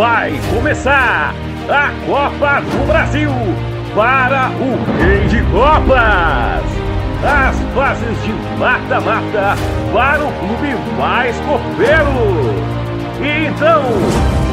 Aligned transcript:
vai 0.00 0.32
começar 0.54 1.34
a 1.68 1.90
Copa 2.06 2.62
do 2.62 2.86
Brasil 2.86 3.30
para 3.94 4.48
o 4.48 4.78
Rei 4.98 5.28
de 5.28 5.42
Copas. 5.52 6.64
As 7.22 7.60
fases 7.74 8.22
de 8.22 8.32
mata-mata 8.58 9.54
para 9.92 10.24
o 10.24 10.32
clube 10.32 10.74
mais 10.98 11.36
copeiro. 11.40 12.48
E 13.20 13.48
então, 13.48 13.82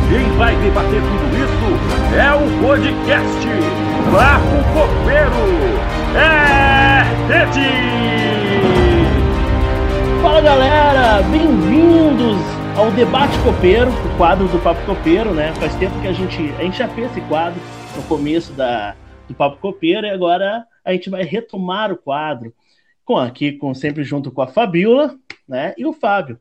quem 0.10 0.30
vai 0.38 0.54
debater 0.58 1.02
tudo 1.02 1.38
isso 1.38 1.80
é 2.14 2.34
o 2.34 2.68
podcast 2.68 3.48
Papo 4.12 4.58
Copeiro. 4.74 5.48
É 6.14 7.06
Rede! 7.32 7.72
Fala 10.22 10.42
galera, 10.42 11.24
bem-vindos 11.32 12.57
ao 12.78 12.92
Debate 12.92 13.34
Copeiro, 13.40 13.90
o 13.90 14.18
quadro 14.18 14.48
do 14.50 14.60
Papo 14.60 14.80
Copeiro, 14.86 15.34
né? 15.34 15.52
Faz 15.56 15.74
tempo 15.78 16.00
que 16.00 16.08
a 16.08 16.14
gente, 16.14 16.38
a 16.60 16.62
gente 16.62 16.78
já 16.78 16.88
fez 16.88 17.10
esse 17.10 17.22
quadro 17.22 17.60
no 17.96 18.04
começo 18.04 18.54
da, 18.54 18.96
do 19.28 19.34
Papo 19.34 19.58
Copeiro 19.58 20.06
e 20.06 20.12
agora 20.12 20.64
a 20.86 20.94
gente 20.94 21.10
vai 21.10 21.24
retomar 21.24 21.92
o 21.92 21.98
quadro 21.98 22.54
com 23.04 23.18
aqui, 23.18 23.54
com 23.54 23.74
sempre 23.74 24.04
junto 24.04 24.32
com 24.32 24.44
a 24.44 24.48
Fabiola, 24.48 25.18
né? 25.48 25.74
E 25.76 25.88
o 25.88 25.92
Fábio. 25.92 26.40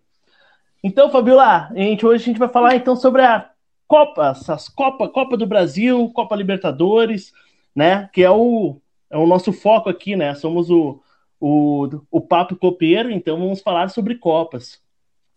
Então, 0.84 1.10
Fabiola, 1.10 1.70
a 1.70 1.74
gente, 1.74 2.04
hoje 2.04 2.24
a 2.24 2.26
gente 2.26 2.38
vai 2.38 2.50
falar 2.50 2.76
então 2.76 2.95
sobre 2.95 3.23
a 3.23 3.48
Copa, 3.88 4.28
essas 4.28 4.68
Copa, 4.68 5.09
Copa 5.09 5.38
do 5.38 5.46
Brasil, 5.46 6.10
Copa 6.10 6.37
Libertadores, 6.37 7.32
né? 7.74 8.10
Que 8.12 8.23
é 8.23 8.30
o, 8.30 8.78
é 9.09 9.16
o 9.16 9.26
nosso 9.26 9.54
foco 9.54 9.88
aqui, 9.88 10.14
né? 10.14 10.34
Somos 10.34 10.68
o, 10.68 11.00
o, 11.40 11.88
o 12.10 12.20
Papo 12.20 12.56
Copeiro, 12.56 13.10
então 13.10 13.38
vamos 13.38 13.62
falar 13.62 13.88
sobre 13.88 14.16
Copas. 14.16 14.84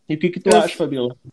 E 0.10 0.16
o 0.16 0.20
que, 0.20 0.30
que 0.30 0.40
tu 0.40 0.56
acha, 0.56 0.76
Fabiola? 0.76 1.16
O 1.24 1.32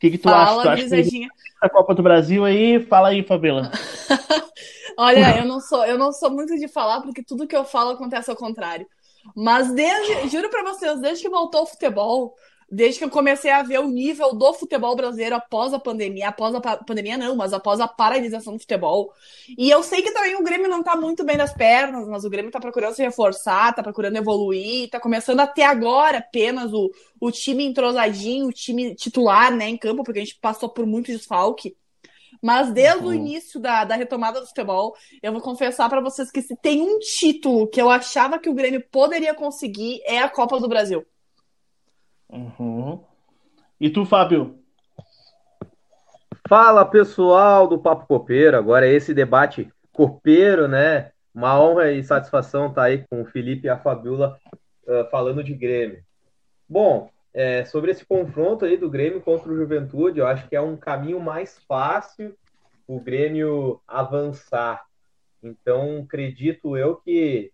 que, 0.00 0.10
que 0.10 0.18
tu 0.18 0.24
Fala, 0.24 0.42
acha? 0.42 0.62
Tu 0.62 0.68
acha 0.96 1.10
que 1.10 1.28
a 1.60 1.68
Copa 1.68 1.94
do 1.94 2.02
Brasil 2.02 2.44
aí? 2.44 2.84
Fala 2.84 3.08
aí, 3.08 3.22
Fabiola. 3.22 3.70
Olha, 4.98 5.38
eu 5.38 5.44
não 5.44 5.60
sou, 5.60 5.84
eu 5.86 5.96
não 5.96 6.12
sou 6.12 6.30
muito 6.30 6.56
de 6.56 6.66
falar, 6.66 7.00
porque 7.00 7.22
tudo 7.22 7.46
que 7.46 7.56
eu 7.56 7.64
falo 7.64 7.90
acontece 7.90 8.28
ao 8.28 8.36
contrário. 8.36 8.86
Mas 9.34 9.72
desde, 9.72 10.28
juro 10.28 10.50
para 10.50 10.64
vocês, 10.64 11.00
desde 11.00 11.22
que 11.22 11.30
voltou 11.30 11.62
o 11.62 11.66
futebol, 11.66 12.34
desde 12.70 12.98
que 12.98 13.04
eu 13.04 13.10
comecei 13.10 13.50
a 13.50 13.62
ver 13.62 13.80
o 13.80 13.88
nível 13.88 14.34
do 14.34 14.52
futebol 14.52 14.94
brasileiro 14.94 15.36
após 15.36 15.72
a 15.72 15.78
pandemia, 15.78 16.28
após 16.28 16.54
a 16.54 16.60
pandemia 16.60 17.16
não, 17.16 17.34
mas 17.34 17.52
após 17.52 17.80
a 17.80 17.88
paralisação 17.88 18.54
do 18.54 18.60
futebol. 18.60 19.12
E 19.56 19.70
eu 19.70 19.82
sei 19.82 20.02
que 20.02 20.12
também 20.12 20.36
o 20.36 20.42
Grêmio 20.42 20.68
não 20.68 20.82
tá 20.82 20.94
muito 20.94 21.24
bem 21.24 21.36
das 21.36 21.52
pernas, 21.52 22.06
mas 22.06 22.24
o 22.24 22.30
Grêmio 22.30 22.50
tá 22.50 22.60
procurando 22.60 22.94
se 22.94 23.02
reforçar, 23.02 23.74
tá 23.74 23.82
procurando 23.82 24.16
evoluir, 24.16 24.90
tá 24.90 25.00
começando 25.00 25.40
até 25.40 25.64
agora 25.64 26.18
apenas 26.18 26.72
o, 26.72 26.90
o 27.18 27.30
time 27.30 27.64
entrosadinho, 27.64 28.48
o 28.48 28.52
time 28.52 28.94
titular, 28.94 29.54
né, 29.54 29.68
em 29.68 29.76
campo, 29.76 30.04
porque 30.04 30.20
a 30.20 30.24
gente 30.24 30.38
passou 30.38 30.68
por 30.68 30.84
muito 30.84 31.06
desfalque. 31.06 31.74
Mas 32.42 32.70
desde 32.70 33.02
uhum. 33.02 33.08
o 33.08 33.14
início 33.14 33.58
da, 33.58 33.84
da 33.84 33.96
retomada 33.96 34.40
do 34.40 34.46
futebol, 34.46 34.94
eu 35.22 35.32
vou 35.32 35.40
confessar 35.40 35.88
para 35.88 36.00
vocês 36.00 36.30
que 36.30 36.42
se 36.42 36.54
tem 36.56 36.82
um 36.82 36.98
título 36.98 37.66
que 37.66 37.80
eu 37.80 37.90
achava 37.90 38.38
que 38.38 38.48
o 38.48 38.54
Grêmio 38.54 38.84
poderia 38.90 39.34
conseguir 39.34 40.00
é 40.04 40.18
a 40.18 40.28
Copa 40.28 40.60
do 40.60 40.68
Brasil. 40.68 41.04
Uhum. 42.30 43.02
E 43.80 43.90
tu, 43.90 44.04
Fábio? 44.04 44.58
Fala 46.48 46.84
pessoal 46.84 47.66
do 47.66 47.78
Papo 47.78 48.06
Copeiro, 48.06 48.56
agora 48.56 48.86
é 48.86 48.92
esse 48.92 49.12
debate 49.12 49.70
copeiro, 49.92 50.66
né? 50.66 51.10
Uma 51.34 51.60
honra 51.60 51.92
e 51.92 52.02
satisfação 52.02 52.68
estar 52.68 52.82
tá 52.82 52.86
aí 52.86 53.04
com 53.08 53.22
o 53.22 53.26
Felipe 53.26 53.66
e 53.66 53.70
a 53.70 53.78
Fabiola 53.78 54.38
uh, 54.86 55.10
falando 55.10 55.44
de 55.44 55.54
Grêmio. 55.54 56.02
Bom, 56.68 57.10
é, 57.34 57.64
sobre 57.64 57.90
esse 57.90 58.04
confronto 58.04 58.64
aí 58.64 58.76
do 58.76 58.90
Grêmio 58.90 59.20
contra 59.20 59.50
o 59.50 59.56
Juventude, 59.56 60.18
eu 60.18 60.26
acho 60.26 60.48
que 60.48 60.56
é 60.56 60.60
um 60.60 60.76
caminho 60.76 61.20
mais 61.20 61.58
fácil 61.68 62.34
o 62.86 62.98
Grêmio 62.98 63.80
avançar. 63.86 64.84
Então, 65.42 66.00
acredito 66.04 66.76
eu 66.76 66.96
que 66.96 67.52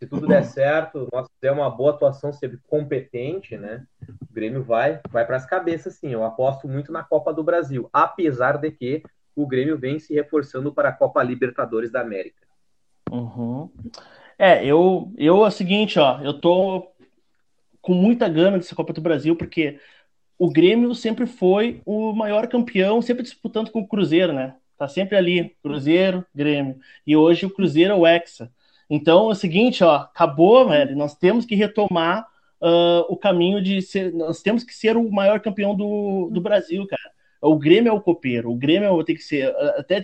se 0.00 0.06
tudo 0.06 0.26
der 0.26 0.44
certo, 0.44 1.06
nós 1.12 1.28
fizer 1.34 1.52
uma 1.52 1.68
boa 1.68 1.90
atuação, 1.90 2.32
ser 2.32 2.58
competente, 2.66 3.58
né? 3.58 3.84
O 4.08 4.32
Grêmio 4.32 4.64
vai, 4.64 4.98
vai 5.10 5.26
para 5.26 5.36
as 5.36 5.44
cabeças, 5.44 5.96
sim. 5.96 6.08
Eu 6.08 6.24
aposto 6.24 6.66
muito 6.66 6.90
na 6.90 7.04
Copa 7.04 7.34
do 7.34 7.44
Brasil, 7.44 7.86
apesar 7.92 8.56
de 8.56 8.70
que 8.70 9.02
o 9.36 9.46
Grêmio 9.46 9.76
vem 9.76 9.98
se 9.98 10.14
reforçando 10.14 10.72
para 10.72 10.88
a 10.88 10.92
Copa 10.92 11.22
Libertadores 11.22 11.92
da 11.92 12.00
América. 12.00 12.46
Uhum. 13.10 13.68
É, 14.38 14.64
eu, 14.64 15.12
eu 15.18 15.44
é 15.44 15.48
o 15.48 15.50
seguinte, 15.50 15.98
ó, 15.98 16.18
eu 16.22 16.32
tô 16.32 16.90
com 17.82 17.92
muita 17.92 18.26
gana 18.26 18.56
dessa 18.56 18.74
Copa 18.74 18.94
do 18.94 19.02
Brasil, 19.02 19.36
porque 19.36 19.78
o 20.38 20.50
Grêmio 20.50 20.94
sempre 20.94 21.26
foi 21.26 21.82
o 21.84 22.14
maior 22.14 22.48
campeão, 22.48 23.02
sempre 23.02 23.22
disputando 23.22 23.70
com 23.70 23.80
o 23.80 23.86
Cruzeiro, 23.86 24.32
né? 24.32 24.56
Tá 24.78 24.88
sempre 24.88 25.18
ali, 25.18 25.54
Cruzeiro, 25.62 26.24
Grêmio. 26.34 26.78
E 27.06 27.14
hoje 27.14 27.44
o 27.44 27.50
Cruzeiro 27.50 27.92
é 27.92 27.96
o 27.96 28.06
Hexa. 28.06 28.50
Então 28.90 29.28
é 29.28 29.32
o 29.32 29.34
seguinte, 29.36 29.84
ó, 29.84 29.94
acabou, 29.94 30.68
velho. 30.68 30.96
Nós 30.96 31.14
temos 31.14 31.46
que 31.46 31.54
retomar 31.54 32.26
uh, 32.60 33.06
o 33.08 33.16
caminho 33.16 33.62
de 33.62 33.80
ser. 33.80 34.12
Nós 34.12 34.42
temos 34.42 34.64
que 34.64 34.74
ser 34.74 34.96
o 34.96 35.10
maior 35.10 35.38
campeão 35.40 35.76
do, 35.76 36.28
do 36.30 36.40
Brasil, 36.40 36.84
cara. 36.88 37.12
O 37.40 37.56
Grêmio 37.56 37.90
é 37.90 37.92
o 37.92 38.00
copeiro. 38.00 38.50
O 38.50 38.56
Grêmio 38.56 39.02
tem 39.04 39.14
que 39.14 39.22
ser. 39.22 39.54
Até 39.78 40.02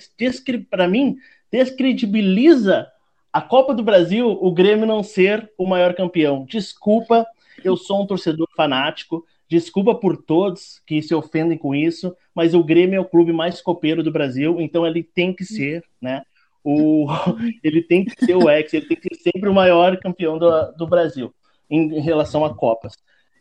para 0.70 0.86
mim, 0.86 1.16
descredibiliza 1.50 2.86
a 3.32 3.42
Copa 3.42 3.74
do 3.74 3.82
Brasil 3.82 4.30
o 4.30 4.50
Grêmio 4.50 4.86
não 4.86 5.02
ser 5.02 5.52
o 5.58 5.66
maior 5.66 5.92
campeão. 5.92 6.46
Desculpa, 6.46 7.26
eu 7.62 7.76
sou 7.76 8.02
um 8.02 8.06
torcedor 8.06 8.48
fanático. 8.56 9.26
Desculpa 9.48 9.94
por 9.94 10.16
todos 10.16 10.80
que 10.86 11.02
se 11.02 11.14
ofendem 11.14 11.58
com 11.58 11.74
isso, 11.74 12.16
mas 12.34 12.54
o 12.54 12.64
Grêmio 12.64 12.96
é 12.96 13.00
o 13.00 13.04
clube 13.04 13.32
mais 13.32 13.60
copeiro 13.60 14.02
do 14.02 14.10
Brasil, 14.10 14.60
então 14.60 14.86
ele 14.86 15.04
tem 15.04 15.32
que 15.32 15.44
ser, 15.44 15.84
né? 16.00 16.22
O, 16.66 17.06
ele 17.62 17.80
tem 17.80 18.04
que 18.04 18.24
ser 18.24 18.34
o 18.34 18.50
ex, 18.50 18.74
ele 18.74 18.86
tem 18.86 18.96
que 18.96 19.14
ser 19.14 19.30
sempre 19.30 19.48
o 19.48 19.54
maior 19.54 19.96
campeão 19.98 20.36
do, 20.36 20.72
do 20.72 20.86
Brasil 20.86 21.32
em, 21.70 21.98
em 21.98 22.00
relação 22.00 22.44
a 22.44 22.52
Copas. 22.52 22.94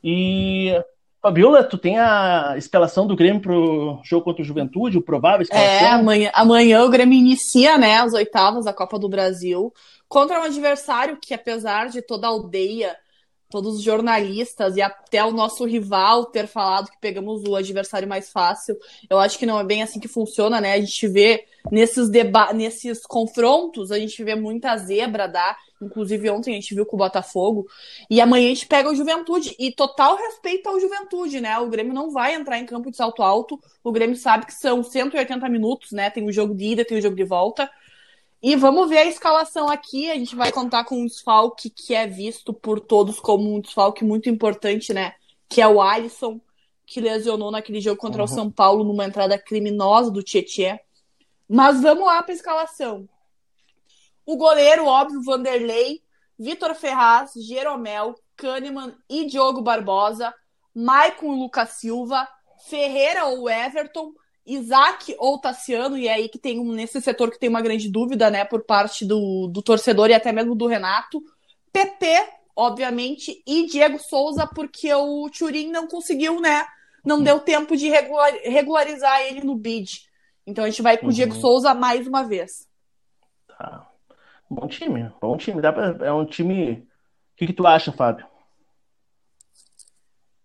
E 0.04 0.72
Fabiola, 1.20 1.64
tu 1.64 1.76
tem 1.76 1.98
a 1.98 2.54
escalação 2.56 3.08
do 3.08 3.16
Grêmio 3.16 3.42
pro 3.42 4.00
jogo 4.04 4.26
contra 4.26 4.44
o 4.44 4.46
Juventude, 4.46 5.00
o 5.00 5.02
provável 5.02 5.42
escalação? 5.42 5.88
É, 5.88 5.90
amanhã, 5.90 6.30
amanhã 6.36 6.84
o 6.84 6.90
Grêmio 6.90 7.18
inicia, 7.18 7.80
né, 7.80 7.96
as 7.96 8.14
oitavas 8.14 8.66
da 8.66 8.74
Copa 8.74 9.00
do 9.00 9.10
Brasil 9.10 9.74
contra 10.08 10.40
um 10.40 10.44
adversário 10.44 11.18
que, 11.20 11.34
apesar 11.34 11.90
de 11.90 12.04
toda 12.04 12.28
a 12.28 12.30
aldeia 12.30 12.96
todos 13.50 13.76
os 13.76 13.82
jornalistas 13.82 14.76
e 14.76 14.82
até 14.82 15.24
o 15.24 15.32
nosso 15.32 15.66
rival 15.66 16.26
ter 16.26 16.48
falado 16.48 16.90
que 16.90 17.00
pegamos 17.00 17.44
o 17.44 17.56
adversário 17.56 18.08
mais 18.08 18.30
fácil. 18.30 18.78
Eu 19.10 19.20
acho 19.20 19.38
que 19.38 19.46
não 19.46 19.60
é 19.60 19.64
bem 19.64 19.84
assim 19.84 20.00
que 20.00 20.08
funciona, 20.08 20.60
né? 20.60 20.74
A 20.74 20.80
gente 20.80 21.08
vê 21.08 21.46
nesses 21.72 22.10
nesses 22.54 23.06
confrontos, 23.06 23.92
a 23.92 24.00
gente 24.00 24.24
vê 24.24 24.36
muita 24.36 24.76
zebra 24.78 25.28
dá. 25.28 25.56
Inclusive 25.82 26.30
ontem 26.30 26.52
a 26.52 26.56
gente 26.56 26.74
viu 26.74 26.86
com 26.86 26.96
o 26.96 27.00
Botafogo. 27.00 27.68
E 28.10 28.22
amanhã 28.22 28.46
a 28.46 28.54
gente 28.54 28.66
pega 28.66 28.90
o 28.90 28.96
Juventude. 28.96 29.56
E 29.60 29.72
total 29.72 30.16
respeito 30.16 30.68
ao 30.70 30.80
Juventude, 30.80 31.42
né? 31.42 31.58
O 31.60 31.70
Grêmio 31.70 31.94
não 31.94 32.12
vai 32.12 32.34
entrar 32.34 32.58
em 32.58 32.66
campo 32.66 32.90
de 32.90 32.98
salto 32.98 33.22
alto. 33.22 33.60
O 33.84 33.92
Grêmio 33.92 34.16
sabe 34.16 34.46
que 34.46 34.54
são 34.54 34.82
180 34.82 35.48
minutos, 35.50 35.92
né? 35.92 36.10
Tem 36.10 36.26
o 36.26 36.32
jogo 36.32 36.56
de 36.56 36.66
ida, 36.66 36.86
tem 36.86 36.98
o 36.98 37.02
jogo 37.02 37.16
de 37.16 37.26
volta. 37.26 37.70
E 38.42 38.56
vamos 38.56 38.90
ver 38.90 39.00
a 39.00 39.06
escalação 39.06 39.70
aqui. 39.70 40.10
A 40.10 40.16
gente 40.16 40.36
vai 40.36 40.52
contar 40.52 40.84
com 40.84 41.02
um 41.02 41.06
desfalque 41.06 41.70
que 41.70 41.94
é 41.96 42.06
visto 42.06 42.54
por 42.54 42.80
todos 42.80 43.20
como 43.20 43.56
um 43.56 43.60
desfalque 43.60 44.04
muito 44.04 44.30
importante, 44.30 44.94
né? 44.94 45.14
Que 45.50 45.62
é 45.62 45.68
o 45.68 45.82
Alisson, 45.82 46.40
que 46.86 47.02
lesionou 47.02 47.52
naquele 47.52 47.82
jogo 47.82 48.00
contra 48.00 48.22
uhum. 48.22 48.26
o 48.26 48.34
São 48.34 48.52
Paulo 48.52 48.84
numa 48.84 49.06
entrada 49.06 49.38
criminosa 49.38 50.12
do 50.12 50.22
Tietchan. 50.22 50.78
Mas 51.48 51.82
vamos 51.82 52.06
lá 52.06 52.22
para 52.22 52.34
a 52.34 52.36
escalação. 52.36 53.10
O 54.26 54.36
goleiro, 54.38 54.86
óbvio, 54.86 55.22
Vanderlei, 55.22 56.02
Vitor 56.38 56.74
Ferraz, 56.76 57.32
Jeromel, 57.36 58.16
Kahneman 58.36 58.96
e 59.10 59.26
Diogo 59.26 59.62
Barbosa, 59.62 60.34
Maicon 60.74 61.32
Lucas 61.32 61.70
Silva, 61.72 62.28
Ferreira 62.68 63.26
ou 63.26 63.50
Everton, 63.50 64.14
Isaac 64.46 65.16
ou 65.18 65.40
Tassiano, 65.40 65.98
e 65.98 66.08
é 66.08 66.14
aí 66.14 66.30
que 66.30 66.38
tem 66.38 66.60
um, 66.60 66.72
nesse 66.72 67.02
setor 67.02 67.32
que 67.32 67.40
tem 67.40 67.50
uma 67.50 67.62
grande 67.62 67.90
dúvida, 67.90 68.30
né, 68.30 68.46
por 68.46 68.64
parte 68.64 69.06
do, 69.06 69.48
do 69.48 69.62
torcedor 69.62 70.10
e 70.10 70.14
até 70.14 70.32
mesmo 70.32 70.56
do 70.56 70.68
Renato. 70.68 71.22
PP, 71.74 72.06
obviamente, 72.56 73.42
e 73.46 73.66
Diego 73.66 73.98
Souza, 74.00 74.48
porque 74.48 74.94
o 74.94 75.30
Turim 75.30 75.72
não 75.72 75.88
conseguiu, 75.88 76.40
né, 76.40 76.66
não 77.04 77.22
deu 77.22 77.40
tempo 77.40 77.76
de 77.76 77.90
regular, 77.90 78.32
regularizar 78.44 79.22
ele 79.22 79.42
no 79.42 79.56
bid. 79.56 80.02
Então 80.46 80.64
a 80.64 80.70
gente 80.70 80.82
vai 80.82 80.98
com 80.98 81.08
o 81.08 81.12
Diego 81.12 81.34
uhum. 81.34 81.42
Souza 81.42 81.74
mais 81.74 82.08
uma 82.08 82.24
vez. 82.24 82.68
Tá. 83.48 83.90
Bom 84.50 84.68
time, 84.68 85.12
bom 85.20 85.36
time. 85.38 85.62
Dá 85.62 85.74
pra, 85.74 85.98
é 86.06 86.12
um 86.12 86.26
time. 86.26 86.74
O 86.74 87.38
que, 87.38 87.48
que 87.48 87.54
tu 87.54 87.66
acha, 87.66 87.92
Fábio? 87.92 88.28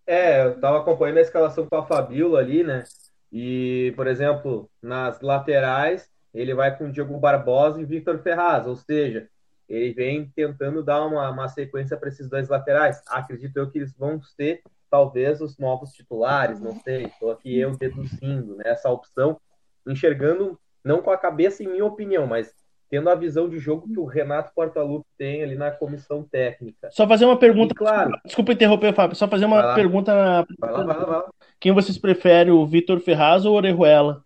É, 0.05 0.43
eu 0.43 0.59
tava 0.59 0.79
acompanhando 0.79 1.19
a 1.19 1.21
escalação 1.21 1.67
com 1.67 1.75
a 1.75 1.85
Fabiola 1.85 2.39
ali, 2.39 2.63
né? 2.63 2.83
E, 3.31 3.93
por 3.95 4.07
exemplo, 4.07 4.69
nas 4.81 5.21
laterais, 5.21 6.09
ele 6.33 6.53
vai 6.53 6.75
com 6.75 6.91
Diogo 6.91 7.17
Barbosa 7.17 7.81
e 7.81 7.85
Victor 7.85 8.19
Ferraz, 8.19 8.67
ou 8.67 8.75
seja, 8.75 9.27
ele 9.69 9.93
vem 9.93 10.29
tentando 10.35 10.83
dar 10.83 11.05
uma, 11.05 11.29
uma 11.29 11.47
sequência 11.47 11.95
para 11.95 12.09
esses 12.09 12.29
dois 12.29 12.49
laterais. 12.49 13.01
Acredito 13.07 13.55
eu 13.55 13.69
que 13.69 13.79
eles 13.79 13.93
vão 13.97 14.21
ser, 14.21 14.61
talvez, 14.89 15.39
os 15.39 15.57
novos 15.57 15.91
titulares, 15.91 16.59
não 16.59 16.77
sei, 16.81 17.05
estou 17.05 17.31
aqui 17.31 17.57
eu 17.57 17.77
deduzindo 17.77 18.57
né, 18.57 18.63
essa 18.65 18.89
opção. 18.89 19.39
enxergando, 19.87 20.59
não 20.83 21.01
com 21.01 21.11
a 21.11 21.17
cabeça, 21.17 21.63
em 21.63 21.67
minha 21.67 21.85
opinião, 21.85 22.27
mas 22.27 22.53
tendo 22.89 23.09
a 23.09 23.15
visão 23.15 23.47
de 23.47 23.57
jogo 23.57 23.87
que 23.87 23.97
o 23.97 24.03
Renato 24.03 24.51
Portaluppi 24.53 25.07
tem 25.17 25.41
ali 25.41 25.55
na 25.55 25.71
comissão 25.71 26.23
técnica. 26.29 26.89
Só 26.91 27.07
fazer 27.07 27.23
uma 27.23 27.39
pergunta. 27.39 27.73
E, 27.73 27.77
claro. 27.77 28.11
Desculpa 28.25 28.51
interromper, 28.51 28.93
Fábio. 28.93 29.15
Só 29.15 29.29
fazer 29.29 29.45
uma 29.45 29.61
Vai 29.61 29.75
pergunta. 29.75 30.45
Vai 30.59 30.71
lá, 30.71 30.83
vai 30.83 30.97
lá, 30.97 31.05
vai 31.05 31.15
lá. 31.19 31.29
Quem 31.61 31.71
vocês 31.71 31.95
preferem, 31.95 32.51
o 32.51 32.65
Vitor 32.65 32.99
Ferraz 32.99 33.45
ou 33.45 33.53
o 33.53 33.55
Orejuela? 33.55 34.25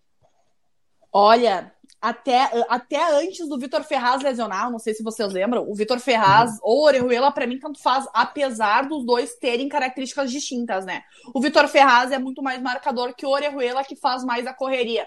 Olha, 1.11 1.69
até, 2.01 2.49
até 2.69 3.19
antes 3.21 3.45
do 3.49 3.59
Vitor 3.59 3.83
Ferraz 3.83 4.23
lesionar, 4.23 4.71
não 4.71 4.79
sei 4.79 4.93
se 4.93 5.03
vocês 5.03 5.33
lembram, 5.33 5.69
o 5.69 5.75
Vitor 5.75 5.99
Ferraz 5.99 6.51
Uhum. 6.53 6.57
ou 6.63 6.77
o 6.79 6.85
Orejuela, 6.85 7.31
pra 7.33 7.45
mim, 7.45 7.59
tanto 7.59 7.81
faz, 7.81 8.07
apesar 8.13 8.87
dos 8.87 9.05
dois 9.05 9.35
terem 9.35 9.67
características 9.67 10.31
distintas, 10.31 10.85
né? 10.85 11.01
O 11.33 11.41
Vitor 11.41 11.67
Ferraz 11.67 12.13
é 12.13 12.17
muito 12.17 12.41
mais 12.41 12.61
marcador 12.61 13.13
que 13.13 13.25
o 13.25 13.29
Orejuela, 13.29 13.83
que 13.83 13.97
faz 13.97 14.23
mais 14.23 14.47
a 14.47 14.53
correria. 14.53 15.05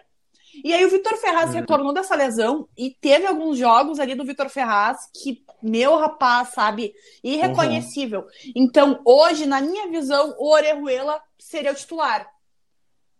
E 0.62 0.74
aí 0.74 0.84
o 0.84 0.90
Vitor 0.90 1.16
Ferraz 1.16 1.50
Uhum. 1.50 1.56
retornou 1.60 1.94
dessa 1.94 2.14
lesão 2.14 2.68
e 2.76 2.90
teve 2.90 3.26
alguns 3.26 3.56
jogos 3.56 3.98
ali 3.98 4.14
do 4.14 4.24
Vitor 4.24 4.50
Ferraz 4.50 4.98
que, 5.14 5.42
meu 5.62 5.96
rapaz, 5.96 6.48
sabe, 6.48 6.92
irreconhecível. 7.24 8.26
Então, 8.54 9.00
hoje, 9.04 9.46
na 9.46 9.62
minha 9.62 9.88
visão, 9.88 10.34
o 10.38 10.52
Orejuela 10.52 11.22
seria 11.48 11.72
o 11.72 11.74
titular. 11.74 12.28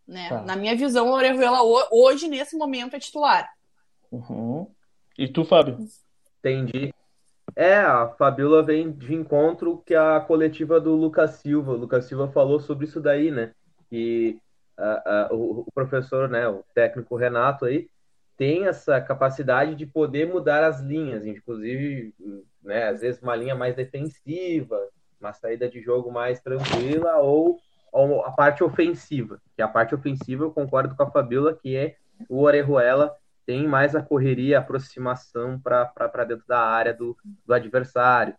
Né? 0.07 0.29
Tá. 0.29 0.43
Na 0.43 0.57
minha 0.57 0.77
visão, 0.77 1.09
o 1.09 1.13
Orejuela 1.13 1.63
ho- 1.63 1.89
hoje, 1.91 2.29
nesse 2.29 2.57
momento, 2.57 2.95
é 2.95 2.99
titular. 2.99 3.49
Uhum. 4.11 4.71
E 5.19 5.29
tu, 5.29 5.45
Fábio? 5.45 5.79
Entendi. 6.39 6.93
É, 7.57 7.77
a 7.77 8.09
Fabiola 8.09 8.63
vem 8.63 8.93
de 8.93 9.15
encontro 9.15 9.83
que 9.85 9.95
a 9.95 10.21
coletiva 10.21 10.81
do 10.81 10.95
Lucas 10.95 11.33
Silva. 11.33 11.73
O 11.73 11.77
Lucas 11.77 12.05
Silva 12.05 12.29
falou 12.29 12.61
sobre 12.61 12.87
isso 12.87 13.01
daí, 13.01 13.31
né? 13.31 13.53
Que 13.91 14.39
o, 15.33 15.61
o 15.63 15.73
professor, 15.75 16.29
né, 16.29 16.47
o 16.49 16.63
técnico 16.75 17.17
Renato 17.17 17.65
aí, 17.65 17.89
tem 18.37 18.67
essa 18.67 19.01
capacidade 19.01 19.75
de 19.75 19.85
poder 19.85 20.29
mudar 20.29 20.63
as 20.63 20.81
linhas, 20.81 21.27
inclusive, 21.27 22.15
né, 22.63 22.89
às 22.89 23.01
vezes 23.01 23.21
uma 23.21 23.35
linha 23.35 23.57
mais 23.57 23.75
defensiva, 23.75 24.79
uma 25.21 25.33
saída 25.33 25.69
de 25.69 25.81
jogo 25.83 26.13
mais 26.13 26.41
tranquila, 26.41 27.17
ou 27.17 27.59
a 27.93 28.31
parte 28.31 28.63
ofensiva. 28.63 29.41
Que 29.57 29.63
a 29.63 29.69
parte 29.69 29.95
ofensiva 29.95 30.45
eu 30.45 30.51
concordo 30.51 30.95
com 30.95 31.03
a 31.03 31.11
Fabiola, 31.11 31.55
que 31.55 31.77
é 31.77 31.97
o 32.29 32.43
Orejuela 32.43 33.15
tem 33.47 33.67
mais 33.67 33.95
a 33.97 34.03
correria, 34.03 34.59
a 34.59 34.61
aproximação 34.61 35.59
para 35.59 36.25
dentro 36.25 36.47
da 36.47 36.61
área 36.61 36.93
do, 36.93 37.17
do 37.47 37.55
adversário. 37.55 38.35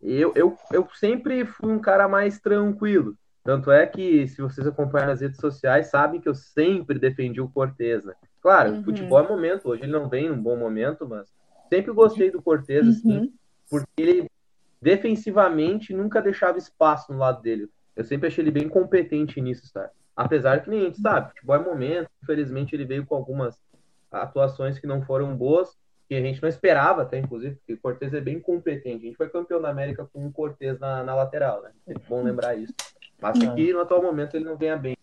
Eu, 0.00 0.32
eu, 0.34 0.56
eu 0.72 0.88
sempre 0.94 1.44
fui 1.44 1.70
um 1.70 1.78
cara 1.78 2.08
mais 2.08 2.40
tranquilo. 2.40 3.14
Tanto 3.44 3.70
é 3.70 3.86
que, 3.86 4.26
se 4.28 4.40
vocês 4.40 4.66
acompanham 4.66 5.08
nas 5.08 5.20
redes 5.20 5.38
sociais, 5.38 5.88
sabem 5.88 6.20
que 6.20 6.28
eu 6.28 6.34
sempre 6.34 6.98
defendi 6.98 7.40
o 7.40 7.48
Cortez, 7.48 8.04
né? 8.04 8.14
Claro, 8.40 8.70
Uhum. 8.72 8.84
futebol 8.84 9.20
é 9.20 9.28
momento. 9.28 9.68
Hoje 9.68 9.82
ele 9.82 9.92
não 9.92 10.08
vem 10.08 10.28
num 10.28 10.42
bom 10.42 10.56
momento, 10.56 11.06
mas 11.06 11.28
sempre 11.68 11.92
gostei 11.92 12.30
do 12.30 12.40
Cortez, 12.40 12.86
assim, 12.88 13.18
Uhum. 13.18 13.32
porque 13.68 13.86
ele 13.98 14.30
defensivamente 14.80 15.92
nunca 15.92 16.22
deixava 16.22 16.58
espaço 16.58 17.12
no 17.12 17.18
lado 17.18 17.42
dele. 17.42 17.68
Eu 17.98 18.04
sempre 18.04 18.28
achei 18.28 18.44
ele 18.44 18.52
bem 18.52 18.68
competente 18.68 19.40
nisso, 19.40 19.66
sabe? 19.66 19.90
Apesar 20.16 20.62
que 20.62 20.70
nem 20.70 20.80
a 20.80 20.84
gente 20.84 21.00
sabe, 21.00 21.30
futebol 21.30 21.56
é 21.56 21.58
momento. 21.58 22.08
Infelizmente 22.22 22.74
ele 22.74 22.84
veio 22.84 23.04
com 23.04 23.16
algumas 23.16 23.60
atuações 24.10 24.78
que 24.78 24.86
não 24.86 25.02
foram 25.02 25.36
boas, 25.36 25.76
que 26.08 26.14
a 26.14 26.20
gente 26.20 26.40
não 26.40 26.48
esperava 26.48 27.02
até, 27.02 27.18
inclusive, 27.18 27.56
porque 27.56 27.74
o 27.74 27.78
Cortez 27.78 28.14
é 28.14 28.20
bem 28.20 28.40
competente. 28.40 29.04
A 29.04 29.08
gente 29.08 29.16
foi 29.16 29.28
campeão 29.28 29.60
da 29.60 29.68
América 29.68 30.08
com 30.12 30.24
o 30.24 30.32
Cortez 30.32 30.78
na, 30.78 31.02
na 31.02 31.14
lateral, 31.14 31.60
né? 31.60 31.70
É 31.88 31.94
bom 32.08 32.22
lembrar 32.22 32.56
isso. 32.56 32.72
Mas 33.20 33.40
É. 33.42 33.54
que 33.54 33.72
no 33.72 33.80
atual 33.80 34.00
momento 34.00 34.36
ele 34.36 34.44
não 34.44 34.56
venha 34.56 34.76
bem. 34.76 34.96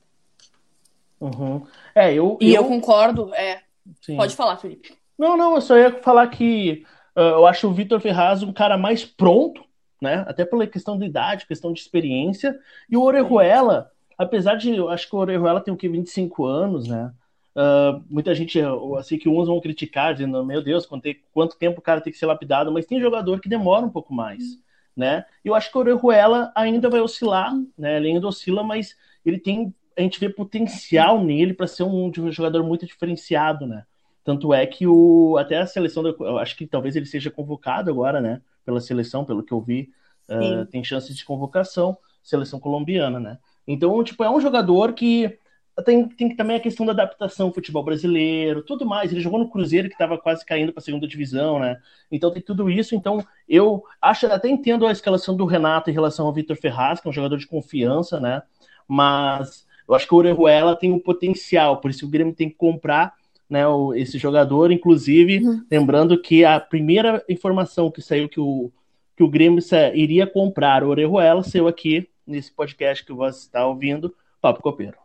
Uhum. 1.19 1.68
É, 1.94 2.13
eu. 2.13 2.38
E 2.39 2.56
eu, 2.56 2.63
concordo, 2.63 3.36
é. 3.36 3.62
sim. 4.01 4.15
Pode 4.15 4.36
falar, 4.36 4.56
Felipe. 4.57 4.97
Não, 5.18 5.36
não, 5.36 5.56
eu 5.56 5.62
só 5.62 5.77
ia 5.77 5.92
falar 6.01 6.27
que 6.27 6.86
ah, 7.15 7.21
eu 7.21 7.47
acho 7.47 7.68
o 7.68 7.74
Vitor 7.74 8.00
Ferraz 8.00 8.44
um 8.44 8.53
cara 8.53 8.77
mais 8.77 9.06
pronto, 9.06 9.63
né? 10.01 10.24
Até 10.27 10.45
pela 10.45 10.68
questão 10.68 10.97
de 10.97 11.06
idade, 11.06 11.45
questão 11.47 11.74
de 11.74 11.80
experiência. 11.80 12.57
E 12.89 12.97
o 12.97 13.01
Orejuela, 13.03 13.92
apesar 14.18 14.56
de. 14.56 14.75
Eu 14.75 14.89
acho 14.89 15.09
que 15.09 15.15
o 15.15 15.19
Orejuela 15.19 15.62
tem 15.62 15.74
o 15.74 15.77
que, 15.77 15.88
25 15.89 16.45
anos, 16.45 16.88
né? 16.88 17.13
Ah, 17.56 18.01
muita 18.09 18.36
gente, 18.36 18.59
sei 19.03 19.18
que 19.18 19.30
uns 19.30 19.47
vão 19.47 19.62
criticar, 19.62 20.13
dizendo, 20.13 20.44
meu 20.45 20.62
Deus, 20.63 20.86
quanto, 20.86 21.07
quanto 21.31 21.57
tempo 21.57 21.80
o 21.80 21.81
cara 21.81 22.01
tem 22.01 22.12
que 22.12 22.19
ser 22.19 22.25
lapidado, 22.25 22.71
mas 22.71 22.86
tem 22.86 23.00
jogador 23.00 23.39
que 23.39 23.47
demora 23.50 23.86
um 23.86 23.89
pouco 23.89 24.13
mais, 24.13 24.59
né? 24.95 25.25
E 25.44 25.47
eu 25.47 25.56
acho 25.56 25.71
que 25.71 25.77
o 25.77 25.81
Orejuela 25.81 26.51
ainda 26.56 26.89
vai 26.89 27.00
oscilar, 27.01 27.53
né? 27.77 27.97
Ele 27.97 28.09
ainda 28.09 28.27
oscila, 28.27 28.63
mas 28.63 28.95
ele 29.25 29.39
tem. 29.39 29.74
A 29.97 30.01
gente 30.01 30.19
vê 30.19 30.30
potencial 30.30 31.24
nele 31.24 31.53
para 31.53 31.68
ser 31.68 31.83
um 31.83 32.12
jogador 32.31 32.63
muito 32.63 32.86
diferenciado, 32.86 33.65
né? 33.65 33.86
Tanto 34.24 34.53
é 34.53 34.65
que 34.65 34.86
o, 34.88 35.38
até 35.38 35.57
a 35.59 35.68
seleção, 35.68 36.03
da- 36.03 36.09
eu 36.19 36.38
acho 36.38 36.56
que 36.57 36.68
talvez 36.68 36.95
ele 36.95 37.06
seja 37.06 37.31
convocado 37.31 37.89
agora, 37.89 38.19
né? 38.19 38.42
Pela 38.65 38.81
seleção, 38.81 39.23
pelo 39.23 39.44
que 39.44 39.53
eu 39.53 39.62
vi, 39.62 39.91
uh, 40.29 40.65
tem 40.65 40.83
chance 40.83 41.13
de 41.13 41.23
convocação, 41.23 41.97
seleção 42.23 42.59
colombiana, 42.59 43.19
né? 43.19 43.38
Então, 43.67 44.03
tipo, 44.03 44.23
é 44.23 44.29
um 44.29 44.41
jogador 44.41 44.94
que 44.94 45.38
tem, 45.83 46.07
tem 46.07 46.35
também 46.35 46.56
a 46.56 46.59
questão 46.59 46.85
da 46.85 46.94
adaptação 46.94 47.47
ao 47.47 47.53
futebol 47.53 47.83
brasileiro, 47.83 48.63
tudo 48.63 48.85
mais. 48.85 49.12
Ele 49.12 49.19
jogou 49.19 49.39
no 49.39 49.50
Cruzeiro, 49.50 49.89
que 49.89 49.95
estava 49.95 50.17
quase 50.17 50.45
caindo 50.45 50.71
para 50.71 50.79
a 50.79 50.83
segunda 50.83 51.07
divisão, 51.07 51.59
né? 51.59 51.77
Então 52.09 52.31
tem 52.31 52.41
tudo 52.41 52.69
isso. 52.69 52.95
Então 52.95 53.25
eu 53.47 53.83
acho, 54.01 54.27
até 54.27 54.47
entendo 54.47 54.88
a 54.88 54.91
escalação 54.91 55.35
do 55.35 55.45
Renato 55.45 55.89
em 55.89 55.94
relação 55.94 56.25
ao 56.25 56.33
Vitor 56.33 56.56
Ferraz, 56.56 57.01
que 57.01 57.07
é 57.07 57.09
um 57.09 57.13
jogador 57.13 57.38
de 57.38 57.47
confiança, 57.47 58.19
né? 58.19 58.41
Mas 58.88 59.65
eu 59.88 59.94
acho 59.94 60.07
que 60.07 60.13
o 60.13 60.18
Orejuela 60.18 60.75
tem 60.75 60.91
um 60.91 61.00
potencial, 61.00 61.81
por 61.81 61.91
isso 61.91 62.06
o 62.06 62.09
Grêmio 62.09 62.33
tem 62.33 62.50
que 62.50 62.56
comprar 62.56 63.13
né, 63.50 63.62
esse 63.95 64.18
jogador. 64.18 64.71
Inclusive, 64.71 65.45
Uhum. 65.45 65.65
lembrando 65.69 66.21
que 66.21 66.44
a 66.44 66.59
primeira 66.59 67.24
informação 67.30 67.92
que 67.92 68.01
saiu 68.01 68.27
que 68.27 68.39
o, 68.39 68.71
que 69.15 69.24
o 69.24 69.30
Grêmio 69.30 69.63
iria 69.94 70.27
comprar 70.27 70.83
o 70.83 70.89
Orejuela 70.89 71.44
saiu 71.44 71.68
aqui 71.68 72.09
nesse 72.25 72.51
podcast 72.51 73.06
que 73.06 73.13
você 73.13 73.39
está 73.39 73.65
ouvindo, 73.65 74.13
Papo 74.42 74.62
Copeiro. 74.62 74.97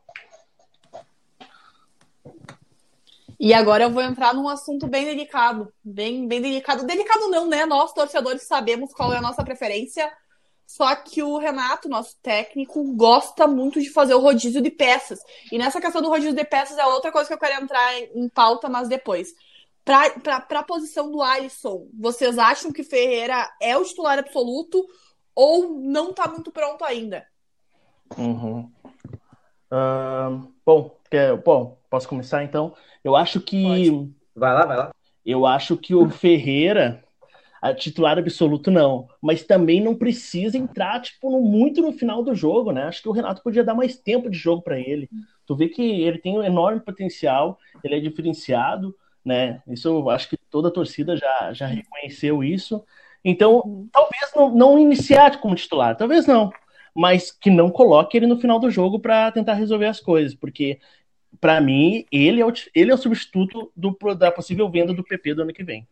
E 3.38 3.54
agora 3.54 3.84
eu 3.84 3.90
vou 3.90 4.02
entrar 4.02 4.34
num 4.34 4.48
assunto 4.48 4.86
bem 4.86 5.06
delicado. 5.06 5.72
Bem, 5.82 6.28
bem 6.28 6.42
delicado. 6.42 6.86
Delicado 6.86 7.28
não, 7.28 7.48
né? 7.48 7.64
Nós, 7.64 7.92
torcedores, 7.94 8.42
sabemos 8.42 8.92
qual 8.92 9.14
é 9.14 9.16
a 9.16 9.22
nossa 9.22 9.42
preferência. 9.42 10.12
Só 10.70 10.94
que 10.94 11.20
o 11.20 11.36
Renato, 11.36 11.88
nosso 11.88 12.16
técnico, 12.22 12.94
gosta 12.94 13.44
muito 13.48 13.80
de 13.80 13.90
fazer 13.90 14.14
o 14.14 14.20
rodízio 14.20 14.62
de 14.62 14.70
peças. 14.70 15.18
E 15.50 15.58
nessa 15.58 15.80
questão 15.80 16.00
do 16.00 16.08
rodízio 16.08 16.32
de 16.32 16.44
peças 16.44 16.78
é 16.78 16.86
outra 16.86 17.10
coisa 17.10 17.26
que 17.26 17.34
eu 17.34 17.38
quero 17.38 17.60
entrar 17.60 17.92
em, 17.98 18.08
em 18.14 18.28
pauta, 18.28 18.68
mas 18.68 18.86
depois. 18.86 19.34
Para 19.84 20.60
a 20.60 20.62
posição 20.62 21.10
do 21.10 21.20
Alisson, 21.20 21.88
vocês 21.92 22.38
acham 22.38 22.70
que 22.70 22.84
Ferreira 22.84 23.50
é 23.60 23.76
o 23.76 23.84
titular 23.84 24.16
absoluto 24.20 24.86
ou 25.34 25.70
não 25.70 26.10
está 26.10 26.28
muito 26.28 26.52
pronto 26.52 26.84
ainda? 26.84 27.26
Uhum. 28.16 28.70
Ahn, 29.72 30.52
bom, 30.64 30.96
quer, 31.10 31.36
bom, 31.36 31.78
posso 31.90 32.08
começar 32.08 32.44
então? 32.44 32.76
Eu 33.02 33.16
acho 33.16 33.40
que 33.40 33.64
Vai 34.36 34.54
lá, 34.54 34.66
vai 34.66 34.76
lá. 34.76 34.94
eu 35.26 35.44
acho 35.46 35.76
que 35.76 35.96
o 35.96 36.08
Ferreira, 36.08 37.04
a 37.60 37.74
titular 37.74 38.18
absoluto 38.18 38.70
não, 38.70 39.08
mas 39.20 39.42
também 39.44 39.80
não 39.82 39.94
precisa 39.94 40.56
entrar 40.58 41.00
tipo 41.00 41.30
no- 41.30 41.40
muito 41.42 41.82
no 41.82 41.92
final 41.92 42.22
do 42.22 42.34
jogo, 42.34 42.72
né? 42.72 42.84
Acho 42.84 43.02
que 43.02 43.08
o 43.08 43.12
Renato 43.12 43.42
podia 43.42 43.64
dar 43.64 43.74
mais 43.74 43.96
tempo 43.98 44.30
de 44.30 44.38
jogo 44.38 44.62
para 44.62 44.78
ele. 44.78 45.10
Tu 45.46 45.56
vê 45.56 45.68
que 45.68 45.82
ele 45.82 46.18
tem 46.18 46.38
um 46.38 46.42
enorme 46.42 46.80
potencial, 46.80 47.58
ele 47.82 47.96
é 47.96 48.00
diferenciado, 48.00 48.94
né? 49.24 49.62
Isso 49.68 49.88
eu 49.88 50.08
acho 50.10 50.28
que 50.28 50.36
toda 50.50 50.68
a 50.68 50.70
torcida 50.70 51.16
já, 51.16 51.52
já 51.52 51.66
reconheceu 51.66 52.42
isso. 52.42 52.82
Então, 53.24 53.88
talvez 53.92 54.32
não, 54.34 54.54
não 54.54 54.78
iniciar 54.78 55.40
como 55.40 55.54
titular, 55.54 55.96
talvez 55.96 56.26
não, 56.26 56.50
mas 56.94 57.30
que 57.30 57.50
não 57.50 57.70
coloque 57.70 58.16
ele 58.16 58.26
no 58.26 58.40
final 58.40 58.58
do 58.58 58.70
jogo 58.70 58.98
para 58.98 59.30
tentar 59.32 59.54
resolver 59.54 59.86
as 59.86 60.00
coisas, 60.00 60.34
porque 60.34 60.80
para 61.40 61.60
mim 61.60 62.04
ele 62.12 62.40
é 62.40 62.46
o, 62.46 62.52
ele 62.74 62.90
é 62.90 62.94
o 62.94 62.98
substituto 62.98 63.72
do, 63.76 63.96
da 64.16 64.32
possível 64.32 64.70
venda 64.70 64.94
do 64.94 65.04
PP 65.04 65.34
do 65.34 65.42
ano 65.42 65.52
que 65.52 65.64
vem. 65.64 65.86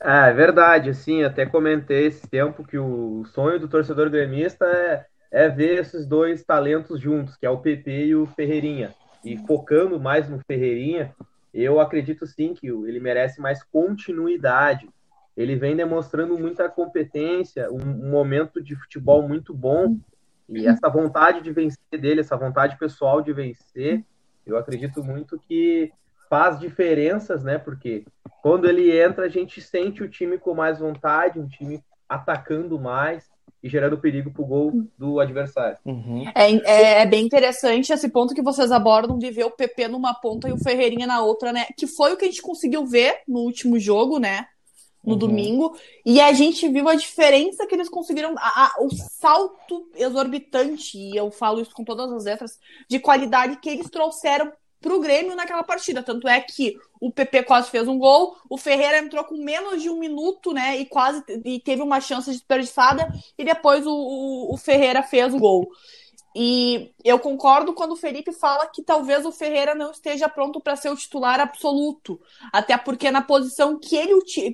É, 0.00 0.30
é 0.30 0.32
verdade, 0.32 0.90
assim, 0.90 1.24
até 1.24 1.44
comentei 1.44 2.06
esse 2.06 2.26
tempo 2.28 2.64
que 2.64 2.78
o 2.78 3.24
sonho 3.26 3.58
do 3.58 3.68
torcedor 3.68 4.08
gremista 4.08 4.64
é, 4.64 5.06
é 5.30 5.48
ver 5.48 5.80
esses 5.80 6.06
dois 6.06 6.44
talentos 6.44 7.00
juntos, 7.00 7.36
que 7.36 7.44
é 7.44 7.50
o 7.50 7.58
PP 7.58 8.06
e 8.06 8.14
o 8.14 8.26
Ferreirinha. 8.26 8.94
E 9.24 9.36
focando 9.38 9.98
mais 9.98 10.28
no 10.28 10.38
Ferreirinha, 10.46 11.14
eu 11.52 11.80
acredito 11.80 12.26
sim 12.26 12.54
que 12.54 12.68
ele 12.68 13.00
merece 13.00 13.40
mais 13.40 13.62
continuidade. 13.64 14.88
Ele 15.36 15.56
vem 15.56 15.76
demonstrando 15.76 16.38
muita 16.38 16.68
competência, 16.68 17.68
um 17.70 18.08
momento 18.08 18.62
de 18.62 18.76
futebol 18.76 19.26
muito 19.26 19.52
bom, 19.52 19.98
e 20.48 20.66
essa 20.66 20.88
vontade 20.88 21.42
de 21.42 21.52
vencer 21.52 21.78
dele, 21.92 22.20
essa 22.20 22.36
vontade 22.36 22.78
pessoal 22.78 23.20
de 23.20 23.32
vencer, 23.32 24.02
eu 24.46 24.56
acredito 24.56 25.04
muito 25.04 25.38
que 25.46 25.92
faz 26.28 26.58
diferenças, 26.58 27.42
né? 27.42 27.58
Porque 27.58 28.04
quando 28.42 28.68
ele 28.68 28.96
entra, 28.98 29.26
a 29.26 29.28
gente 29.28 29.60
sente 29.60 30.02
o 30.02 30.08
time 30.08 30.38
com 30.38 30.54
mais 30.54 30.78
vontade, 30.78 31.38
um 31.38 31.48
time 31.48 31.82
atacando 32.08 32.78
mais. 32.78 33.24
e 33.60 33.68
gerando 33.68 33.98
perigo 33.98 34.30
pro 34.30 34.46
gol 34.46 34.72
do 34.96 35.18
adversário. 35.18 35.78
Uhum. 35.84 36.24
É, 36.32 36.52
é, 36.52 37.02
é, 37.02 37.06
bem 37.06 37.26
interessante 37.26 37.92
esse 37.92 38.08
ponto 38.08 38.32
que 38.32 38.40
vocês 38.40 38.70
abordam 38.70 39.18
de 39.18 39.30
ver 39.32 39.44
o 39.44 39.50
PP 39.50 39.88
numa 39.88 40.14
ponta 40.14 40.48
e 40.48 40.52
o 40.52 40.58
Ferreirinha 40.58 41.08
na 41.08 41.22
outra, 41.22 41.52
né? 41.52 41.66
Que 41.76 41.86
foi 41.86 42.12
o 42.12 42.16
que 42.16 42.24
a 42.24 42.28
gente 42.28 42.40
conseguiu 42.40 42.86
ver 42.86 43.22
no 43.26 43.40
último 43.40 43.76
jogo, 43.80 44.20
né? 44.20 44.46
No 45.04 45.14
uhum. 45.14 45.18
domingo. 45.18 45.76
E 46.06 46.20
a 46.20 46.32
gente 46.32 46.68
viu 46.68 46.88
a 46.88 46.94
diferença 46.94 47.66
que 47.66 47.74
eles 47.74 47.88
conseguiram, 47.88 48.34
a, 48.38 48.66
a, 48.66 48.76
o 48.80 48.88
salto 48.94 49.90
exorbitante, 49.96 50.96
e 50.96 51.16
eu 51.16 51.30
falo 51.30 51.60
isso 51.60 51.74
com 51.74 51.82
todas 51.82 52.12
as 52.12 52.24
letras, 52.24 52.58
de 52.88 53.00
qualidade 53.00 53.56
que 53.56 53.70
eles 53.70 53.90
trouxeram 53.90 54.52
pro 54.80 55.00
Grêmio 55.00 55.34
naquela 55.34 55.62
partida. 55.62 56.02
Tanto 56.02 56.28
é 56.28 56.40
que 56.40 56.76
o 57.00 57.12
PP 57.12 57.44
quase 57.44 57.70
fez 57.70 57.86
um 57.86 57.98
gol, 57.98 58.36
o 58.48 58.56
Ferreira 58.56 58.98
entrou 58.98 59.24
com 59.24 59.36
menos 59.36 59.82
de 59.82 59.90
um 59.90 59.98
minuto, 59.98 60.52
né? 60.52 60.78
E 60.78 60.86
quase 60.86 61.22
e 61.44 61.60
teve 61.60 61.82
uma 61.82 62.00
chance 62.00 62.30
desperdiçada, 62.30 63.08
e 63.36 63.44
depois 63.44 63.86
o, 63.86 63.92
o, 63.92 64.54
o 64.54 64.56
Ferreira 64.56 65.02
fez 65.02 65.32
o 65.32 65.38
gol. 65.38 65.68
E 66.34 66.92
eu 67.02 67.18
concordo 67.18 67.72
quando 67.72 67.92
o 67.92 67.96
Felipe 67.96 68.32
fala 68.32 68.66
que 68.66 68.82
talvez 68.82 69.24
o 69.24 69.32
Ferreira 69.32 69.74
não 69.74 69.90
esteja 69.90 70.28
pronto 70.28 70.60
para 70.60 70.76
ser 70.76 70.90
o 70.90 70.96
titular 70.96 71.40
absoluto, 71.40 72.20
até 72.52 72.76
porque 72.76 73.10
na 73.10 73.22
posição 73.22 73.78
que 73.78 73.96
ele 73.96 74.12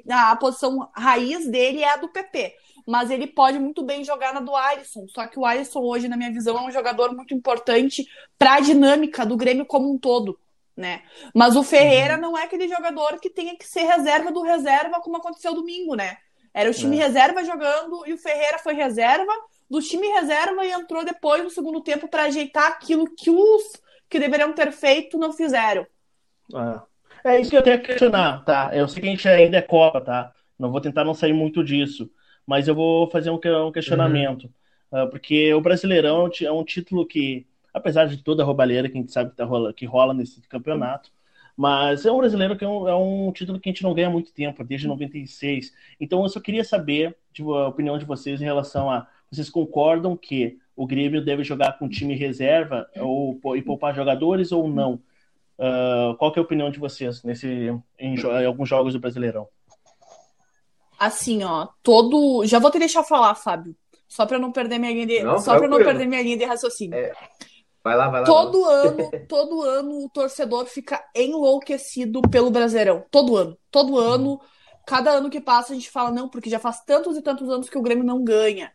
a 0.09 0.37
posição 0.37 0.89
raiz 0.95 1.47
dele 1.47 1.83
é 1.83 1.93
a 1.93 1.97
do 1.97 2.09
PP 2.09 2.55
mas 2.87 3.11
ele 3.11 3.27
pode 3.27 3.59
muito 3.59 3.83
bem 3.83 4.05
jogar 4.05 4.35
na 4.35 4.41
do 4.41 4.55
Alisson. 4.55 5.07
Só 5.09 5.27
que 5.27 5.39
o 5.39 5.45
Alisson 5.45 5.81
hoje, 5.81 6.09
na 6.09 6.17
minha 6.17 6.33
visão, 6.33 6.59
é 6.59 6.63
um 6.63 6.71
jogador 6.71 7.15
muito 7.15 7.33
importante 7.35 8.07
para 8.39 8.55
a 8.55 8.61
dinâmica 8.61 9.25
do 9.25 9.37
Grêmio 9.37 9.65
como 9.65 9.93
um 9.93 9.99
todo. 9.99 10.39
Né? 10.77 11.03
Mas 11.33 11.57
o 11.57 11.63
Ferreira 11.63 12.17
uhum. 12.17 12.21
não 12.21 12.39
é 12.39 12.45
aquele 12.45 12.69
jogador 12.69 13.19
que 13.21 13.31
tenha 13.31 13.57
que 13.57 13.67
ser 13.67 13.85
reserva 13.85 14.33
do 14.33 14.43
reserva, 14.43 15.01
como 15.01 15.17
aconteceu 15.17 15.55
domingo, 15.55 15.95
né? 15.95 16.17
Era 16.53 16.71
o 16.71 16.75
time 16.75 16.99
é. 16.99 17.05
reserva 17.05 17.45
jogando 17.45 18.05
e 18.07 18.13
o 18.13 18.19
Ferreira 18.19 18.59
foi 18.59 18.75
reserva 18.75 19.33
do 19.71 19.81
time 19.81 20.07
reserva 20.09 20.65
e 20.65 20.73
entrou 20.73 21.05
depois 21.05 21.43
no 21.43 21.51
segundo 21.51 21.81
tempo 21.81 22.09
para 22.09 22.25
ajeitar 22.25 22.67
aquilo 22.67 23.07
que 23.17 23.31
os 23.31 23.63
que 24.09 24.19
deveriam 24.19 24.53
ter 24.53 24.71
feito 24.73 25.17
não 25.17 25.33
fizeram. 25.33 25.87
É. 27.25 27.33
é 27.33 27.41
isso 27.41 27.51
que 27.51 27.57
eu 27.57 27.63
tenho 27.63 27.81
que 27.81 27.87
questionar, 27.87 28.45
tá? 28.45 28.71
Eu 28.73 28.87
sei 28.87 29.01
que 29.01 29.09
a 29.09 29.11
gente 29.11 29.29
ainda 29.29 29.59
é 29.59 29.63
Copa, 29.63 30.01
tá? 30.01 30.33
Não 30.59 30.71
vou 30.71 30.81
tentar 30.81 31.05
não 31.05 31.15
sair 31.15 31.33
muito 31.33 31.65
disso 31.65 32.11
mas 32.47 32.69
eu 32.69 32.75
vou 32.75 33.11
fazer 33.11 33.31
um, 33.31 33.41
um 33.67 33.73
questionamento. 33.73 34.51
Uhum. 34.93 35.05
Uh, 35.05 35.11
porque 35.11 35.53
o 35.53 35.61
Brasileirão 35.61 36.31
é 36.43 36.53
um 36.53 36.65
título 36.65 37.07
que, 37.07 37.47
apesar 37.73 38.07
de 38.07 38.19
toda 38.19 38.43
a 38.43 38.47
roubalheira 38.47 38.89
que 38.89 38.97
a 38.97 39.01
gente 39.01 39.13
sabe 39.13 39.31
que, 39.31 39.37
tá 39.37 39.45
rola, 39.45 39.73
que 39.73 39.87
rola 39.87 40.15
nesse 40.15 40.41
campeonato, 40.43 41.11
mas 41.57 42.05
é 42.05 42.11
um 42.11 42.19
brasileiro 42.19 42.57
que 42.57 42.65
é 42.65 42.69
um, 42.69 42.89
é 42.89 42.97
um, 42.97 43.31
título 43.33 43.61
que 43.61 43.69
a 43.69 43.73
gente 43.73 43.83
não 43.83 43.95
ganha 43.95 44.09
há 44.09 44.11
muito 44.11 44.33
tempo, 44.33 44.65
desde 44.65 44.89
96. 44.89 45.73
Então 46.01 46.23
eu 46.23 46.29
só 46.29 46.41
queria 46.41 46.65
saber 46.65 47.17
tipo, 47.33 47.55
a 47.55 47.69
opinião 47.69 47.97
de 47.97 48.05
vocês 48.05 48.41
em 48.41 48.45
relação 48.45 48.91
a. 48.91 49.07
Vocês 49.31 49.51
concordam 49.51 50.17
que 50.17 50.59
o 50.77 50.87
Grêmio 50.87 51.25
deve 51.25 51.43
jogar 51.45 51.79
com 51.79 51.89
time 51.89 52.15
reserva 52.15 52.89
ou, 52.97 53.41
e 53.57 53.63
poupar 53.63 53.95
jogadores 53.95 54.53
ou 54.53 54.69
não? 54.69 55.01
Uh, 55.57 56.15
qual 56.19 56.33
é 56.35 56.39
a 56.39 56.43
opinião 56.43 56.71
de 56.71 56.79
vocês 56.79 57.23
nesse, 57.23 57.47
em, 57.99 58.15
em 58.15 58.47
alguns 58.47 58.69
jogos 58.69 58.93
do 58.93 59.01
Brasileirão? 59.01 59.49
Assim, 61.07 61.43
ó, 61.45 61.69
todo. 61.83 62.45
Já 62.47 62.59
vou 62.59 62.71
te 62.71 62.79
deixar 62.79 63.03
falar, 63.03 63.35
Fábio. 63.35 63.77
Só 64.09 64.27
para 64.27 64.39
não 64.39 64.53
perder 64.53 64.79
minha 64.79 64.93
linha 64.93 65.07
de, 65.07 65.23
não, 65.23 65.39
só 65.39 65.59
para 65.59 65.67
não 65.69 65.79
perder 65.79 66.07
minha 66.07 66.23
linha 66.23 66.37
de 66.37 66.45
raciocínio. 66.45 66.97
É. 66.97 67.13
Vai 67.83 67.97
lá, 67.97 68.09
vai 68.09 68.21
lá. 68.21 68.27
Todo 68.27 68.63
vai 68.63 68.73
lá. 68.73 68.83
ano, 68.83 69.11
todo 69.29 69.63
ano 69.63 70.05
o 70.05 70.09
torcedor 70.09 70.67
fica 70.67 71.05
enlouquecido 71.15 72.23
pelo 72.23 72.51
Brasileirão. 72.51 73.05
Todo 73.11 73.37
ano, 73.37 73.59
todo 73.71 73.99
ano, 73.99 74.41
cada 74.87 75.11
ano 75.11 75.29
que 75.29 75.41
passa 75.41 75.73
a 75.73 75.75
gente 75.75 75.91
fala 75.91 76.11
não, 76.11 76.29
porque 76.29 76.49
já 76.49 76.59
faz 76.59 76.81
tantos 76.85 77.17
e 77.17 77.23
tantos 77.23 77.49
anos 77.51 77.69
que 77.69 77.77
o 77.77 77.83
Grêmio 77.83 78.05
não 78.05 78.25
ganha. 78.25 78.73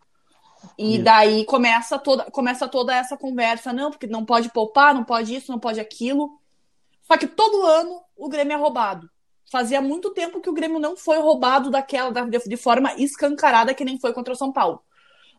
E 0.77 0.95
isso. 0.95 1.03
daí 1.03 1.45
começa 1.45 1.97
toda, 1.97 2.25
começa 2.31 2.67
toda 2.67 2.93
essa 2.93 3.17
conversa, 3.17 3.73
não, 3.73 3.89
porque 3.89 4.07
não 4.07 4.25
pode 4.25 4.49
poupar, 4.49 4.93
não 4.93 5.03
pode 5.03 5.35
isso, 5.35 5.51
não 5.51 5.59
pode 5.59 5.79
aquilo. 5.79 6.39
Só 7.03 7.17
que 7.17 7.27
todo 7.27 7.65
ano 7.65 8.01
o 8.15 8.29
Grêmio 8.29 8.53
é 8.53 8.57
roubado. 8.57 9.09
Fazia 9.51 9.81
muito 9.81 10.11
tempo 10.11 10.39
que 10.41 10.49
o 10.49 10.53
Grêmio 10.53 10.79
não 10.79 10.95
foi 10.95 11.17
roubado 11.19 11.69
daquela 11.71 12.11
de 12.11 12.57
forma 12.57 12.93
escancarada 12.97 13.73
que 13.73 13.83
nem 13.83 13.99
foi 13.99 14.13
contra 14.13 14.33
o 14.33 14.37
São 14.37 14.51
Paulo. 14.51 14.81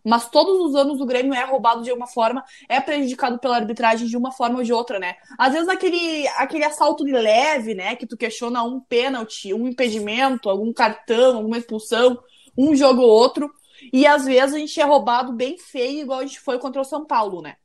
Mas 0.05 0.29
todos 0.31 0.59
os 0.61 0.75
anos 0.75 1.01
o 1.01 1.07
Grêmio 1.07 1.35
é 1.35 1.45
roubado 1.45 1.83
de 1.83 1.93
uma 1.93 2.07
forma, 2.07 2.43
é 2.69 2.81
prejudicado 2.81 3.39
pela 3.39 3.57
arbitragem 3.57 4.07
de 4.09 4.17
uma 4.17 4.33
forma 4.33 4.59
ou 4.59 4.65
de 4.65 4.73
outra, 4.73 4.99
né? 4.99 5.15
Às 5.39 5.53
vezes 5.53 5.69
aquele, 5.69 6.27
aquele 6.29 6.65
assalto 6.65 7.05
de 7.05 7.13
leve, 7.13 7.75
né? 7.75 7.95
Que 7.97 8.07
tu 8.07 8.17
questiona 8.17 8.63
um 8.63 8.81
pênalti, 8.81 9.53
um 9.53 9.69
impedimento, 9.69 10.49
algum 10.49 10.73
cartão, 10.73 11.37
alguma 11.37 11.59
expulsão, 11.59 12.19
um 12.57 12.75
jogo 12.75 13.03
ou 13.03 13.11
outro. 13.11 13.53
E 13.93 14.07
às 14.07 14.25
vezes 14.25 14.55
a 14.55 14.59
gente 14.59 14.81
é 14.81 14.85
roubado 14.85 15.33
bem 15.33 15.59
feio, 15.59 16.01
igual 16.01 16.21
a 16.21 16.27
gente 16.27 16.41
foi 16.41 16.59
contra 16.59 16.81
o 16.81 16.85
São 16.85 17.05
Paulo, 17.05 17.43
né? 17.43 17.57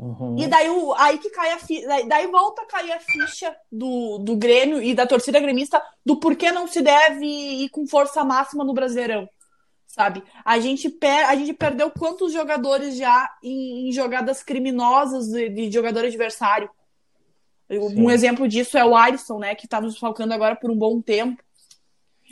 Uhum. 0.00 0.36
E 0.38 0.46
daí, 0.46 0.70
o, 0.70 0.94
aí 0.94 1.18
que 1.18 1.28
cai 1.28 1.52
a 1.52 1.58
ficha, 1.58 1.86
daí, 1.86 2.08
daí, 2.08 2.26
volta 2.26 2.62
a 2.62 2.66
cair 2.66 2.90
a 2.90 3.00
ficha 3.00 3.54
do, 3.70 4.16
do 4.16 4.34
Grêmio 4.34 4.82
e 4.82 4.94
da 4.94 5.06
torcida 5.06 5.38
gremista 5.38 5.82
do 6.04 6.18
porquê 6.18 6.50
não 6.50 6.66
se 6.66 6.80
deve 6.80 7.26
ir 7.26 7.68
com 7.68 7.86
força 7.86 8.24
máxima 8.24 8.64
no 8.64 8.72
Brasileirão. 8.72 9.28
Sabe? 9.86 10.22
A 10.42 10.58
gente, 10.58 10.88
per, 10.88 11.28
a 11.28 11.34
gente 11.34 11.52
perdeu 11.52 11.90
quantos 11.90 12.32
jogadores 12.32 12.96
já 12.96 13.30
em, 13.42 13.88
em 13.88 13.92
jogadas 13.92 14.42
criminosas 14.42 15.28
de, 15.28 15.50
de 15.50 15.70
jogador 15.70 16.06
adversário. 16.06 16.70
Sim. 17.68 18.02
Um 18.02 18.10
exemplo 18.10 18.48
disso 18.48 18.78
é 18.78 18.84
o 18.84 18.96
Alisson, 18.96 19.38
né? 19.38 19.54
Que 19.54 19.68
tá 19.68 19.82
nos 19.82 19.98
falcando 19.98 20.32
agora 20.32 20.56
por 20.56 20.70
um 20.70 20.76
bom 20.76 21.02
tempo. 21.02 21.42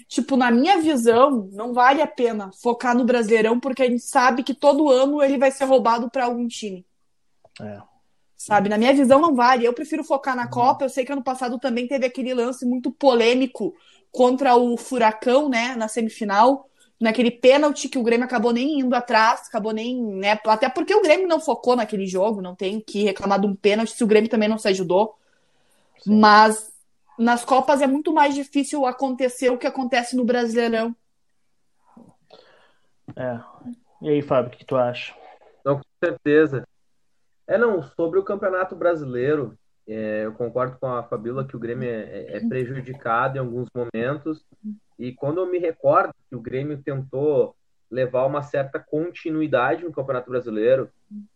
Tipo, 0.08 0.38
na 0.38 0.50
minha 0.50 0.80
visão, 0.80 1.50
não 1.52 1.74
vale 1.74 2.00
a 2.00 2.06
pena 2.06 2.50
focar 2.62 2.96
no 2.96 3.04
Brasileirão, 3.04 3.60
porque 3.60 3.82
a 3.82 3.90
gente 3.90 4.02
sabe 4.02 4.42
que 4.42 4.54
todo 4.54 4.88
ano 4.88 5.22
ele 5.22 5.36
vai 5.36 5.50
ser 5.50 5.64
roubado 5.64 6.08
para 6.08 6.24
algum 6.24 6.48
time. 6.48 6.87
É. 7.60 7.80
Sabe, 8.36 8.68
na 8.68 8.78
minha 8.78 8.94
visão 8.94 9.20
não 9.20 9.34
vale. 9.34 9.64
Eu 9.64 9.72
prefiro 9.72 10.04
focar 10.04 10.36
na 10.36 10.44
uhum. 10.44 10.50
Copa. 10.50 10.84
Eu 10.84 10.88
sei 10.88 11.04
que 11.04 11.12
ano 11.12 11.24
passado 11.24 11.58
também 11.58 11.88
teve 11.88 12.06
aquele 12.06 12.32
lance 12.32 12.64
muito 12.64 12.90
polêmico 12.92 13.74
contra 14.12 14.56
o 14.56 14.76
Furacão, 14.76 15.48
né, 15.48 15.74
na 15.76 15.88
semifinal, 15.88 16.68
naquele 17.00 17.30
pênalti 17.30 17.88
que 17.88 17.98
o 17.98 18.02
Grêmio 18.02 18.24
acabou 18.24 18.52
nem 18.52 18.80
indo 18.80 18.94
atrás, 18.94 19.46
acabou 19.46 19.72
nem, 19.72 20.02
né, 20.02 20.38
até 20.46 20.68
porque 20.68 20.94
o 20.94 21.02
Grêmio 21.02 21.28
não 21.28 21.38
focou 21.38 21.76
naquele 21.76 22.06
jogo, 22.06 22.40
não 22.40 22.54
tem 22.54 22.80
que 22.80 23.02
reclamar 23.04 23.40
de 23.40 23.46
um 23.46 23.54
pênalti 23.54 23.92
se 23.92 24.02
o 24.02 24.06
Grêmio 24.06 24.30
também 24.30 24.48
não 24.48 24.58
se 24.58 24.68
ajudou. 24.68 25.16
Sim. 26.02 26.18
Mas 26.18 26.72
nas 27.18 27.44
Copas 27.44 27.82
é 27.82 27.86
muito 27.86 28.12
mais 28.12 28.34
difícil 28.34 28.86
acontecer 28.86 29.50
o 29.50 29.58
que 29.58 29.66
acontece 29.66 30.16
no 30.16 30.24
Brasileirão. 30.24 30.94
É. 33.16 33.40
E 34.02 34.08
aí, 34.10 34.22
Fábio, 34.22 34.52
o 34.52 34.56
que 34.56 34.64
tu 34.64 34.76
acha? 34.76 35.14
Não, 35.64 35.76
com 35.76 35.82
certeza. 36.02 36.66
É, 37.48 37.56
não, 37.56 37.82
sobre 37.82 38.18
o 38.18 38.22
Campeonato 38.22 38.76
Brasileiro, 38.76 39.58
é, 39.88 40.26
eu 40.26 40.34
concordo 40.34 40.76
com 40.78 40.86
a 40.86 41.02
Fabíola 41.02 41.46
que 41.46 41.56
o 41.56 41.58
Grêmio 41.58 41.88
é, 41.88 42.36
é, 42.36 42.46
prejudicado 42.46 43.36
em 43.36 43.40
alguns 43.40 43.70
momentos. 43.74 44.44
E 44.98 45.14
quando 45.14 45.40
eu 45.40 45.46
me 45.46 45.58
recordo 45.58 46.12
que 46.28 46.36
o 46.36 46.40
Grêmio 46.42 46.82
tentou 46.82 47.56
levar 47.90 48.26
uma 48.26 48.42
certa 48.42 48.78
continuidade 48.78 49.82
no 49.82 49.92
Campeonato 49.92 50.30
Brasileiro, 50.30 50.90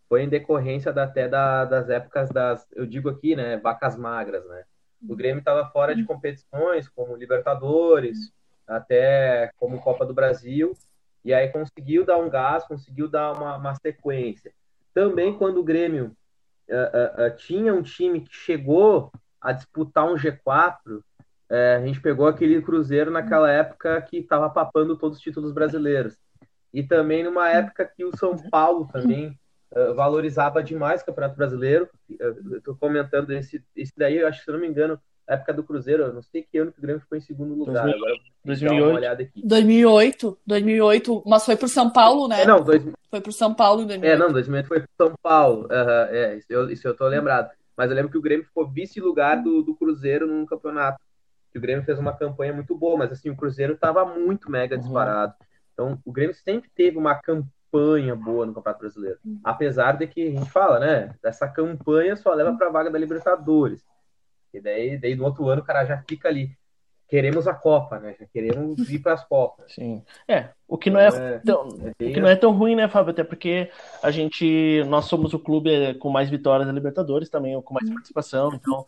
foi 0.07 0.21
em 0.21 0.29
decorrência 0.29 0.93
da, 0.93 1.05
até 1.05 1.27
da, 1.27 1.65
das 1.65 1.89
épocas 1.89 2.29
das, 2.29 2.67
eu 2.73 2.85
digo 2.85 3.09
aqui, 3.09 3.35
né, 3.35 3.57
vacas 3.57 3.97
magras, 3.97 4.45
né? 4.45 4.63
O 5.09 5.15
Grêmio 5.15 5.39
estava 5.39 5.67
fora 5.71 5.95
de 5.95 6.05
competições 6.05 6.87
como 6.87 7.15
Libertadores, 7.15 8.31
até 8.67 9.51
como 9.57 9.81
Copa 9.81 10.05
do 10.05 10.13
Brasil, 10.13 10.77
e 11.25 11.33
aí 11.33 11.49
conseguiu 11.49 12.05
dar 12.05 12.17
um 12.17 12.29
gás, 12.29 12.63
conseguiu 12.65 13.09
dar 13.09 13.33
uma, 13.33 13.57
uma 13.57 13.75
sequência. 13.75 14.53
Também 14.93 15.37
quando 15.37 15.59
o 15.59 15.63
Grêmio 15.63 16.15
uh, 16.69 17.25
uh, 17.25 17.35
tinha 17.35 17.73
um 17.73 17.81
time 17.81 18.21
que 18.21 18.35
chegou 18.35 19.11
a 19.41 19.51
disputar 19.51 20.05
um 20.05 20.15
G4, 20.15 21.01
a 21.49 21.85
gente 21.85 22.01
pegou 22.01 22.25
aquele 22.25 22.59
Cruzeiro 22.63 23.11
naquela 23.11 23.51
época 23.51 24.01
que 24.01 24.17
estava 24.17 24.49
papando 24.49 24.97
todos 24.97 25.19
os 25.19 25.23
títulos 25.23 25.51
brasileiros. 25.51 26.17
E 26.73 26.81
também 26.81 27.23
numa 27.23 27.47
época 27.47 27.85
que 27.85 28.03
o 28.03 28.17
São 28.17 28.35
Paulo 28.49 28.87
também 28.91 29.37
valorizava 29.95 30.63
demais 30.63 31.01
o 31.01 31.05
Campeonato 31.05 31.35
Brasileiro. 31.35 31.87
Estou 32.57 32.75
comentando 32.75 33.29
esse, 33.31 33.63
esse 33.75 33.93
daí, 33.95 34.17
eu 34.17 34.27
acho 34.27 34.39
que 34.39 34.45
se 34.45 34.51
não 34.51 34.59
me 34.59 34.67
engano, 34.67 34.99
época 35.27 35.53
do 35.53 35.63
Cruzeiro, 35.63 36.03
eu 36.03 36.13
não 36.13 36.21
sei 36.21 36.43
que 36.43 36.57
ano 36.57 36.71
que 36.71 36.79
o 36.79 36.81
Grêmio 36.81 37.01
ficou 37.01 37.17
em 37.17 37.21
segundo 37.21 37.53
lugar. 37.53 37.85
2000, 38.43 38.85
Agora, 38.85 39.15
2008. 39.15 39.47
2008, 39.47 40.37
2008, 40.45 41.23
mas 41.25 41.45
foi 41.45 41.55
pro 41.55 41.67
São 41.67 41.89
Paulo, 41.89 42.27
né? 42.27 42.41
É, 42.41 42.45
não, 42.45 42.61
dois... 42.61 42.83
Foi 43.09 43.21
pro 43.21 43.31
São 43.31 43.53
Paulo 43.53 43.83
em 43.83 43.87
2008. 43.87 44.21
É, 44.21 44.25
não, 44.25 44.33
2008 44.33 44.67
foi 44.67 44.79
pro 44.81 44.89
São 44.97 45.15
Paulo. 45.21 45.61
Uhum, 45.63 46.15
é, 46.15 46.35
isso 46.37 46.47
eu, 46.49 46.69
isso 46.69 46.87
eu 46.87 46.95
tô 46.95 47.07
lembrado. 47.07 47.51
Mas 47.75 47.89
eu 47.89 47.95
lembro 47.95 48.11
que 48.11 48.17
o 48.17 48.21
Grêmio 48.21 48.45
ficou 48.45 48.67
vice-lugar 48.67 49.41
do, 49.41 49.61
do 49.61 49.75
Cruzeiro 49.75 50.27
num 50.27 50.45
campeonato. 50.45 50.99
Que 51.51 51.57
o 51.57 51.61
Grêmio 51.61 51.83
fez 51.83 51.99
uma 51.99 52.13
campanha 52.13 52.53
muito 52.53 52.75
boa, 52.75 52.97
mas 52.97 53.11
assim, 53.11 53.29
o 53.29 53.35
Cruzeiro 53.35 53.77
tava 53.77 54.05
muito 54.05 54.49
mega 54.49 54.75
uhum. 54.75 54.81
disparado. 54.81 55.33
Então, 55.73 55.99
o 56.05 56.11
Grêmio 56.11 56.35
sempre 56.35 56.69
teve 56.75 56.97
uma 56.97 57.15
campanha 57.15 58.15
boa 58.15 58.45
no 58.45 58.53
Campeonato 58.53 58.81
Brasileiro. 58.81 59.19
Uhum. 59.25 59.39
Apesar 59.43 59.93
de 59.97 60.07
que 60.07 60.27
a 60.27 60.31
gente 60.31 60.49
fala, 60.51 60.79
né? 60.79 61.15
Essa 61.23 61.47
campanha 61.47 62.15
só 62.15 62.33
leva 62.33 62.55
pra 62.55 62.69
vaga 62.69 62.91
da 62.91 62.99
Libertadores. 62.99 63.83
E 64.53 64.61
daí, 64.61 64.97
daí 64.97 65.15
no 65.15 65.25
outro 65.25 65.47
ano 65.49 65.61
o 65.61 65.65
cara 65.65 65.85
já 65.85 66.01
fica 66.07 66.27
ali. 66.29 66.55
queremos 67.07 67.47
a 67.47 67.53
Copa, 67.53 67.99
né? 67.99 68.15
Já 68.19 68.25
queremos 68.27 68.89
ir 68.89 68.99
para 68.99 69.13
as 69.13 69.25
Copas. 69.25 69.73
Sim. 69.73 70.03
É, 70.27 70.49
o 70.67 70.77
que 70.77 70.89
não 70.89 70.99
é, 70.99 71.07
É, 71.07 71.39
tão, 71.39 71.67
é 71.99 72.05
o 72.05 72.13
que 72.13 72.19
não 72.19 72.29
é 72.29 72.35
tão 72.35 72.51
ruim, 72.51 72.75
né, 72.75 72.87
Fábio? 72.87 73.11
Até 73.11 73.23
porque 73.23 73.69
a 74.01 74.11
gente, 74.11 74.83
nós 74.87 75.05
somos 75.05 75.33
o 75.33 75.39
clube 75.39 75.95
com 75.95 76.09
mais 76.09 76.29
vitórias 76.29 76.67
na 76.67 76.73
Libertadores, 76.73 77.29
também 77.29 77.61
com 77.61 77.73
mais 77.73 77.89
participação, 77.89 78.53
então 78.53 78.85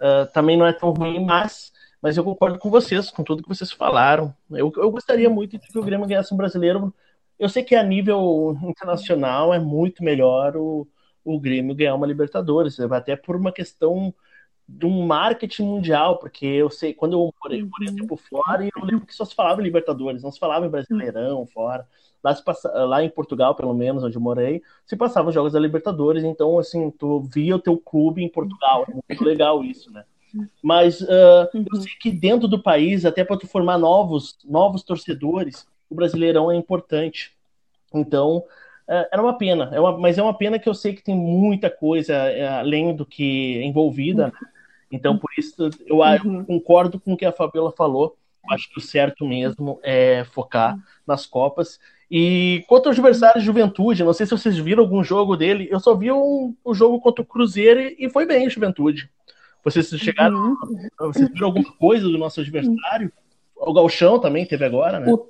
ah, 0.00 0.26
também 0.32 0.56
não 0.56 0.66
é 0.66 0.72
tão 0.72 0.90
ruim, 0.90 1.24
mas, 1.24 1.72
mas 2.00 2.16
eu 2.16 2.24
concordo 2.24 2.58
com 2.58 2.70
vocês, 2.70 3.10
com 3.10 3.22
tudo 3.22 3.42
que 3.42 3.48
vocês 3.48 3.70
falaram. 3.70 4.34
Eu, 4.50 4.72
eu 4.76 4.90
gostaria 4.90 5.28
muito 5.28 5.58
de 5.58 5.68
que 5.68 5.78
o 5.78 5.84
Grêmio 5.84 6.06
ganhasse 6.06 6.32
um 6.32 6.36
brasileiro. 6.36 6.92
Eu 7.38 7.48
sei 7.48 7.62
que 7.62 7.74
a 7.74 7.82
nível 7.82 8.56
internacional 8.62 9.52
é 9.54 9.58
muito 9.58 10.02
melhor 10.02 10.56
o, 10.56 10.88
o 11.24 11.38
Grêmio 11.38 11.74
ganhar 11.74 11.94
uma 11.94 12.06
Libertadores, 12.06 12.80
até 12.80 13.14
por 13.16 13.36
uma 13.36 13.52
questão 13.52 14.14
de 14.78 14.86
um 14.86 15.04
marketing 15.06 15.64
mundial, 15.64 16.18
porque 16.18 16.46
eu 16.46 16.70
sei, 16.70 16.94
quando 16.94 17.14
eu 17.14 17.34
morei, 17.42 17.62
morei 17.62 17.90
um 17.90 17.96
tempo 17.96 18.16
fora, 18.16 18.64
e 18.64 18.70
eu 18.74 18.84
lembro 18.84 19.04
que 19.04 19.14
só 19.14 19.24
se 19.24 19.34
falava 19.34 19.60
em 19.60 19.64
Libertadores, 19.64 20.22
não 20.22 20.30
se 20.30 20.38
falava 20.38 20.64
em 20.64 20.70
Brasileirão 20.70 21.44
fora. 21.46 21.86
Lá, 22.22 22.34
se 22.34 22.44
passa, 22.44 22.68
lá 22.84 23.02
em 23.02 23.08
Portugal, 23.08 23.54
pelo 23.54 23.74
menos, 23.74 24.04
onde 24.04 24.16
eu 24.16 24.20
morei, 24.20 24.62
se 24.84 24.96
passavam 24.96 25.30
os 25.30 25.34
jogos 25.34 25.54
da 25.54 25.58
Libertadores, 25.58 26.22
então, 26.22 26.58
assim, 26.58 26.90
tu 26.90 27.20
via 27.20 27.56
o 27.56 27.58
teu 27.58 27.78
clube 27.78 28.22
em 28.22 28.28
Portugal, 28.28 28.84
é 28.88 28.92
muito 28.92 29.24
legal 29.24 29.64
isso, 29.64 29.90
né? 29.90 30.04
Mas 30.62 31.02
ah, 31.02 31.48
eu 31.52 31.80
sei 31.80 31.92
que 31.98 32.10
dentro 32.10 32.46
do 32.46 32.62
país, 32.62 33.04
até 33.04 33.24
para 33.24 33.38
tu 33.38 33.46
formar 33.48 33.78
novos, 33.78 34.38
novos 34.44 34.82
torcedores, 34.82 35.66
o 35.88 35.94
Brasileirão 35.94 36.52
é 36.52 36.56
importante. 36.56 37.32
Então, 37.92 38.44
é, 38.86 39.08
era 39.12 39.22
uma 39.22 39.36
pena, 39.36 39.70
é 39.72 39.80
uma, 39.80 39.98
mas 39.98 40.18
é 40.18 40.22
uma 40.22 40.36
pena 40.36 40.58
que 40.58 40.68
eu 40.68 40.74
sei 40.74 40.94
que 40.94 41.02
tem 41.02 41.16
muita 41.16 41.68
coisa 41.68 42.14
é, 42.14 42.46
além 42.48 42.94
do 42.94 43.04
que 43.04 43.60
envolvida, 43.64 44.28
né? 44.28 44.32
Então, 44.90 45.16
por 45.18 45.30
isso, 45.38 45.54
eu, 45.86 45.98
eu 46.04 46.44
concordo 46.44 46.98
com 46.98 47.12
o 47.12 47.16
que 47.16 47.24
a 47.24 47.32
Fabiola 47.32 47.72
falou. 47.72 48.16
Acho 48.50 48.68
que 48.70 48.78
o 48.78 48.80
certo 48.80 49.26
mesmo 49.26 49.78
é 49.82 50.24
focar 50.24 50.76
nas 51.06 51.26
Copas. 51.26 51.78
E 52.10 52.64
quanto 52.66 52.86
ao 52.86 52.92
adversário 52.92 53.40
Juventude, 53.40 54.02
não 54.02 54.12
sei 54.12 54.26
se 54.26 54.32
vocês 54.32 54.56
viram 54.58 54.82
algum 54.82 55.04
jogo 55.04 55.36
dele, 55.36 55.68
eu 55.70 55.78
só 55.78 55.94
vi 55.94 56.10
um, 56.10 56.56
um 56.64 56.74
jogo 56.74 57.00
contra 57.00 57.22
o 57.22 57.26
Cruzeiro 57.26 57.80
e 57.98 58.08
foi 58.08 58.26
bem 58.26 58.48
Juventude. 58.50 59.08
Vocês 59.62 59.88
chegaram, 59.90 60.56
vocês 60.98 61.28
viram 61.28 61.48
alguma 61.48 61.70
coisa 61.72 62.08
do 62.08 62.16
nosso 62.18 62.40
adversário? 62.40 63.12
O 63.54 63.72
Galchão 63.74 64.18
também 64.18 64.46
teve 64.46 64.64
agora, 64.64 64.98
né? 64.98 65.12
O- 65.12 65.28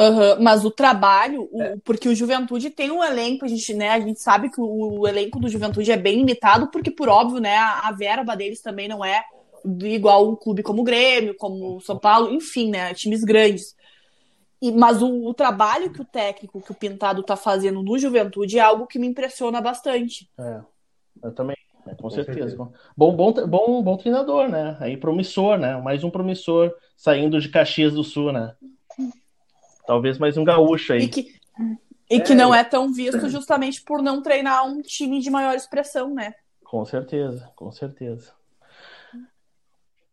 Aham, 0.00 0.38
Mas 0.40 0.64
o 0.64 0.70
trabalho, 0.70 1.42
o- 1.52 1.78
porque 1.84 2.08
o 2.08 2.14
Juventude 2.14 2.70
tem 2.70 2.90
um 2.90 3.04
elenco, 3.04 3.44
a 3.44 3.48
gente, 3.48 3.74
né, 3.74 3.90
a 3.90 4.00
gente 4.00 4.18
sabe 4.20 4.50
que 4.50 4.60
o, 4.60 5.00
o 5.00 5.06
elenco 5.06 5.38
do 5.38 5.48
Juventude 5.48 5.92
é 5.92 5.96
bem 5.96 6.16
limitado, 6.16 6.70
porque, 6.70 6.90
por 6.90 7.08
óbvio, 7.08 7.38
né, 7.38 7.56
a, 7.56 7.88
a 7.88 7.92
verba 7.92 8.34
deles 8.34 8.62
também 8.62 8.88
não 8.88 9.04
é 9.04 9.22
igual 9.82 10.30
um 10.30 10.36
clube 10.36 10.62
como 10.62 10.80
o 10.80 10.84
Grêmio, 10.84 11.36
como 11.36 11.76
o 11.76 11.80
São 11.80 11.98
Paulo, 11.98 12.32
enfim, 12.32 12.70
né, 12.70 12.94
times 12.94 13.22
grandes. 13.22 13.76
E, 14.62 14.72
mas 14.72 15.02
o, 15.02 15.26
o 15.26 15.34
trabalho 15.34 15.92
que 15.92 16.02
o 16.02 16.04
técnico, 16.04 16.60
que 16.60 16.72
o 16.72 16.74
Pintado 16.74 17.22
tá 17.22 17.36
fazendo 17.36 17.82
no 17.82 17.98
Juventude 17.98 18.58
é 18.58 18.62
algo 18.62 18.86
que 18.86 18.98
me 18.98 19.06
impressiona 19.06 19.60
bastante. 19.60 20.28
É, 20.38 20.60
eu 21.24 21.34
também, 21.34 21.56
né, 21.86 21.94
com, 21.94 22.02
Com 22.04 22.10
certeza. 22.10 22.40
certeza. 22.40 22.70
Bom, 22.96 23.14
bom, 23.16 23.32
bom, 23.46 23.82
bom 23.82 23.96
treinador, 23.96 24.48
né? 24.48 24.76
Aí 24.80 24.96
promissor, 24.96 25.58
né? 25.58 25.76
Mais 25.80 26.04
um 26.04 26.10
promissor 26.10 26.72
saindo 26.96 27.40
de 27.40 27.48
Caxias 27.50 27.94
do 27.94 28.04
Sul, 28.04 28.32
né? 28.32 28.54
Talvez 29.86 30.18
mais 30.18 30.36
um 30.36 30.44
gaúcho 30.44 30.92
E 30.92 30.96
aí. 30.96 31.08
que, 31.08 31.34
e 32.10 32.20
que 32.20 32.34
não 32.34 32.54
é 32.54 32.64
tão 32.64 32.92
visto 32.92 33.28
justamente 33.28 33.82
por 33.82 34.02
não 34.02 34.22
treinar 34.22 34.66
um 34.66 34.80
time 34.82 35.20
de 35.20 35.30
maior 35.30 35.54
expressão, 35.54 36.14
né? 36.14 36.34
Com 36.64 36.84
certeza, 36.84 37.50
com 37.56 37.70
certeza. 37.70 38.32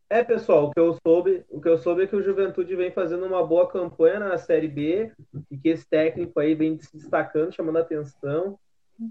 É, 0.10 0.24
pessoal, 0.24 0.68
o 0.68 0.72
que 0.72 0.80
eu 0.80 0.98
soube, 1.06 1.46
o 1.50 1.60
que 1.60 1.68
eu 1.68 1.78
soube 1.78 2.04
é 2.04 2.08
que 2.08 2.16
o 2.16 2.24
Juventude 2.24 2.76
vem 2.78 2.92
fazendo 2.92 3.26
uma 3.26 3.46
boa 3.46 3.68
campanha 3.70 4.20
na 4.20 4.38
Série 4.38 4.70
B 4.70 5.12
e 5.52 5.58
que 5.58 5.68
esse 5.68 5.86
técnico 5.88 6.40
aí 6.40 6.56
vem 6.56 6.80
se 6.80 6.96
destacando, 6.96 7.54
chamando 7.54 7.78
a 7.78 7.82
atenção. 7.82 8.58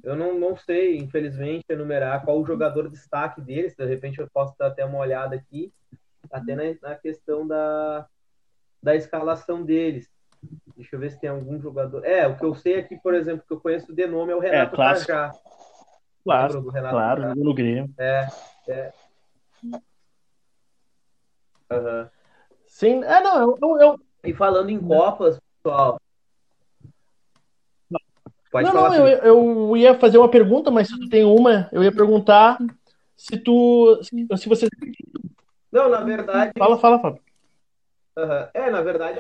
Eu 0.02 0.16
não, 0.16 0.38
não 0.38 0.56
sei, 0.56 0.96
infelizmente, 0.96 1.66
enumerar 1.68 2.24
qual 2.24 2.40
o 2.40 2.46
jogador 2.46 2.88
destaque 2.88 3.42
deles. 3.42 3.76
De 3.76 3.84
repente 3.84 4.18
eu 4.18 4.28
posso 4.32 4.54
dar 4.58 4.68
até 4.68 4.84
uma 4.84 4.98
olhada 4.98 5.36
aqui, 5.36 5.70
até 6.30 6.56
na, 6.56 6.62
na 6.88 6.94
questão 6.96 7.46
da, 7.46 8.06
da 8.82 8.96
escalação 8.96 9.62
deles. 9.62 10.10
Deixa 10.76 10.94
eu 10.96 11.00
ver 11.00 11.10
se 11.10 11.18
tem 11.18 11.30
algum 11.30 11.58
jogador. 11.60 12.04
É, 12.04 12.26
o 12.26 12.36
que 12.36 12.44
eu 12.44 12.54
sei 12.54 12.78
aqui, 12.78 12.96
por 12.96 13.14
exemplo, 13.14 13.44
que 13.46 13.52
eu 13.52 13.60
conheço 13.60 13.92
de 13.92 14.06
nome 14.06 14.32
é 14.32 14.36
o 14.36 14.40
Renato 14.40 14.76
clássico. 14.76 15.12
Cajá. 15.12 15.32
Claro, 16.24 16.54
Lembra 16.54 16.62
do 16.62 16.70
Renato 16.70 16.94
claro, 16.94 17.22
Cajá? 17.22 17.34
no 17.34 17.54
Grêmio. 17.54 17.94
Aham. 21.70 22.10
Sim, 22.66 23.02
é, 23.04 23.20
não, 23.22 23.40
eu, 23.40 23.58
eu, 23.62 23.80
eu- 23.80 24.00
E 24.24 24.34
falando 24.34 24.70
em 24.70 24.78
Copas, 24.80 25.38
pessoal. 25.62 25.98
Pode 28.50 28.66
não, 28.66 28.72
falar, 28.72 28.90
não, 28.98 29.06
eu, 29.08 29.18
eu 29.22 29.76
ia 29.76 29.98
fazer 29.98 30.18
uma 30.18 30.30
pergunta, 30.30 30.70
mas 30.70 30.88
se 30.88 30.98
tu 30.98 31.08
tem 31.08 31.24
uma, 31.24 31.68
eu 31.72 31.82
ia 31.82 31.92
perguntar 31.92 32.58
se 33.16 33.38
tu, 33.38 33.98
se, 34.02 34.26
se 34.36 34.48
você 34.48 34.68
Não, 35.72 35.88
na 35.88 36.00
verdade, 36.02 36.52
fala, 36.58 36.78
fala, 36.78 37.00
Fábio. 37.00 37.22
aham. 38.16 38.50
é, 38.54 38.70
na 38.70 38.82
verdade, 38.82 39.18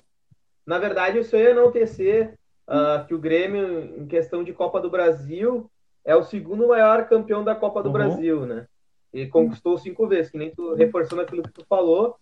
na 0.66 0.78
verdade, 0.78 1.18
isso 1.20 1.36
ia 1.36 1.50
enaltecer 1.50 2.34
ah, 2.66 3.04
que 3.06 3.14
o 3.14 3.18
Grêmio, 3.18 4.02
em 4.02 4.06
questão 4.06 4.42
de 4.42 4.52
Copa 4.52 4.80
do 4.80 4.90
Brasil, 4.90 5.70
é 6.04 6.16
o 6.16 6.24
segundo 6.24 6.66
maior 6.68 7.08
campeão 7.08 7.44
da 7.44 7.54
Copa 7.54 7.82
do 7.82 7.88
Uhum. 7.88 7.92
Brasil, 7.92 8.46
né? 8.46 8.66
E 9.12 9.26
conquistou 9.26 9.78
cinco 9.78 10.06
vezes, 10.06 10.30
que 10.30 10.38
nem 10.38 10.50
tu 10.50 10.74
reforçando 10.74 11.22
aquilo 11.22 11.42
que 11.42 11.52
tu 11.52 11.64
falou, 11.68 12.16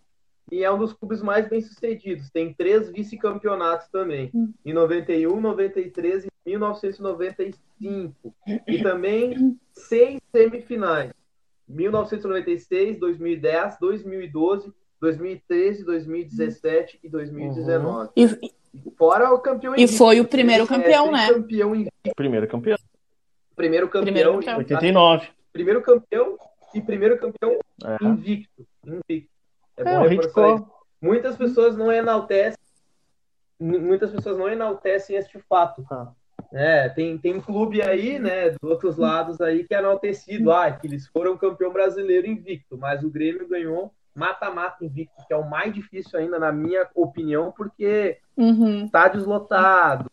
e 0.51 0.63
é 0.63 0.71
um 0.71 0.77
dos 0.77 0.93
clubes 0.93 1.21
mais 1.21 1.49
bem-sucedidos. 1.49 2.29
Tem 2.29 2.53
três 2.53 2.89
vice-campeonatos 2.89 3.87
também, 3.89 4.31
em 4.63 4.73
91, 4.73 5.41
93 5.41 6.25
e 6.25 6.29
1995. 6.45 8.35
E 8.67 8.81
também 8.81 9.57
seis 9.73 10.21
semifinais. 10.31 11.11
1996, 11.67 12.99
2010, 12.99 13.77
2012, 13.79 14.71
2013, 15.01 15.83
2017 15.83 16.99
e 17.03 17.09
2019. 17.09 18.09
E, 18.15 18.53
Fora 18.97 19.31
o 19.33 19.39
campeão 19.39 19.73
E 19.73 19.83
invicto, 19.83 19.97
foi 19.97 20.19
o 20.19 20.25
primeiro 20.27 20.65
é, 20.65 20.67
campeão, 20.67 21.09
né? 21.11 21.29
Campeão 21.29 21.73
invicto, 21.73 22.11
Primeiro 22.15 22.45
campeão, 22.47 22.77
primeiro 23.55 23.87
campeão, 23.87 24.03
Primeiro 24.03 24.33
campeão. 24.39 24.57
89. 24.57 25.27
primeiro 25.53 25.81
campeão 25.81 26.37
e 26.73 26.81
primeiro 26.81 27.17
campeão 27.17 27.57
É, 27.83 28.03
invicto. 28.05 28.67
invicto. 28.85 29.29
É 29.77 29.81
é 29.81 29.83
bom 29.83 30.03
o 30.03 30.07
reforçar 30.07 30.55
isso. 30.55 30.67
Muitas 31.01 31.37
pessoas 31.37 31.77
não 31.77 31.89
enaltecem, 31.91 32.59
mu- 33.59 33.79
muitas 33.79 34.11
pessoas 34.11 34.37
não 34.37 34.49
enaltecem 34.49 35.15
este 35.15 35.39
fato. 35.47 35.85
Ah. 35.89 36.11
É, 36.51 36.89
tem, 36.89 37.17
tem 37.17 37.39
clube 37.39 37.81
aí, 37.81 38.19
né, 38.19 38.49
dos 38.49 38.69
outros 38.69 38.97
lados 38.97 39.39
aí 39.39 39.63
que 39.65 39.73
é 39.73 39.79
enaltecido, 39.79 40.51
ah, 40.51 40.69
que 40.71 40.85
eles 40.87 41.07
foram 41.07 41.37
campeão 41.37 41.71
brasileiro 41.71 42.27
invicto, 42.27 42.77
mas 42.77 43.03
o 43.03 43.09
Grêmio 43.09 43.47
ganhou 43.47 43.93
mata-mata 44.15 44.83
invicto, 44.83 45.23
que 45.27 45.33
é 45.33 45.37
o 45.37 45.49
mais 45.49 45.73
difícil 45.73 46.17
ainda, 46.17 46.39
na 46.39 46.51
minha 46.51 46.87
opinião, 46.95 47.51
porque 47.55 48.17
Uhum. 48.37 48.83
estádios 48.83 49.25
lotados, 49.25 50.07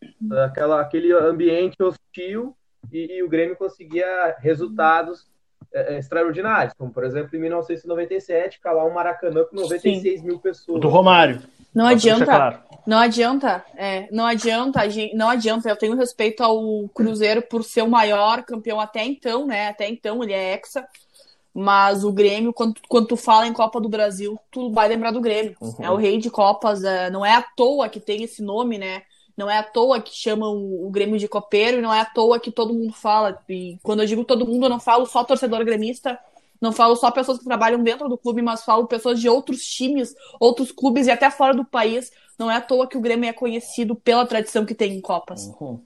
aquela, 0.44 0.80
aquele 0.80 1.12
ambiente 1.12 1.82
hostil 1.82 2.56
e, 2.92 3.18
e 3.18 3.22
o 3.22 3.28
Grêmio 3.28 3.56
conseguia 3.56 4.36
resultados 4.38 5.26
é, 5.72 5.94
é, 5.94 5.98
extraordinários, 5.98 6.74
como 6.74 6.92
por 6.92 7.04
exemplo 7.04 7.36
em 7.36 7.40
1997, 7.40 8.60
calar 8.60 8.86
um 8.86 8.92
Maracanã 8.92 9.44
com 9.44 9.56
96 9.56 10.22
mil 10.22 10.38
pessoas. 10.38 10.80
Do 10.80 10.88
Romário. 10.88 11.42
Não 11.74 11.86
adianta, 11.86 12.26
claro. 12.26 12.58
não 12.86 12.98
adianta, 12.98 13.64
é, 13.76 14.06
não 14.12 14.26
adianta, 14.26 14.80
a 14.80 14.88
gente, 14.88 15.16
não 15.16 15.30
adianta. 15.30 15.70
Eu 15.70 15.76
tenho 15.76 15.96
respeito 15.96 16.42
ao 16.42 16.86
Cruzeiro 16.90 17.40
por 17.40 17.64
ser 17.64 17.80
o 17.80 17.88
maior 17.88 18.42
campeão 18.42 18.78
até 18.78 19.02
então, 19.02 19.46
né? 19.46 19.68
Até 19.68 19.88
então 19.88 20.22
ele 20.22 20.34
é 20.34 20.52
hexa. 20.52 20.86
Mas 21.54 22.02
o 22.02 22.12
Grêmio, 22.12 22.52
quando, 22.52 22.80
quando 22.88 23.08
tu 23.08 23.16
fala 23.16 23.46
em 23.46 23.52
Copa 23.52 23.80
do 23.80 23.88
Brasil, 23.88 24.38
tu 24.50 24.70
vai 24.70 24.88
lembrar 24.88 25.10
do 25.10 25.20
Grêmio. 25.20 25.54
Uhum. 25.60 25.74
É 25.80 25.90
o 25.90 25.96
rei 25.96 26.18
de 26.18 26.30
Copas. 26.30 26.82
é, 26.82 27.10
não 27.10 27.24
é 27.24 27.34
à 27.34 27.42
toa 27.42 27.88
que 27.88 28.00
tem 28.00 28.22
esse 28.22 28.42
nome, 28.42 28.78
né? 28.78 29.02
Não 29.36 29.50
é 29.50 29.58
à 29.58 29.62
toa 29.62 30.00
que 30.00 30.14
chamam 30.14 30.54
o 30.54 30.90
Grêmio 30.90 31.18
de 31.18 31.28
copeiro 31.28 31.78
e 31.78 31.82
não 31.82 31.92
é 31.92 32.00
à 32.00 32.04
toa 32.04 32.40
que 32.40 32.50
todo 32.50 32.74
mundo 32.74 32.92
fala. 32.92 33.38
E 33.48 33.78
quando 33.82 34.00
eu 34.00 34.06
digo 34.06 34.24
todo 34.24 34.46
mundo, 34.46 34.64
eu 34.66 34.70
não 34.70 34.80
falo 34.80 35.04
só 35.06 35.24
torcedor 35.24 35.64
gremista, 35.64 36.18
não 36.60 36.70
falo 36.72 36.94
só 36.96 37.10
pessoas 37.10 37.38
que 37.38 37.44
trabalham 37.44 37.82
dentro 37.82 38.08
do 38.08 38.16
clube, 38.16 38.40
mas 38.40 38.64
falo 38.64 38.86
pessoas 38.86 39.20
de 39.20 39.28
outros 39.28 39.62
times, 39.64 40.14
outros 40.38 40.70
clubes 40.70 41.06
e 41.06 41.10
até 41.10 41.30
fora 41.30 41.54
do 41.54 41.64
país. 41.64 42.10
Não 42.38 42.50
é 42.50 42.56
à 42.56 42.60
toa 42.60 42.86
que 42.86 42.96
o 42.96 43.00
Grêmio 43.00 43.28
é 43.28 43.32
conhecido 43.32 43.94
pela 43.94 44.26
tradição 44.26 44.64
que 44.64 44.74
tem 44.74 44.94
em 44.94 45.00
Copas. 45.00 45.46
Uhum. 45.60 45.80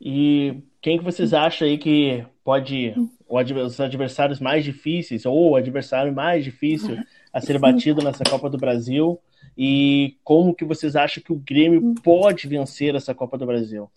E 0.00 0.62
quem 0.80 0.98
que 0.98 1.04
vocês 1.04 1.32
acham 1.32 1.66
aí 1.66 1.78
que 1.78 2.24
pode 2.44 2.90
adver- 2.90 3.08
os 3.28 3.80
adversários 3.80 4.40
mais 4.40 4.64
difíceis 4.64 5.26
ou 5.26 5.50
o 5.50 5.56
adversário 5.56 6.12
mais 6.12 6.44
difícil 6.44 6.96
a 7.32 7.40
ser 7.40 7.58
batido 7.58 8.02
nessa 8.02 8.24
Copa 8.24 8.48
do 8.48 8.56
Brasil 8.56 9.20
e 9.56 10.16
como 10.22 10.54
que 10.54 10.64
vocês 10.64 10.94
acham 10.94 11.22
que 11.22 11.32
o 11.32 11.36
Grêmio 11.36 11.94
pode 12.02 12.46
vencer 12.46 12.94
essa 12.94 13.14
Copa 13.14 13.38
do 13.38 13.46
Brasil? 13.46 13.90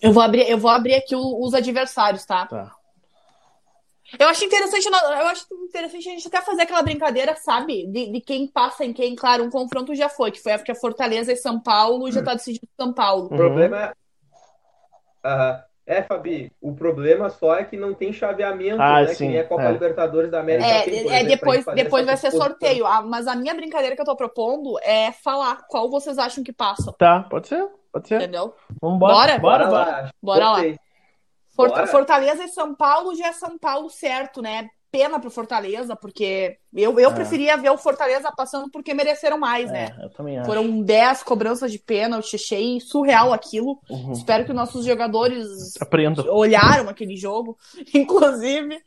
Eu 0.00 0.12
vou 0.12 0.22
abrir, 0.22 0.48
eu 0.48 0.58
vou 0.58 0.70
abrir 0.70 0.94
aqui 0.94 1.14
os 1.14 1.54
adversários, 1.54 2.24
tá? 2.24 2.46
Tá. 2.46 2.74
Eu 4.18 4.28
acho 4.28 4.44
interessante, 4.44 4.86
eu 4.86 5.26
acho 5.26 5.46
interessante 5.64 6.08
a 6.08 6.12
gente 6.12 6.28
até 6.28 6.40
fazer 6.40 6.62
aquela 6.62 6.82
brincadeira, 6.82 7.34
sabe? 7.36 7.86
De, 7.86 8.12
de 8.12 8.20
quem 8.20 8.46
passa 8.46 8.84
em 8.84 8.92
quem, 8.92 9.16
claro, 9.16 9.42
um 9.42 9.50
confronto 9.50 9.94
já 9.94 10.08
foi, 10.08 10.30
que 10.30 10.40
foi 10.40 10.52
a 10.52 10.74
Fortaleza 10.74 11.32
e 11.32 11.36
São 11.36 11.58
Paulo, 11.60 12.10
já 12.10 12.22
tá 12.22 12.34
decidido 12.34 12.68
São 12.80 12.92
Paulo. 12.92 13.26
O 13.26 13.36
problema 13.36 13.76
é. 13.82 13.92
Uh, 15.26 15.62
é, 15.86 16.02
Fabi, 16.02 16.52
o 16.60 16.74
problema 16.74 17.30
só 17.30 17.54
é 17.54 17.64
que 17.64 17.76
não 17.76 17.94
tem 17.94 18.12
chaveamento, 18.12 18.82
Ah, 18.82 19.02
né? 19.02 19.06
sim, 19.08 19.16
que 19.26 19.28
nem 19.28 19.38
a 19.38 19.44
Copa 19.46 19.62
é. 19.62 19.72
Libertadores 19.72 20.30
da 20.30 20.40
América 20.40 20.66
É, 20.66 20.82
tem, 20.82 21.12
é, 21.12 21.24
depois, 21.24 21.64
depois 21.64 22.04
vai 22.04 22.16
ser 22.16 22.32
sorteio. 22.32 22.84
Ah, 22.84 23.02
mas 23.02 23.26
a 23.28 23.36
minha 23.36 23.54
brincadeira 23.54 23.94
que 23.94 24.02
eu 24.02 24.06
tô 24.06 24.16
propondo 24.16 24.78
é 24.82 25.12
falar 25.12 25.64
qual 25.68 25.88
vocês 25.88 26.18
acham 26.18 26.42
que 26.42 26.52
passam. 26.52 26.92
Tá, 26.98 27.20
pode 27.30 27.46
ser, 27.48 27.64
pode 27.92 28.08
ser. 28.08 28.16
Entendeu? 28.16 28.52
Vambora. 28.82 29.14
Bora? 29.14 29.38
Bora, 29.38 29.38
Bora 29.38 29.66
bora. 29.66 29.90
lá. 29.90 30.10
Bora 30.22 30.50
lá. 30.50 30.62
Bora. 31.56 31.86
Fortaleza 31.86 32.44
e 32.44 32.48
São 32.48 32.74
Paulo 32.74 33.14
já 33.14 33.28
é 33.28 33.32
São 33.32 33.56
Paulo 33.58 33.88
certo, 33.88 34.42
né? 34.42 34.68
Pena 34.96 35.20
pro 35.20 35.30
Fortaleza, 35.30 35.94
porque 35.94 36.56
eu, 36.74 36.98
eu 36.98 37.10
É. 37.10 37.14
preferia 37.14 37.56
ver 37.58 37.70
o 37.70 37.76
Fortaleza 37.76 38.32
passando 38.34 38.70
porque 38.70 38.94
mereceram 38.94 39.36
mais, 39.38 39.70
né? 39.70 39.94
É, 40.00 40.04
eu 40.06 40.10
também 40.10 40.38
acho. 40.38 40.46
Foram 40.48 40.80
10 40.80 41.22
cobranças 41.22 41.70
de 41.70 41.78
pênalti, 41.78 42.36
achei 42.36 42.80
surreal 42.80 43.32
aquilo. 43.32 43.78
Uhum. 43.90 44.12
Espero 44.12 44.46
que 44.46 44.52
nossos 44.54 44.86
jogadores 44.86 45.46
Aprendo. 45.80 46.24
olharam 46.32 46.88
aquele 46.88 47.14
jogo, 47.16 47.58
inclusive. 47.94 48.78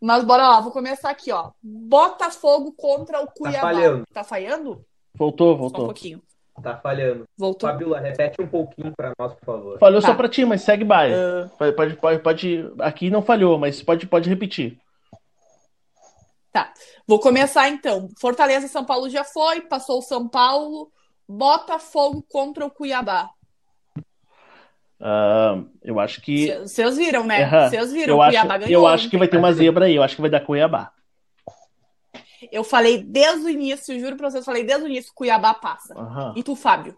Mas 0.00 0.22
bora 0.24 0.46
lá, 0.48 0.60
vou 0.60 0.70
começar 0.72 1.08
aqui, 1.10 1.32
ó. 1.32 1.50
Botafogo 1.62 2.72
contra 2.76 3.22
o 3.22 3.26
Cuiabá. 3.26 3.60
falhando. 3.60 4.04
Tá 4.12 4.22
falhando? 4.24 4.84
Voltou, 5.16 5.48
Só 5.52 5.54
um 5.54 5.58
voltou. 5.58 5.84
pouquinho. 5.86 6.20
Tá 6.62 6.76
falhando. 6.76 7.24
Voltou. 7.38 7.68
Fabiola, 7.68 8.00
repete 8.00 8.40
um 8.40 8.46
pouquinho 8.46 8.92
pra 8.96 9.12
nós, 9.18 9.32
por 9.34 9.44
favor. 9.44 9.78
Falhou 9.78 10.00
Tá. 10.00 10.08
só 10.08 10.14
pra 10.14 10.28
ti, 10.28 10.44
mas 10.44 10.62
segue 10.62 10.84
baile. 10.84 11.14
Ah, 11.14 11.48
Pode, 11.58 11.72
pode, 11.74 11.96
pode, 11.96 12.18
pode- 12.22 12.72
Aqui 12.80 13.10
não 13.10 13.22
falhou, 13.22 13.58
mas 13.58 13.82
pode, 13.82 14.06
pode 14.06 14.28
repetir. 14.28 14.78
Tá. 16.54 16.72
Vou 17.04 17.18
começar 17.18 17.68
então. 17.68 18.08
Fortaleza 18.20 18.68
São 18.68 18.84
Paulo 18.84 19.10
já 19.10 19.24
foi, 19.24 19.62
passou 19.62 19.98
o 19.98 20.02
São 20.02 20.28
Paulo. 20.28 20.88
Botafogo 21.28 22.24
contra 22.30 22.64
o 22.64 22.70
Cuiabá. 22.70 23.28
Ah, 25.00 25.60
eu 25.82 25.98
acho 25.98 26.20
que. 26.20 26.56
Vocês 26.60 26.96
viram, 26.96 27.26
né? 27.26 27.68
Vocês 27.68 27.90
viram, 27.92 28.12
Eu 28.14 28.18
o 28.18 28.22
acho, 28.22 28.30
Cuiabá 28.38 28.58
ganhou. 28.58 28.72
eu 28.82 28.86
acho 28.86 29.10
que 29.10 29.18
vai 29.18 29.26
ter 29.26 29.36
uma 29.36 29.52
zebra 29.52 29.86
aí. 29.86 29.96
Eu 29.96 30.02
acho 30.04 30.14
que 30.14 30.20
vai 30.20 30.30
dar 30.30 30.40
Cuiabá. 30.46 30.92
Eu 32.52 32.62
falei 32.62 33.02
desde 33.02 33.46
o 33.46 33.50
início, 33.50 33.98
juro 33.98 34.16
pra 34.16 34.30
vocês, 34.30 34.44
falei 34.44 34.62
desde 34.62 34.84
o 34.84 34.88
início, 34.88 35.10
Cuiabá 35.12 35.54
passa. 35.54 35.92
Aham. 35.98 36.34
E 36.36 36.42
tu, 36.44 36.54
Fábio? 36.54 36.96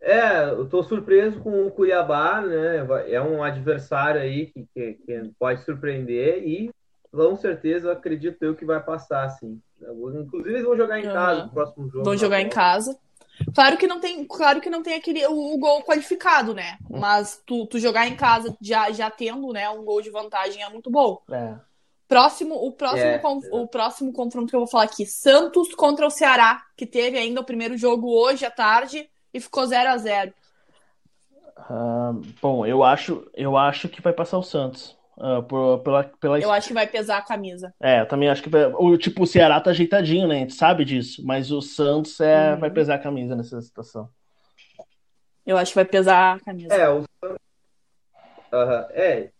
É, 0.00 0.44
eu 0.50 0.68
tô 0.68 0.84
surpreso 0.84 1.40
com 1.40 1.66
o 1.66 1.70
Cuiabá, 1.72 2.40
né? 2.42 2.86
É 3.08 3.20
um 3.20 3.42
adversário 3.42 4.20
aí 4.20 4.46
que, 4.52 4.66
que- 4.72 4.92
que 5.04 5.30
pode 5.36 5.64
surpreender 5.64 6.46
e 6.46 6.70
com 7.16 7.36
certeza 7.36 7.92
acredito 7.92 8.42
eu 8.42 8.54
que 8.54 8.64
vai 8.64 8.82
passar, 8.82 9.28
sim. 9.30 9.60
Inclusive 9.80 10.50
eles 10.50 10.64
vão 10.64 10.76
jogar 10.76 10.98
em 10.98 11.06
Aham. 11.06 11.12
casa 11.12 11.44
no 11.44 11.50
próximo 11.50 11.88
jogo. 11.88 12.04
Vão 12.04 12.16
jogar 12.16 12.40
em 12.40 12.44
volta. 12.44 12.54
casa. 12.54 12.98
Claro 13.54 13.76
que 13.76 13.86
não 13.86 14.00
tem, 14.00 14.24
claro 14.26 14.60
que 14.60 14.70
não 14.70 14.82
tem 14.82 14.94
aquele 14.94 15.26
o, 15.26 15.54
o 15.54 15.58
gol 15.58 15.82
qualificado, 15.82 16.54
né? 16.54 16.78
Mas 16.88 17.42
tu, 17.46 17.66
tu 17.66 17.78
jogar 17.78 18.06
em 18.06 18.16
casa 18.16 18.56
já, 18.60 18.90
já 18.90 19.10
tendo, 19.10 19.52
né, 19.52 19.68
um 19.68 19.84
gol 19.84 20.00
de 20.00 20.10
vantagem 20.10 20.62
é 20.62 20.68
muito 20.70 20.90
bom. 20.90 21.20
É. 21.30 21.54
Próximo, 22.08 22.54
o 22.54 22.72
próximo, 22.72 23.10
É, 23.10 23.16
é. 23.16 23.20
o 23.50 23.66
próximo 23.66 24.12
confronto 24.12 24.48
que 24.48 24.56
eu 24.56 24.60
vou 24.60 24.68
falar 24.68 24.84
aqui, 24.84 25.04
Santos 25.04 25.74
contra 25.74 26.06
o 26.06 26.10
Ceará, 26.10 26.64
que 26.76 26.86
teve 26.86 27.18
ainda 27.18 27.40
o 27.40 27.44
primeiro 27.44 27.76
jogo 27.76 28.08
hoje 28.08 28.46
à 28.46 28.50
tarde 28.50 29.10
e 29.34 29.40
ficou 29.40 29.66
0 29.66 29.90
a 29.90 29.96
0. 29.98 30.32
Ah, 31.56 32.12
bom, 32.40 32.64
eu 32.64 32.84
acho, 32.84 33.26
eu 33.34 33.56
acho 33.56 33.88
que 33.88 34.00
vai 34.00 34.12
passar 34.12 34.38
o 34.38 34.42
Santos. 34.42 34.95
Ah, 35.18 35.40
por- 35.42 35.78
pela, 35.80 36.04
pela... 36.04 36.38
Eu 36.38 36.52
acho 36.52 36.68
que 36.68 36.74
vai 36.74 36.86
pesar 36.86 37.18
a 37.18 37.22
camisa. 37.22 37.72
É, 37.80 38.00
eu 38.02 38.06
também 38.08 38.28
acho 38.28 38.42
que 38.42 38.48
vai- 38.50 38.66
o 38.66 38.96
tipo 38.98 39.22
o 39.22 39.26
Ceará 39.26 39.60
tá 39.60 39.70
ajeitadinho, 39.70 40.28
né? 40.28 40.36
A 40.36 40.38
gente 40.40 40.54
sabe 40.54 40.84
disso, 40.84 41.24
mas 41.24 41.50
o 41.50 41.62
Santos 41.62 42.20
é, 42.20 42.52
Uhum. 42.54 42.60
vai 42.60 42.70
pesar 42.70 42.96
a 42.96 42.98
camisa 42.98 43.34
nessa 43.34 43.60
situação. 43.62 44.08
Eu 45.46 45.56
acho 45.56 45.70
que 45.72 45.76
vai 45.76 45.84
pesar 45.84 46.36
a 46.36 46.40
camisa. 46.40 46.74
É, 46.74 46.88
o 46.90 47.04
Aham, 48.52 48.86
é, 48.92 49.30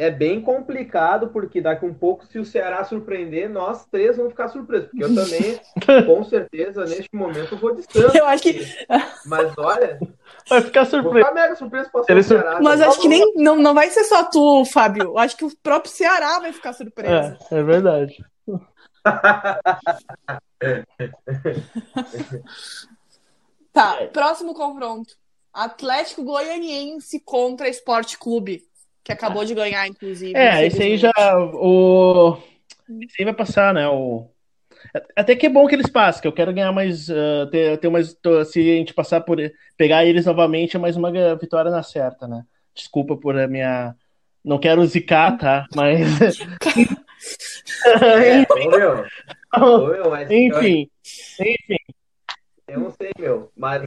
é 0.00 0.10
bem 0.10 0.40
complicado, 0.40 1.28
porque 1.28 1.60
daqui 1.60 1.84
um 1.84 1.92
pouco, 1.92 2.24
se 2.24 2.38
o 2.38 2.44
Ceará 2.44 2.82
surpreender, 2.84 3.50
nós 3.50 3.84
três 3.84 4.16
vamos 4.16 4.32
ficar 4.32 4.48
surpresos. 4.48 4.88
Porque 4.88 5.04
eu 5.04 5.14
também, 5.14 5.60
com 6.06 6.24
certeza, 6.24 6.86
neste 6.86 7.10
momento, 7.12 7.54
vou 7.58 7.74
de 7.74 7.82
Santos. 7.82 8.14
Eu 8.14 8.24
acho 8.24 8.42
que, 8.42 8.66
Mas 9.26 9.52
olha, 9.58 10.00
Vai 10.48 10.62
ficar 10.62 10.84
vou 10.84 10.90
surpreso. 10.90 11.26
ficar 11.26 11.34
mega 11.34 11.54
surpreso 11.54 11.90
com 11.92 12.02
Ele 12.08 12.20
o 12.20 12.24
Ceará. 12.24 12.60
mas 12.62 12.80
né? 12.80 12.86
acho 12.86 12.98
que 12.98 13.08
nem 13.08 13.34
não, 13.36 13.56
não 13.56 13.74
vai 13.74 13.90
ser 13.90 14.04
só 14.04 14.24
tu, 14.24 14.64
Fábio. 14.64 15.02
Eu 15.02 15.18
acho 15.18 15.36
que 15.36 15.44
o 15.44 15.54
próprio 15.62 15.92
Ceará 15.92 16.40
vai 16.40 16.54
ficar 16.54 16.72
surpreso. 16.72 17.36
É, 17.50 17.58
é 17.58 17.62
verdade. 17.62 18.24
Tá, 23.72 24.08
próximo 24.12 24.52
confronto. 24.52 25.14
Atlético 25.52 26.24
Goianiense 26.24 27.20
contra 27.20 27.68
Esporte 27.68 28.18
Clube, 28.18 28.64
que 29.02 29.12
acabou 29.12 29.44
de 29.44 29.54
ganhar, 29.54 29.86
inclusive. 29.86 30.36
É, 30.36 30.66
esse 30.66 30.82
aí 30.82 30.96
já. 30.96 31.12
O... 31.54 32.36
Esse 33.02 33.16
aí 33.20 33.24
vai 33.24 33.34
passar, 33.34 33.72
né? 33.74 33.88
O... 33.88 34.28
Até 35.14 35.36
que 35.36 35.46
é 35.46 35.50
bom 35.50 35.66
que 35.66 35.74
eles 35.74 35.90
passem, 35.90 36.22
que 36.22 36.28
eu 36.28 36.32
quero 36.32 36.52
ganhar 36.52 36.72
mais. 36.72 37.08
ah, 37.10 37.48
ter, 37.50 37.78
ter 37.78 37.88
mais. 37.88 38.16
Se 38.46 38.60
a 38.60 38.62
gente 38.62 38.94
passar 38.94 39.20
por. 39.20 39.38
Pegar 39.76 40.04
eles 40.04 40.26
novamente, 40.26 40.76
é 40.76 40.78
mais 40.78 40.96
uma 40.96 41.10
vitória 41.36 41.70
na 41.70 41.82
certa, 41.82 42.26
né? 42.26 42.44
Desculpa 42.74 43.16
por 43.16 43.38
a 43.38 43.46
minha. 43.46 43.94
Não 44.44 44.58
quero 44.58 44.84
zicar, 44.86 45.36
tá? 45.36 45.66
Mas. 45.74 46.38
É, 48.02 48.46
ô, 48.50 48.70
meu, 48.70 49.04
ô, 49.56 49.86
meu, 49.86 50.10
mas 50.10 50.30
Enfim. 50.30 50.90
Enfim. 51.38 51.76
Eu 52.66 52.80
não 52.80 52.90
sei, 52.90 53.10
meu. 53.18 53.52
Mas 53.56 53.82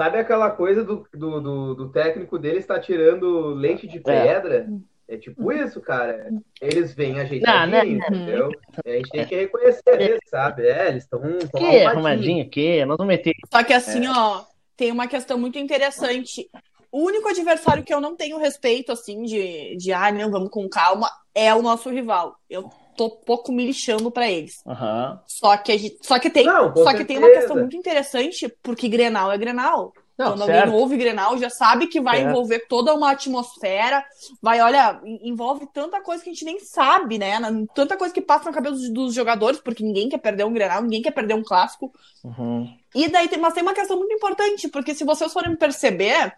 sabe 0.00 0.16
aquela 0.16 0.50
coisa 0.50 0.82
do, 0.82 1.06
do, 1.12 1.40
do, 1.42 1.74
do 1.74 1.88
técnico 1.90 2.38
deles 2.38 2.64
tá 2.64 2.80
tirando 2.80 3.52
leite 3.52 3.86
de 3.86 4.00
pedra? 4.00 4.66
É 5.06 5.18
tipo 5.18 5.52
isso, 5.52 5.78
cara. 5.78 6.30
Eles 6.58 6.94
vêm 6.94 7.20
ajeitadinho, 7.20 7.70
Não, 7.70 8.08
não, 8.08 8.16
entendeu? 8.16 8.50
A 8.82 8.88
gente 8.88 9.10
tem 9.10 9.26
que 9.26 9.36
reconhecer 9.36 10.00
eles, 10.00 10.20
sabe? 10.26 10.66
É, 10.66 10.88
eles 10.88 11.02
estão 11.02 11.20
Que 11.54 11.82
arrumadinho, 11.84 12.48
que? 12.48 12.82
Nós 12.86 12.96
vamos 12.96 13.14
meter. 13.14 13.34
Só 13.52 13.62
que 13.62 13.74
assim, 13.74 14.06
ó, 14.06 14.42
tem 14.74 14.90
uma 14.90 15.06
questão 15.06 15.38
muito 15.38 15.58
interessante. 15.58 16.48
O 16.90 17.04
único 17.04 17.28
adversário 17.28 17.82
que 17.82 17.92
eu 17.92 18.00
não 18.00 18.16
tenho 18.16 18.38
respeito, 18.38 18.92
assim, 18.92 19.22
de, 19.24 19.76
de 19.76 19.92
ah, 19.92 20.10
não, 20.10 20.30
vamos 20.30 20.48
com 20.48 20.66
calma, 20.66 21.10
é 21.34 21.54
o 21.54 21.60
nosso 21.60 21.90
rival. 21.90 22.36
Eu 22.48 22.70
tô 23.00 23.10
pouco 23.10 23.50
me 23.50 23.64
lixando 23.64 24.10
pra 24.10 24.30
eles. 24.30 24.60
Aham. 24.66 25.20
Só 25.26 25.56
que, 25.56 25.72
a 25.72 25.78
gente, 25.78 25.96
só 26.02 26.18
que 26.18 26.28
tem, 26.28 26.44
Não, 26.44 26.74
só 26.76 26.92
que 26.92 27.04
tem 27.04 27.16
uma 27.16 27.26
certeza. 27.28 27.40
questão 27.46 27.56
muito 27.56 27.76
interessante, 27.76 28.54
porque 28.62 28.88
Grenal 28.88 29.32
é 29.32 29.38
Grenal. 29.38 29.92
Não, 30.18 30.32
Quando 30.32 30.44
certo. 30.44 30.66
alguém 30.66 30.78
ouve 30.80 30.98
Grenal, 30.98 31.38
já 31.38 31.48
sabe 31.48 31.86
que 31.86 31.98
vai 31.98 32.18
Certo. 32.18 32.28
envolver 32.28 32.66
toda 32.68 32.92
uma 32.94 33.12
atmosfera, 33.12 34.04
vai, 34.42 34.60
olha, 34.60 35.00
en- 35.02 35.30
envolve 35.30 35.66
tanta 35.72 35.98
coisa 36.02 36.22
que 36.22 36.28
a 36.28 36.32
gente 36.34 36.44
nem 36.44 36.60
sabe, 36.60 37.16
né? 37.16 37.38
Tanta 37.74 37.96
coisa 37.96 38.12
que 38.12 38.20
passa 38.20 38.44
na 38.44 38.52
cabeça 38.52 38.74
dos, 38.74 38.90
dos 38.92 39.14
jogadores, 39.14 39.58
porque 39.60 39.82
ninguém 39.82 40.10
quer 40.10 40.18
perder 40.18 40.44
um 40.44 40.52
Grenal, 40.52 40.82
ninguém 40.82 41.00
quer 41.00 41.12
perder 41.12 41.32
um 41.32 41.42
clássico. 41.42 41.90
Uhum. 42.22 42.68
E 42.94 43.08
daí 43.08 43.28
tem, 43.28 43.38
mas 43.38 43.54
tem 43.54 43.62
uma 43.62 43.72
questão 43.72 43.96
muito 43.96 44.12
importante, 44.12 44.68
porque 44.68 44.94
se 44.94 45.04
vocês 45.04 45.32
forem 45.32 45.56
perceber, 45.56 46.34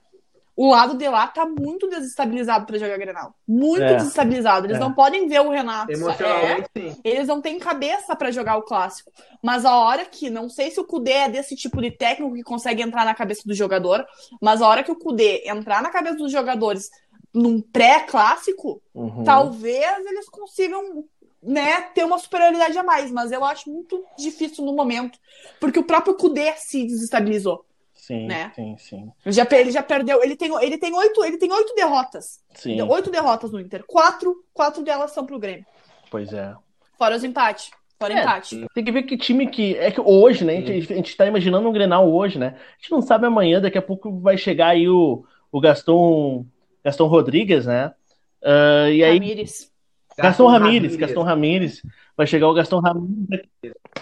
o 0.54 0.70
lado 0.70 0.96
de 0.98 1.08
lá 1.08 1.26
tá 1.26 1.46
muito 1.46 1.88
desestabilizado 1.88 2.66
pra 2.66 2.76
jogar 2.78 2.98
Grenal. 2.98 3.34
Muito 3.48 3.82
É. 3.82 3.96
desestabilizado. 3.96 4.66
Eles 4.66 4.76
É. 4.76 4.80
não 4.80 4.92
podem 4.92 5.26
ver 5.26 5.40
o 5.40 5.50
Renato. 5.50 5.90
É, 5.90 5.94
Emocionalmente, 5.94 6.68
sim. 6.76 6.96
eles 7.02 7.26
não 7.26 7.40
têm 7.40 7.58
cabeça 7.58 8.14
pra 8.14 8.30
jogar 8.30 8.56
o 8.58 8.62
clássico. 8.62 9.10
Mas 9.42 9.64
a 9.64 9.74
hora 9.76 10.04
que, 10.04 10.28
não 10.28 10.48
sei 10.50 10.70
se 10.70 10.78
o 10.78 10.84
Kudê 10.84 11.12
é 11.12 11.28
desse 11.28 11.56
tipo 11.56 11.80
de 11.80 11.90
técnico 11.90 12.34
que 12.34 12.42
consegue 12.42 12.82
entrar 12.82 13.04
na 13.04 13.14
cabeça 13.14 13.42
do 13.46 13.54
jogador, 13.54 14.04
mas 14.40 14.60
a 14.60 14.68
hora 14.68 14.82
que 14.82 14.92
o 14.92 14.96
Kudê 14.98 15.42
entrar 15.46 15.82
na 15.82 15.88
cabeça 15.90 16.16
dos 16.16 16.30
jogadores 16.30 16.90
num 17.34 17.60
pré-clássico, 17.60 18.82
Uhum. 18.94 19.24
talvez 19.24 20.04
eles 20.06 20.28
consigam 20.28 21.04
né, 21.42 21.80
ter 21.92 22.04
uma 22.04 22.18
superioridade 22.18 22.78
a 22.78 22.84
mais, 22.84 23.10
mas 23.10 23.32
eu 23.32 23.44
acho 23.44 23.68
muito 23.68 24.04
difícil 24.16 24.64
no 24.64 24.72
momento, 24.74 25.18
porque 25.58 25.78
o 25.78 25.82
próprio 25.82 26.14
Kudê 26.14 26.52
se 26.52 26.86
desestabilizou. 26.86 27.64
Sim, 28.02 28.26
né? 28.26 28.50
sim, 28.52 28.76
sim. 28.78 29.12
Ele 29.24 29.32
já, 29.32 29.46
ele 29.52 29.70
já 29.70 29.80
perdeu, 29.80 30.24
ele 30.24 30.34
tem, 30.34 30.52
ele 30.60 30.76
tem 30.76 30.92
oito, 30.92 31.24
ele 31.24 31.38
tem 31.38 31.52
oito 31.52 31.72
derrotas. 31.76 32.40
Sim, 32.52 32.82
Oito 32.82 33.12
derrotas 33.12 33.52
no 33.52 33.60
Inter. 33.60 33.84
Quatro, 33.86 34.44
quatro 34.52 34.82
delas 34.82 35.12
são 35.12 35.24
pro 35.24 35.38
Grêmio. 35.38 35.64
pois 36.10 36.32
é. 36.32 36.52
Fora 36.98 37.14
os 37.14 37.22
empates. 37.22 37.70
Fora 38.00 38.12
É, 38.12 38.22
empate. 38.22 38.66
Tem 38.74 38.84
que 38.84 38.90
ver 38.90 39.04
que 39.04 39.16
time 39.16 39.46
que. 39.46 39.76
É 39.76 39.92
que 39.92 40.00
hoje, 40.00 40.44
né? 40.44 40.54
A 40.54 40.60
gente, 40.60 40.92
a 40.92 40.96
gente 40.96 41.16
tá 41.16 41.26
imaginando 41.26 41.68
um 41.68 41.72
Grenal 41.72 42.12
hoje, 42.12 42.40
né? 42.40 42.56
A 42.56 42.82
gente 42.82 42.90
não 42.90 43.00
sabe 43.00 43.24
amanhã, 43.24 43.60
daqui 43.60 43.78
a 43.78 43.82
pouco 43.82 44.18
vai 44.18 44.36
chegar 44.36 44.70
aí 44.70 44.88
o, 44.88 45.24
o 45.52 45.60
Gaston, 45.60 46.44
Gaston 46.84 47.06
Rodrigues, 47.06 47.66
né? 47.66 47.94
Ah, 48.42 48.90
e 48.90 49.04
aí, 49.04 49.12
Ramires. 49.12 49.70
Gaston 50.18 50.48
Ramírez, 50.48 50.96
Gaston 50.96 51.22
Ramírez. 51.22 51.82
Vai 52.16 52.26
chegar 52.26 52.48
o 52.48 52.54
Gaston 52.54 52.80
Ramírez, 52.80 53.46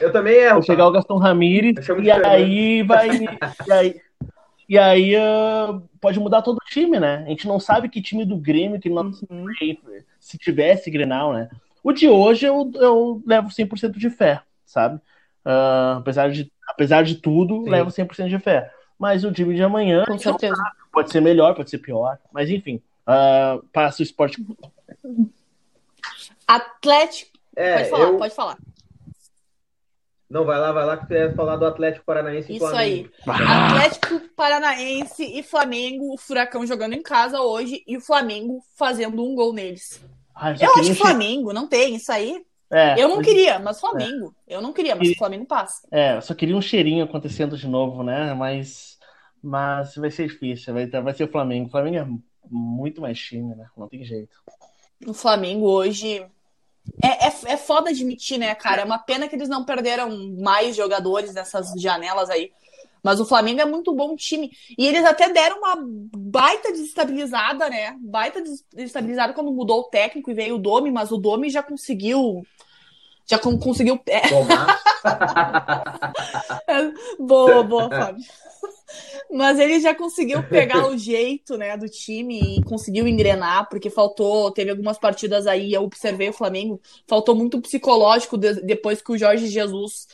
Eu 0.00 0.12
também 0.12 0.34
erro. 0.34 0.54
vai 0.54 0.62
chegar 0.62 0.86
o 0.86 0.90
Gaston 0.92 1.16
Ramírez, 1.18 1.86
e 2.02 2.10
aí 2.10 2.82
vai. 2.82 3.08
E 3.66 3.72
aí, 3.72 4.00
E 4.68 4.78
aí 4.78 5.14
uh, 5.16 5.80
pode 6.00 6.18
mudar 6.20 6.42
todo 6.42 6.56
o 6.56 6.70
time, 6.70 6.98
né? 7.00 7.24
A 7.26 7.28
gente 7.28 7.46
não 7.46 7.58
sabe 7.60 7.88
que 7.88 8.00
time 8.02 8.24
do 8.24 8.36
Grêmio 8.36 8.80
que 8.80 8.88
não 8.88 9.10
Uhum. 9.28 9.46
se 10.18 10.38
tivesse 10.38 10.90
Grenal, 10.90 11.32
né? 11.32 11.48
O 11.82 11.92
de 11.92 12.08
hoje 12.08 12.46
eu, 12.46 12.70
eu 12.74 13.22
levo 13.26 13.48
100% 13.50 13.98
de 13.98 14.10
fé, 14.10 14.42
sabe? 14.64 15.00
Ah, 15.44 15.96
apesar, 15.98 16.30
de, 16.30 16.52
apesar 16.68 17.02
de 17.02 17.16
tudo, 17.16 17.64
Sim. 17.64 17.70
levo 17.70 17.90
100% 17.90 18.28
de 18.28 18.38
fé. 18.38 18.70
Mas 18.98 19.24
o 19.24 19.32
time 19.32 19.54
de 19.54 19.62
amanhã 19.62 20.04
Com 20.06 20.18
certeza. 20.18 20.62
pode 20.92 21.10
ser 21.10 21.20
melhor, 21.22 21.54
pode 21.54 21.70
ser 21.70 21.78
pior. 21.78 22.18
Mas 22.32 22.50
enfim, 22.50 22.82
ah, 23.06 23.58
passa 23.72 24.02
o 24.02 24.04
esporte. 24.04 24.44
Atlético. 26.46 27.39
É, 27.56 27.78
pode 27.78 27.90
falar, 27.90 28.04
eu... 28.04 28.18
pode 28.18 28.34
falar. 28.34 28.58
Não, 30.30 30.44
vai 30.44 30.60
lá, 30.60 30.70
vai 30.70 30.86
lá 30.86 30.96
que 30.96 31.08
tu 31.08 31.12
ia 31.12 31.34
falar 31.34 31.56
do 31.56 31.66
Atlético 31.66 32.04
Paranaense 32.06 32.52
e 32.52 32.56
Isso 32.56 32.64
Flamengo. 32.64 33.10
Atlético 33.26 34.20
Paranaense 34.36 35.24
e 35.24 35.42
Flamengo, 35.42 36.14
o 36.14 36.16
Furacão 36.16 36.64
jogando 36.64 36.92
em 36.92 37.02
casa 37.02 37.40
hoje 37.40 37.82
e 37.84 37.96
o 37.96 38.00
Flamengo 38.00 38.62
fazendo 38.76 39.24
um 39.24 39.34
gol 39.34 39.52
neles. 39.52 40.00
Ah, 40.32 40.52
Eu 40.52 40.72
acho 40.76 40.92
que 40.92 40.94
Flamengo, 40.94 41.52
não 41.52 41.66
tem 41.66 41.96
isso 41.96 42.12
aí. 42.12 42.44
É, 42.70 43.02
Eu 43.02 43.08
não 43.08 43.20
queria, 43.20 43.58
mas 43.58 43.80
Flamengo. 43.80 44.32
Eu 44.46 44.62
não 44.62 44.72
queria, 44.72 44.94
mas 44.94 45.10
o 45.10 45.16
Flamengo 45.16 45.44
passa. 45.44 45.88
É, 45.90 46.16
eu 46.16 46.22
só 46.22 46.32
queria 46.32 46.56
um 46.56 46.62
cheirinho 46.62 47.04
acontecendo 47.04 47.56
de 47.56 47.66
novo, 47.66 48.04
né? 48.04 48.32
Mas, 48.32 48.96
mas 49.42 49.96
vai 49.96 50.12
ser 50.12 50.28
difícil. 50.28 50.72
Vai, 50.72 50.86
vai 50.86 51.12
ser 51.12 51.24
o 51.24 51.30
Flamengo. 51.32 51.66
O 51.66 51.70
Flamengo 51.70 51.96
é 51.96 52.06
muito 52.48 53.00
mais 53.00 53.18
time, 53.18 53.56
né? 53.56 53.66
Não 53.76 53.88
tem 53.88 54.04
jeito. 54.04 54.36
O 55.04 55.12
Flamengo 55.12 55.66
hoje. 55.66 56.24
É, 57.02 57.26
é, 57.26 57.32
é 57.52 57.56
foda 57.56 57.90
admitir, 57.90 58.38
né, 58.38 58.54
cara? 58.54 58.82
É 58.82 58.84
uma 58.84 58.98
pena 58.98 59.28
que 59.28 59.34
eles 59.36 59.48
não 59.48 59.64
perderam 59.64 60.10
mais 60.38 60.76
jogadores 60.76 61.32
nessas 61.34 61.72
janelas 61.80 62.28
aí. 62.30 62.52
Mas 63.02 63.18
o 63.18 63.24
Flamengo 63.24 63.60
é 63.62 63.64
muito 63.64 63.94
bom 63.94 64.14
time. 64.14 64.50
E 64.78 64.86
eles 64.86 65.04
até 65.04 65.28
deram 65.30 65.58
uma 65.58 65.76
baita 65.80 66.70
desestabilizada, 66.70 67.68
né? 67.70 67.96
Baita 67.98 68.42
desestabilizada 68.72 69.32
quando 69.32 69.50
mudou 69.52 69.80
o 69.80 69.84
técnico 69.84 70.30
e 70.30 70.34
veio 70.34 70.56
o 70.56 70.58
Domi, 70.58 70.90
mas 70.90 71.10
o 71.10 71.16
Domi 71.16 71.48
já 71.48 71.62
conseguiu. 71.62 72.46
Já 73.26 73.38
con- 73.38 73.58
conseguiu. 73.58 73.98
É, 76.66 76.92
boa, 77.18 77.62
boa, 77.62 77.88
Fábio. 77.88 78.24
Mas 79.30 79.58
ele 79.58 79.80
já 79.80 79.94
conseguiu 79.94 80.42
pegar 80.42 80.86
o 80.88 80.96
jeito, 80.98 81.56
né, 81.56 81.76
do 81.76 81.88
time 81.88 82.58
e 82.58 82.62
conseguiu 82.64 83.06
engrenar, 83.06 83.68
porque 83.68 83.88
faltou, 83.90 84.50
teve 84.50 84.70
algumas 84.70 84.98
partidas 84.98 85.46
aí, 85.46 85.72
eu 85.72 85.82
observei 85.84 86.28
o 86.28 86.32
Flamengo, 86.32 86.80
faltou 87.08 87.34
muito 87.34 87.60
psicológico 87.60 88.36
de- 88.36 88.60
depois 88.62 89.00
que 89.00 89.12
o 89.12 89.18
Jorge 89.18 89.46
Jesus 89.46 90.06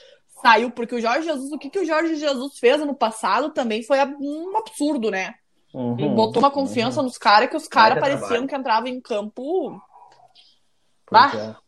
saiu, 0.43 0.71
porque 0.71 0.95
o 0.95 1.01
Jorge 1.01 1.27
Jesus, 1.27 1.51
o 1.53 1.59
que, 1.59 1.71
que 1.71 1.79
o 1.79 1.85
Jorge 1.85 2.17
Jesus 2.17 2.59
fez 2.59 2.81
ano 2.81 2.95
passado 2.95 3.51
também 3.51 3.83
foi 3.83 3.99
um 4.21 4.57
absurdo, 4.57 5.11
né? 5.11 5.35
Ele 5.75 6.09
Uhum. 6.09 6.15
botou 6.15 6.43
uma 6.43 6.51
confiança 6.51 7.03
nos 7.03 7.19
caras 7.19 7.51
que 7.51 7.57
os 7.57 7.69
caras 7.69 7.99
pareciam 7.99 8.29
trabalho. 8.29 8.49
que 8.49 8.57
entravam 8.57 8.89
em 8.89 9.01
campo 9.01 9.79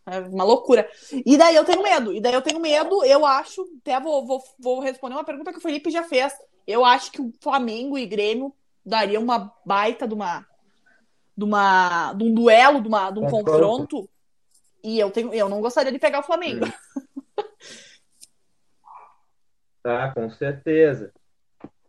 é. 0.07 0.17
é 0.17 0.21
uma 0.21 0.45
loucura. 0.45 0.89
E 1.25 1.37
daí 1.37 1.55
eu 1.55 1.65
tenho 1.65 1.83
medo. 1.83 2.13
E 2.13 2.21
daí 2.21 2.35
eu 2.35 2.43
tenho 2.43 2.59
medo, 2.61 3.05
eu 3.05 3.25
acho. 3.25 3.65
Até 3.81 4.01
vou, 4.01 4.27
vou, 4.27 4.43
vou 4.59 4.81
responder 4.81 5.15
uma 5.15 5.25
pergunta 5.25 5.53
que 5.53 5.59
o 5.59 5.63
Felipe 5.63 5.91
já 5.91 6.03
fez. 6.03 6.33
Eu 6.69 6.85
acho 6.85 7.11
que 7.11 7.23
o 7.23 7.33
Flamengo 7.41 7.97
e 7.97 8.05
Grêmio 8.05 8.55
daria 8.85 9.19
uma 9.19 9.51
baita 9.65 10.07
de 10.07 10.13
uma. 10.13 10.47
De, 11.35 11.45
uma, 11.45 12.13
de 12.13 12.25
um 12.25 12.35
duelo, 12.35 12.83
de, 12.83 12.89
uma, 12.89 13.11
de 13.11 13.19
um 13.21 13.23
Confronto. 13.23 13.47
confronto. 13.47 14.11
E 14.85 14.99
eu, 14.99 15.11
tenho, 15.11 15.33
eu 15.33 15.49
não 15.49 15.63
gostaria 15.63 15.91
de 15.91 15.99
pegar 15.99 16.21
o 16.21 16.25
Flamengo. 16.25 16.67
Tá, 19.81 20.11
com 20.13 20.29
certeza. 20.29 21.15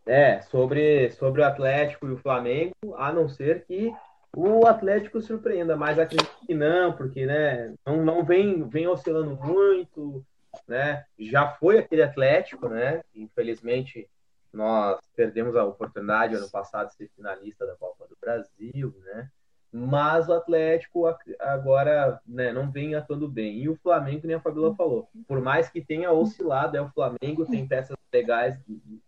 É, 0.05 0.39
sobre, 0.43 1.11
sobre 1.11 1.41
o 1.41 1.45
Atlético 1.45 2.07
e 2.07 2.11
o 2.11 2.17
Flamengo, 2.17 2.73
a 2.95 3.11
não 3.11 3.27
ser 3.27 3.65
que 3.65 3.93
o 4.33 4.65
Atlético 4.65 5.19
surpreenda, 5.21 5.75
mas 5.75 5.99
acredito 5.99 6.33
que 6.45 6.53
não, 6.53 6.93
porque 6.93 7.25
né, 7.25 7.73
não, 7.85 8.05
não 8.05 8.23
vem, 8.23 8.65
vem 8.69 8.87
oscilando 8.87 9.35
muito, 9.35 10.23
né? 10.65 11.03
Já 11.17 11.51
foi 11.55 11.79
aquele 11.79 12.03
Atlético, 12.03 12.69
né? 12.69 13.01
Infelizmente 13.13 14.07
nós 14.51 14.99
perdemos 15.15 15.55
a 15.55 15.63
oportunidade 15.63 16.35
ano 16.35 16.49
passado 16.49 16.89
de 16.89 16.95
ser 16.95 17.09
finalista 17.15 17.65
da 17.65 17.75
Copa 17.75 18.07
do 18.07 18.17
Brasil, 18.19 18.95
né? 19.05 19.29
Mas 19.71 20.27
o 20.27 20.33
Atlético 20.33 21.05
agora 21.39 22.19
né, 22.25 22.51
não 22.51 22.71
vem 22.71 22.95
atuando 22.95 23.27
bem. 23.27 23.59
E 23.59 23.69
o 23.69 23.75
Flamengo, 23.75 24.25
nem 24.25 24.35
a 24.35 24.39
Fabiola 24.39 24.75
falou, 24.75 25.07
por 25.27 25.39
mais 25.39 25.69
que 25.69 25.79
tenha 25.79 26.11
oscilado, 26.11 26.75
é 26.75 26.81
o 26.81 26.89
Flamengo, 26.89 27.45
tem 27.45 27.67
peças 27.67 27.95
legais 28.11 28.57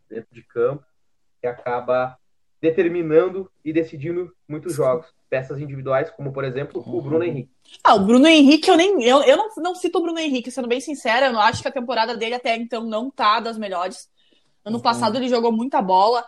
dentro 0.08 0.28
de 0.32 0.44
campo 0.44 0.86
que 1.40 1.48
acaba 1.48 2.16
determinando 2.62 3.52
e 3.66 3.74
decidindo 3.74 4.32
muitos 4.48 4.76
jogos. 4.76 5.08
Peças 5.28 5.60
individuais, 5.60 6.12
como 6.12 6.32
por 6.32 6.44
exemplo 6.44 6.84
o 6.86 7.02
Bruno 7.02 7.24
Henrique. 7.24 7.50
Ah, 7.84 7.96
o 7.96 8.06
Bruno 8.06 8.28
Henrique, 8.28 8.70
eu 8.70 8.78
nem. 8.78 9.02
Eu, 9.04 9.24
eu 9.24 9.38
não, 9.38 9.50
não 9.58 9.76
cito 9.76 9.98
o 9.98 10.02
Bruno 10.02 10.20
Henrique, 10.20 10.52
sendo 10.52 10.68
bem 10.68 10.80
sincera, 10.80 11.28
eu 11.28 11.34
não 11.34 11.40
acho 11.40 11.62
que 11.62 11.68
a 11.68 11.72
temporada 11.72 12.16
dele 12.16 12.36
até 12.36 12.56
então 12.56 12.84
não 12.84 13.10
tá 13.10 13.40
das 13.40 13.58
melhores. 13.58 14.11
Ano 14.64 14.78
Uhum. 14.78 14.82
passado 14.84 15.16
ele 15.18 15.28
jogou 15.28 15.52
muita 15.52 15.82
bola, 15.82 16.24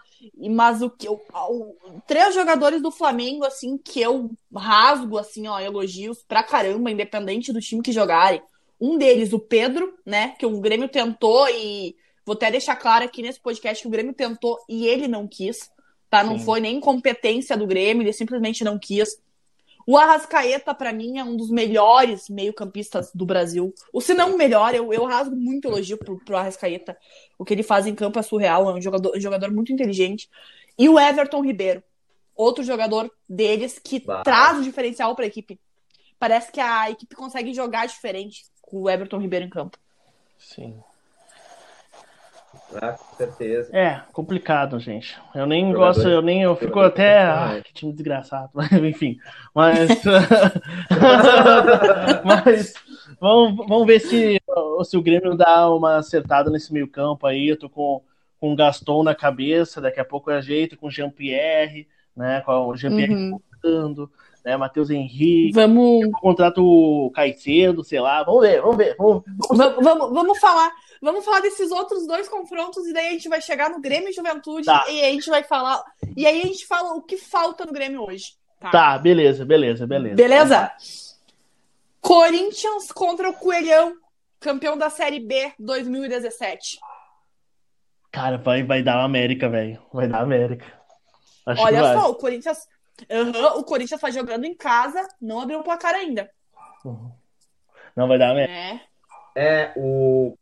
mas 0.49 0.81
o 0.81 0.89
que 0.89 1.07
eu, 1.07 1.21
o- 1.49 1.75
três 2.07 2.33
jogadores 2.33 2.81
do 2.81 2.89
Flamengo 2.91 3.45
assim 3.45 3.77
que 3.77 4.01
eu 4.01 4.31
rasgo 4.55 5.17
assim, 5.17 5.47
ó, 5.47 5.59
elogios 5.59 6.23
pra 6.27 6.41
caramba, 6.43 6.89
independente 6.91 7.53
do 7.53 7.59
time 7.61 7.81
que 7.81 7.91
jogarem. 7.91 8.41
Um 8.81 8.97
deles, 8.97 9.33
o 9.33 9.39
Pedro, 9.39 9.93
né, 10.05 10.29
que 10.39 10.45
o 10.45 10.59
Grêmio 10.59 10.89
tentou 10.89 11.47
e 11.49 11.95
vou 12.25 12.33
até 12.33 12.49
deixar 12.49 12.75
claro 12.75 13.05
aqui 13.05 13.21
nesse 13.21 13.39
podcast 13.39 13.81
que 13.81 13.87
o 13.87 13.91
Grêmio 13.91 14.13
tentou 14.13 14.57
e 14.67 14.87
ele 14.87 15.07
não 15.07 15.27
quis, 15.27 15.69
tá? 16.09 16.23
Não 16.23 16.37
Sim. 16.39 16.45
foi 16.45 16.59
nem 16.59 16.77
incompetência 16.77 17.55
do 17.55 17.67
Grêmio, 17.67 18.01
ele 18.03 18.13
simplesmente 18.13 18.63
não 18.63 18.79
quis. 18.79 19.17
O 19.85 19.97
Arrascaeta, 19.97 20.73
pra 20.73 20.93
mim, 20.93 21.17
é 21.19 21.23
um 21.23 21.35
dos 21.35 21.49
melhores 21.49 22.29
meio-campistas 22.29 23.11
do 23.13 23.25
Brasil. 23.25 23.73
O 23.91 23.99
se 23.99 24.13
não 24.13 24.35
o 24.35 24.37
melhor, 24.37 24.73
eu, 24.73 24.93
eu 24.93 25.03
rasgo 25.05 25.35
muito 25.35 25.67
elogio 25.67 25.97
pro, 25.97 26.17
pro 26.23 26.37
Arrascaeta. 26.37 26.97
O 27.37 27.43
que 27.43 27.53
ele 27.53 27.63
faz 27.63 27.85
em 27.85 27.95
campo 27.95 28.17
é 28.19 28.21
surreal, 28.21 28.69
é 28.69 28.73
um 28.73 28.81
jogador, 28.81 29.15
um 29.15 29.19
jogador 29.19 29.51
muito 29.51 29.73
inteligente. 29.73 30.29
E 30.77 30.87
o 30.87 30.99
Everton 30.99 31.41
Ribeiro, 31.41 31.83
outro 32.35 32.63
jogador 32.63 33.11
deles 33.27 33.79
que 33.79 33.99
Bah. 33.99 34.23
traz 34.23 34.57
o 34.57 34.63
diferencial 34.63 35.15
pra 35.15 35.25
equipe. 35.25 35.59
Parece 36.17 36.51
que 36.51 36.61
a 36.61 36.89
equipe 36.89 37.15
consegue 37.15 37.53
jogar 37.53 37.85
diferente 37.85 38.45
com 38.61 38.83
o 38.83 38.89
Everton 38.89 39.17
Ribeiro 39.17 39.45
em 39.45 39.49
campo. 39.49 39.77
Sim. 40.37 40.79
Né? 42.81 42.95
Com 42.97 43.15
certeza. 43.17 43.75
É, 43.75 44.01
complicado, 44.11 44.79
gente. 44.79 45.17
Eu 45.33 45.45
nem 45.45 45.71
Jogador- 45.71 45.93
gosto, 45.95 46.07
eu 46.09 46.21
nem, 46.21 46.41
eu 46.43 46.55
fico 46.55 46.73
jogador 46.73 46.87
até. 46.87 47.21
Ah, 47.23 47.61
que 47.63 47.73
time 47.73 47.93
desgraçado. 47.93 48.49
Enfim. 48.87 49.17
Mas. 49.53 49.89
mas 52.23 52.73
vamos, 53.19 53.67
vamos 53.67 53.87
ver 53.87 53.99
se, 53.99 54.41
se 54.85 54.97
o 54.97 55.01
Grêmio 55.01 55.35
dá 55.35 55.69
uma 55.71 55.97
acertada 55.97 56.49
nesse 56.49 56.71
meio 56.73 56.87
campo 56.87 57.25
aí. 57.27 57.49
Eu 57.49 57.57
tô 57.57 57.69
com, 57.69 58.01
com 58.39 58.53
o 58.53 58.55
Gaston 58.55 59.03
na 59.03 59.15
cabeça, 59.15 59.81
daqui 59.81 59.99
a 59.99 60.05
pouco 60.05 60.31
eu 60.31 60.37
ajeito 60.37 60.77
com 60.77 60.87
o 60.87 60.91
Jean-Pierre, 60.91 61.87
né? 62.15 62.41
Com 62.41 62.67
o 62.67 62.75
Jean-Pierre 62.75 63.13
Uhum. 63.13 63.39
voltando, 63.61 64.11
né? 64.43 64.57
Matheus 64.57 64.89
Henrique. 64.89 65.53
Vamos, 65.53 66.09
Contrato 66.19 66.63
o 66.63 67.11
Caicedo, 67.11 67.83
sei 67.83 67.99
lá. 67.99 68.23
Vamos 68.23 68.41
ver, 68.41 68.61
vamos 68.61 68.77
ver. 68.77 68.95
Vamos, 68.97 69.23
vamos, 69.49 69.83
vamos, 69.83 70.13
vamos 70.13 70.39
falar. 70.39 70.71
Vamos 71.01 71.25
falar 71.25 71.41
desses 71.41 71.71
outros 71.71 72.07
dois 72.07 72.29
confrontos 72.29 72.85
e 72.87 72.93
daí 72.93 73.07
a 73.07 73.11
gente 73.11 73.27
vai 73.29 73.41
chegar 73.41 73.69
no 73.69 73.81
Grêmio 73.81 74.09
e 74.09 74.13
Juventude 74.13 74.65
Tá. 74.65 74.85
e 74.89 75.03
a 75.03 75.11
gente 75.11 75.29
vai 75.29 75.43
falar. 75.43 75.83
E 76.15 76.25
aí 76.25 76.41
a 76.41 76.45
gente 76.45 76.65
fala 76.65 76.93
o 76.93 77.01
que 77.01 77.17
falta 77.17 77.65
no 77.65 77.73
Grêmio 77.73 78.01
hoje. 78.03 78.35
Tá? 78.59 78.71
Tá, 78.71 78.97
beleza, 78.97 79.43
beleza, 79.45 79.85
beleza. 79.85 80.15
Beleza? 80.15 80.71
Corinthians 81.99 82.91
contra 82.91 83.29
o 83.29 83.33
Coelhão, 83.33 83.93
campeão 84.39 84.77
da 84.77 84.89
Série 84.89 85.19
B 85.19 85.51
2017. 85.59 86.79
Cara, 88.11 88.37
vai, 88.37 88.63
vai 88.63 88.83
dar 88.83 89.03
América, 89.03 89.49
velho. 89.49 89.81
Vai 89.91 90.07
dar 90.07 90.21
América. 90.21 90.65
Acho 91.45 91.61
Olha 91.61 91.99
só, 91.99 92.11
o 92.11 92.15
Corinthians. 92.15 92.59
Aham, 93.09 93.57
o 93.57 93.63
Corinthians 93.63 93.99
tá 94.01 94.09
jogando 94.11 94.45
em 94.45 94.55
casa, 94.55 95.07
não 95.21 95.39
abriu 95.41 95.59
o 95.59 95.63
placar 95.63 95.95
ainda. 95.95 96.29
Não 97.95 98.07
vai 98.07 98.17
dar 98.17 98.31
América. 98.31 98.53
É. 98.53 98.81
É, 99.35 99.73
o, 99.75 100.37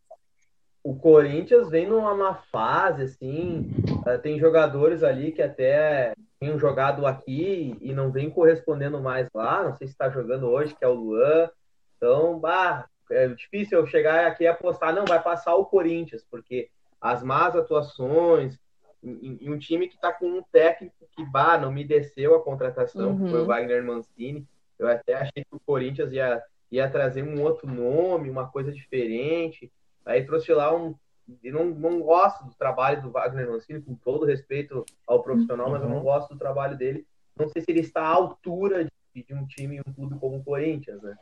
o 0.83 0.95
Corinthians 0.95 1.69
vem 1.69 1.87
numa 1.87 2.13
má 2.13 2.35
fase, 2.51 3.03
assim. 3.03 3.69
eh, 4.05 4.17
Tem 4.17 4.39
jogadores 4.39 5.03
ali 5.03 5.31
que 5.31 5.41
até 5.41 6.13
tinham 6.41 6.59
jogado 6.59 7.05
aqui 7.05 7.77
e 7.79 7.93
não 7.93 8.11
vem 8.11 8.29
correspondendo 8.29 8.99
mais 8.99 9.27
lá. 9.33 9.63
Não 9.63 9.73
sei 9.75 9.87
se 9.87 9.93
está 9.93 10.09
jogando 10.09 10.47
hoje, 10.47 10.75
que 10.75 10.83
é 10.83 10.87
o 10.87 10.93
Luan. 10.93 11.49
Então, 11.97 12.39
bah, 12.39 12.85
é 13.09 13.27
difícil 13.27 13.79
eu 13.79 13.87
chegar 13.87 14.25
aqui 14.27 14.43
e 14.43 14.47
apostar, 14.47 14.93
não, 14.93 15.05
vai 15.05 15.21
passar 15.21 15.55
o 15.55 15.65
Corinthians, 15.65 16.25
porque 16.29 16.69
as 16.99 17.23
más 17.23 17.55
atuações, 17.55 18.59
em, 19.03 19.37
em 19.41 19.49
um 19.49 19.57
time 19.57 19.87
que 19.87 19.95
está 19.95 20.11
com 20.11 20.27
um 20.27 20.43
técnico 20.51 20.95
que, 21.15 21.25
bah, 21.25 21.57
não 21.57 21.71
me 21.71 21.83
desceu 21.83 22.35
a 22.35 22.43
contratação, 22.43 23.17
que 23.17 23.29
foi 23.29 23.39
o 23.39 23.41
Uhum. 23.41 23.47
Wagner 23.47 23.83
Mancini. 23.83 24.47
Eu 24.77 24.87
até 24.87 25.13
achei 25.15 25.43
que 25.43 25.55
o 25.55 25.59
Corinthians 25.59 26.11
ia 26.11 26.41
ia 26.71 26.89
trazer 26.89 27.21
um 27.21 27.41
outro 27.43 27.67
nome, 27.67 28.29
uma 28.29 28.47
coisa 28.47 28.71
diferente. 28.71 29.69
Aí 30.05 30.25
trouxe 30.25 30.53
lá 30.53 30.73
um, 30.73 30.95
e 31.43 31.51
não, 31.51 31.65
não 31.65 31.99
gosto 31.99 32.45
do 32.45 32.53
trabalho 32.55 33.01
do 33.01 33.11
Wagner 33.11 33.49
Mancini, 33.49 33.81
com 33.81 33.93
todo 33.93 34.25
respeito 34.25 34.85
ao 35.05 35.21
profissional, 35.21 35.69
mas 35.69 35.81
eu 35.81 35.89
não 35.89 36.01
gosto 36.01 36.33
do 36.33 36.39
trabalho 36.39 36.77
dele. 36.77 37.05
Não 37.37 37.49
sei 37.49 37.61
se 37.61 37.69
ele 37.71 37.81
está 37.81 38.01
à 38.01 38.13
altura 38.13 38.85
de, 38.85 39.23
de 39.23 39.33
um 39.33 39.45
time, 39.45 39.81
um 39.85 39.93
clube 39.93 40.17
como 40.17 40.37
o 40.37 40.43
Corinthians, 40.43 41.01
né? 41.01 41.17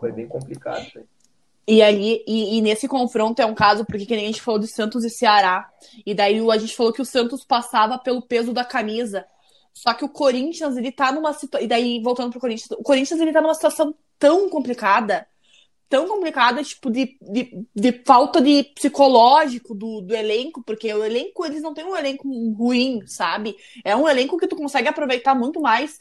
Foi 0.00 0.10
bem 0.10 0.26
complicado. 0.26 0.84
Né? 0.96 1.04
E 1.66 1.80
ali, 1.80 2.24
e, 2.26 2.58
e, 2.58 2.60
nesse 2.60 2.88
confronto 2.88 3.40
é 3.40 3.46
um 3.46 3.54
caso, 3.54 3.84
porque 3.84 4.04
que 4.04 4.16
nem 4.16 4.24
a 4.24 4.26
gente 4.26 4.42
falou 4.42 4.58
de 4.58 4.66
Santos 4.66 5.04
e 5.04 5.10
Ceará, 5.10 5.70
e 6.04 6.12
daí 6.12 6.38
a 6.50 6.58
gente 6.58 6.74
falou 6.74 6.92
que 6.92 7.00
o 7.00 7.04
Santos 7.04 7.44
passava 7.44 7.98
pelo 7.98 8.20
peso 8.20 8.52
da 8.52 8.64
camisa. 8.64 9.24
Só 9.72 9.94
que 9.94 10.04
o 10.04 10.08
Corinthians, 10.08 10.76
ele 10.76 10.92
tá 10.92 11.12
numa 11.12 11.32
situação. 11.32 11.64
E 11.64 11.68
daí, 11.68 12.00
voltando 12.02 12.30
pro 12.30 12.40
Corinthians, 12.40 12.70
o 12.72 12.82
Corinthians 12.82 13.20
ele 13.20 13.32
tá 13.32 13.40
numa 13.40 13.54
situação 13.54 13.94
tão 14.18 14.48
complicada, 14.50 15.26
tão 15.88 16.06
complicada, 16.08 16.62
tipo, 16.62 16.90
de, 16.90 17.16
de, 17.22 17.66
de 17.74 17.92
falta 18.04 18.40
de 18.40 18.64
psicológico 18.74 19.74
do, 19.74 20.00
do 20.02 20.14
elenco, 20.14 20.62
porque 20.64 20.92
o 20.92 21.04
elenco, 21.04 21.44
eles 21.44 21.62
não 21.62 21.72
têm 21.74 21.84
um 21.84 21.96
elenco 21.96 22.28
ruim, 22.54 23.06
sabe? 23.06 23.56
É 23.84 23.96
um 23.96 24.08
elenco 24.08 24.36
que 24.36 24.46
tu 24.46 24.56
consegue 24.56 24.88
aproveitar 24.88 25.34
muito 25.34 25.60
mais. 25.60 25.98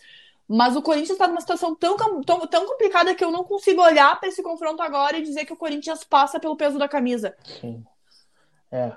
Mas 0.53 0.75
o 0.75 0.81
Corinthians 0.81 1.11
está 1.11 1.29
numa 1.29 1.39
situação 1.39 1.73
tão, 1.73 1.95
tão, 1.95 2.45
tão 2.45 2.65
complicada 2.65 3.15
que 3.15 3.23
eu 3.23 3.31
não 3.31 3.45
consigo 3.45 3.81
olhar 3.81 4.19
para 4.19 4.27
esse 4.27 4.43
confronto 4.43 4.83
agora 4.83 5.17
e 5.17 5.23
dizer 5.23 5.45
que 5.45 5.53
o 5.53 5.57
Corinthians 5.57 6.03
passa 6.03 6.41
pelo 6.41 6.57
peso 6.57 6.77
da 6.77 6.89
camisa. 6.89 7.33
Sim. 7.41 7.81
É, 8.69 8.91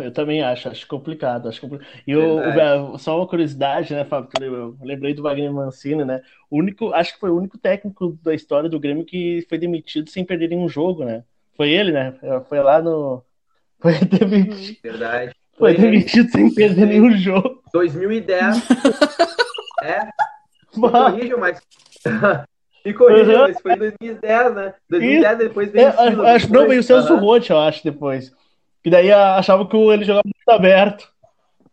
eu 0.00 0.12
também 0.12 0.42
acho, 0.42 0.68
acho 0.68 0.88
complicado. 0.88 1.48
Acho 1.48 1.60
complicado. 1.60 1.88
E 2.04 2.10
eu, 2.10 2.98
só 2.98 3.16
uma 3.16 3.26
curiosidade, 3.26 3.94
né, 3.94 4.04
Fábio? 4.04 4.30
Eu 4.40 4.76
lembrei 4.82 5.14
do 5.14 5.22
Wagner 5.22 5.52
Mancini, 5.52 6.04
né? 6.04 6.22
O 6.50 6.58
único, 6.58 6.92
acho 6.92 7.14
que 7.14 7.20
foi 7.20 7.30
o 7.30 7.36
único 7.36 7.56
técnico 7.56 8.18
da 8.20 8.34
história 8.34 8.68
do 8.68 8.80
Grêmio 8.80 9.04
que 9.04 9.46
foi 9.48 9.58
demitido 9.58 10.10
sem 10.10 10.24
perder 10.24 10.48
nenhum 10.48 10.68
jogo, 10.68 11.04
né? 11.04 11.22
Foi 11.56 11.70
ele, 11.70 11.92
né? 11.92 12.18
Foi 12.48 12.60
lá 12.60 12.82
no. 12.82 13.24
Foi 13.80 13.94
demitido. 13.94 14.82
Verdade. 14.82 15.34
Foi, 15.56 15.74
foi 15.74 15.82
demitido 15.82 16.30
sem 16.30 16.52
perder 16.52 16.86
nenhum 16.86 17.12
jogo. 17.12 17.62
2010. 17.72 18.56
é. 19.82 20.06
Me 20.76 20.90
corrijam, 20.90 21.38
mas. 21.38 21.60
Me 22.84 22.94
corrijam, 22.94 23.34
uhum. 23.34 23.48
mas 23.48 23.60
foi 23.60 23.72
em 23.72 23.78
2010, 23.78 24.54
né? 24.54 24.74
2010 24.88 25.38
depois 25.38 25.70
veio. 25.70 25.86
É, 25.86 26.34
acho, 26.34 26.52
não, 26.52 26.66
veio 26.66 26.80
o 26.80 26.82
Celso 26.82 27.14
uhum. 27.14 27.40
Eu 27.48 27.58
acho, 27.58 27.84
depois. 27.84 28.32
Que 28.82 28.88
daí 28.88 29.12
achava 29.12 29.66
que 29.66 29.76
ele 29.76 30.04
jogava 30.04 30.24
muito 30.24 30.50
aberto. 30.50 31.08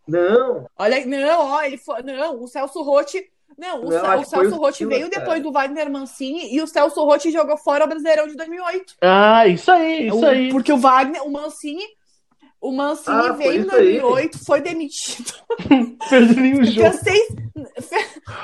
Não. 0.07 0.65
Olha, 0.77 1.05
não, 1.05 1.51
ó, 1.51 1.62
ele 1.63 1.77
foi. 1.77 2.01
Não, 2.03 2.43
o 2.43 2.47
Celso 2.47 2.81
Roth. 2.81 3.13
Não, 3.57 3.86
o, 3.86 3.89
não, 3.89 4.21
o 4.21 4.25
Celso 4.25 4.55
Roth 4.55 4.77
veio 4.79 5.10
cara. 5.10 5.21
depois 5.21 5.41
do 5.41 5.51
Wagner 5.51 5.89
Mancini 5.89 6.53
e 6.53 6.62
o 6.62 6.67
Celso 6.67 7.03
Roth 7.03 7.23
jogou 7.25 7.57
fora 7.57 7.86
o 7.86 7.88
Brasileirão 7.88 8.27
de 8.27 8.36
2008. 8.36 8.95
Ah, 9.01 9.47
isso 9.47 9.71
aí, 9.71 10.07
isso 10.07 10.19
o, 10.19 10.25
aí. 10.25 10.51
Porque 10.51 10.71
o 10.71 10.77
Wagner, 10.77 11.23
o 11.23 11.31
Mancini 11.31 11.83
o 12.67 12.71
Mancini 12.73 13.15
ah, 13.15 13.32
veio 13.32 13.62
em 13.62 13.65
2008, 13.65 14.38
aí. 14.38 14.43
foi 14.45 14.60
demitido. 14.60 15.34
fez 16.10 16.36
nenhum 16.36 16.65
jogo. 16.65 16.82
Fez 16.82 16.99
seis, 16.99 17.27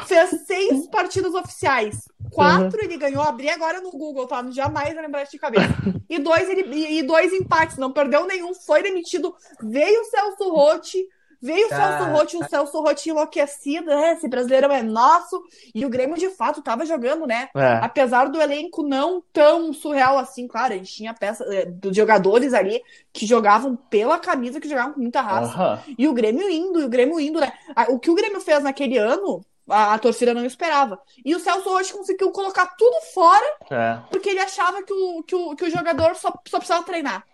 fez 0.08 0.30
seis 0.48 0.88
partidas 0.88 1.34
oficiais. 1.34 1.98
Quatro 2.32 2.80
uhum. 2.80 2.86
ele 2.86 2.98
ganhou, 2.98 3.22
abri 3.22 3.50
agora 3.50 3.82
no 3.82 3.92
Google, 3.92 4.26
tá? 4.26 4.44
Jamais 4.50 4.96
lembrar 4.96 5.26
de 5.26 5.38
cabeça. 5.38 5.68
E 6.10 6.20
dois, 6.20 6.50
ele, 6.50 7.00
e 7.00 7.04
dois 7.04 7.34
empates, 7.34 7.78
não 7.78 7.92
perdeu 7.92 8.26
nenhum, 8.26 8.54
foi 8.54 8.82
demitido. 8.82 9.36
Veio 9.62 10.02
o 10.02 10.06
Celso 10.06 10.50
Rotti, 10.50 11.06
Veio 11.44 11.66
o 11.66 11.70
Celso 11.70 12.04
Rotti, 12.06 12.38
o 12.38 12.44
Celso 12.48 12.82
Rotti 12.82 13.10
enlouquecido, 13.10 13.88
né? 13.88 14.14
Esse 14.14 14.30
brasileirão 14.30 14.72
é 14.72 14.82
nosso. 14.82 15.44
E 15.76 15.86
o 15.86 15.90
Grêmio, 15.90 16.18
de 16.18 16.30
fato, 16.30 16.62
tava 16.62 16.86
jogando, 16.86 17.28
né? 17.28 17.50
É. 17.54 17.80
Apesar 17.82 18.30
do 18.30 18.42
elenco 18.42 18.82
não 18.82 19.22
tão 19.34 19.74
surreal 19.74 20.18
assim, 20.18 20.48
claro, 20.48 20.74
a 20.74 20.78
gente 20.78 20.94
tinha 20.94 21.14
peça 21.14 21.44
é, 21.54 21.66
dos 21.66 21.94
jogadores 21.94 22.54
ali 22.54 22.82
que 23.12 23.26
jogavam 23.26 23.76
pela 23.76 24.18
camisa, 24.18 24.62
que 24.62 24.70
jogavam 24.70 24.94
com 24.94 25.02
muita 25.02 25.20
raça. 25.20 25.84
Uhum. 25.86 25.96
E 25.98 26.08
o 26.08 26.14
Grêmio 26.14 26.50
indo, 26.50 26.80
e 26.80 26.86
o 26.86 26.90
Grêmio 26.90 27.20
indo, 27.20 27.42
né? 27.42 27.52
O 27.90 28.00
que 28.00 28.10
o 28.10 28.16
Grêmio 28.16 28.40
fez 28.40 28.64
naquele 28.64 28.98
ano, 28.98 29.46
a, 29.70 29.96
a, 29.96 30.00
torcida 30.00 30.34
não 30.34 30.46
esperava. 30.46 30.98
E 31.26 31.36
o 31.36 31.42
Celso 31.42 31.68
Rotti 31.68 31.92
conseguiu 31.92 32.32
colocar 32.32 32.68
tudo 32.78 33.02
fora, 33.14 33.46
é. 33.70 34.00
porque 34.10 34.30
ele 34.30 34.40
achava 34.40 34.82
que 34.82 34.94
o, 34.94 35.24
que 35.24 35.36
o, 35.36 35.56
que 35.58 35.66
o 35.66 35.70
jogador 35.70 36.16
só, 36.16 36.32
só 36.48 36.58
precisava 36.58 36.86
treinar 36.86 37.26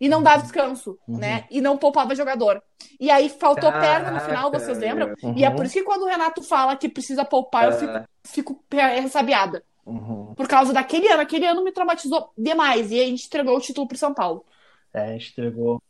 e 0.00 0.08
não 0.08 0.22
dava 0.22 0.42
descanso, 0.42 0.98
uhum. 1.06 1.18
né? 1.18 1.46
E 1.50 1.60
não 1.60 1.76
poupava 1.76 2.14
jogador. 2.14 2.62
E 3.00 3.10
aí 3.10 3.28
faltou 3.28 3.70
Caraca, 3.70 3.80
perna 3.80 4.10
no 4.10 4.20
final, 4.20 4.50
vocês 4.50 4.78
lembram? 4.78 5.14
Uhum. 5.22 5.34
E 5.36 5.44
é 5.44 5.50
por 5.50 5.64
isso 5.64 5.74
que 5.74 5.82
quando 5.82 6.02
o 6.02 6.08
Renato 6.08 6.42
fala 6.42 6.76
que 6.76 6.88
precisa 6.88 7.24
poupar, 7.24 7.64
eu 7.64 7.72
fico, 7.72 8.04
fico 8.24 8.64
ressabiada. 8.70 9.62
Uhum. 9.86 10.34
Por 10.34 10.48
causa 10.48 10.72
daquele 10.72 11.08
ano. 11.08 11.22
Aquele 11.22 11.46
ano 11.46 11.62
me 11.62 11.72
traumatizou 11.72 12.32
demais. 12.36 12.90
E 12.90 13.00
a 13.00 13.04
gente 13.04 13.26
entregou 13.26 13.56
o 13.56 13.60
título 13.60 13.86
pro 13.86 13.96
São 13.96 14.12
Paulo. 14.12 14.44
É, 14.92 15.02
a 15.04 15.12
gente 15.12 15.30
entregou. 15.30 15.80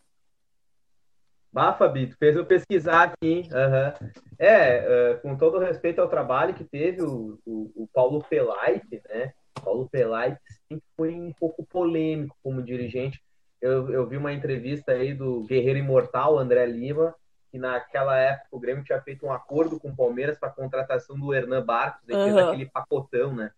Bah, 1.50 1.72
Fabito, 1.72 2.14
fez 2.18 2.36
eu 2.36 2.44
pesquisar 2.44 3.04
aqui. 3.04 3.48
Uhum. 3.50 4.10
É, 4.38 5.14
uh, 5.16 5.22
com 5.22 5.36
todo 5.36 5.58
respeito 5.58 6.02
ao 6.02 6.08
trabalho 6.08 6.52
que 6.52 6.64
teve 6.64 7.00
o, 7.02 7.38
o, 7.46 7.72
o 7.74 7.88
Paulo 7.92 8.22
Pelaite, 8.28 9.00
né? 9.08 9.32
Paulo 9.64 9.88
Pelaite 9.88 10.38
sempre 10.68 10.84
foi 10.94 11.14
um 11.14 11.32
pouco 11.32 11.64
polêmico 11.64 12.36
como 12.42 12.62
dirigente 12.62 13.22
eu, 13.60 13.90
eu 13.90 14.06
vi 14.06 14.16
uma 14.16 14.32
entrevista 14.32 14.92
aí 14.92 15.14
do 15.14 15.44
Guerreiro 15.44 15.78
Imortal, 15.78 16.38
André 16.38 16.66
Lima, 16.66 17.14
que 17.50 17.58
naquela 17.58 18.18
época 18.18 18.48
o 18.50 18.60
Grêmio 18.60 18.84
tinha 18.84 19.00
feito 19.00 19.24
um 19.24 19.32
acordo 19.32 19.78
com 19.78 19.88
o 19.88 19.96
Palmeiras 19.96 20.38
para 20.38 20.48
a 20.48 20.52
contratação 20.52 21.18
do 21.18 21.32
Hernan 21.32 21.64
Barcos, 21.64 22.08
ele 22.08 22.18
uhum. 22.18 22.24
fez 22.24 22.36
aquele 22.36 22.66
pacotão, 22.66 23.34
né? 23.34 23.50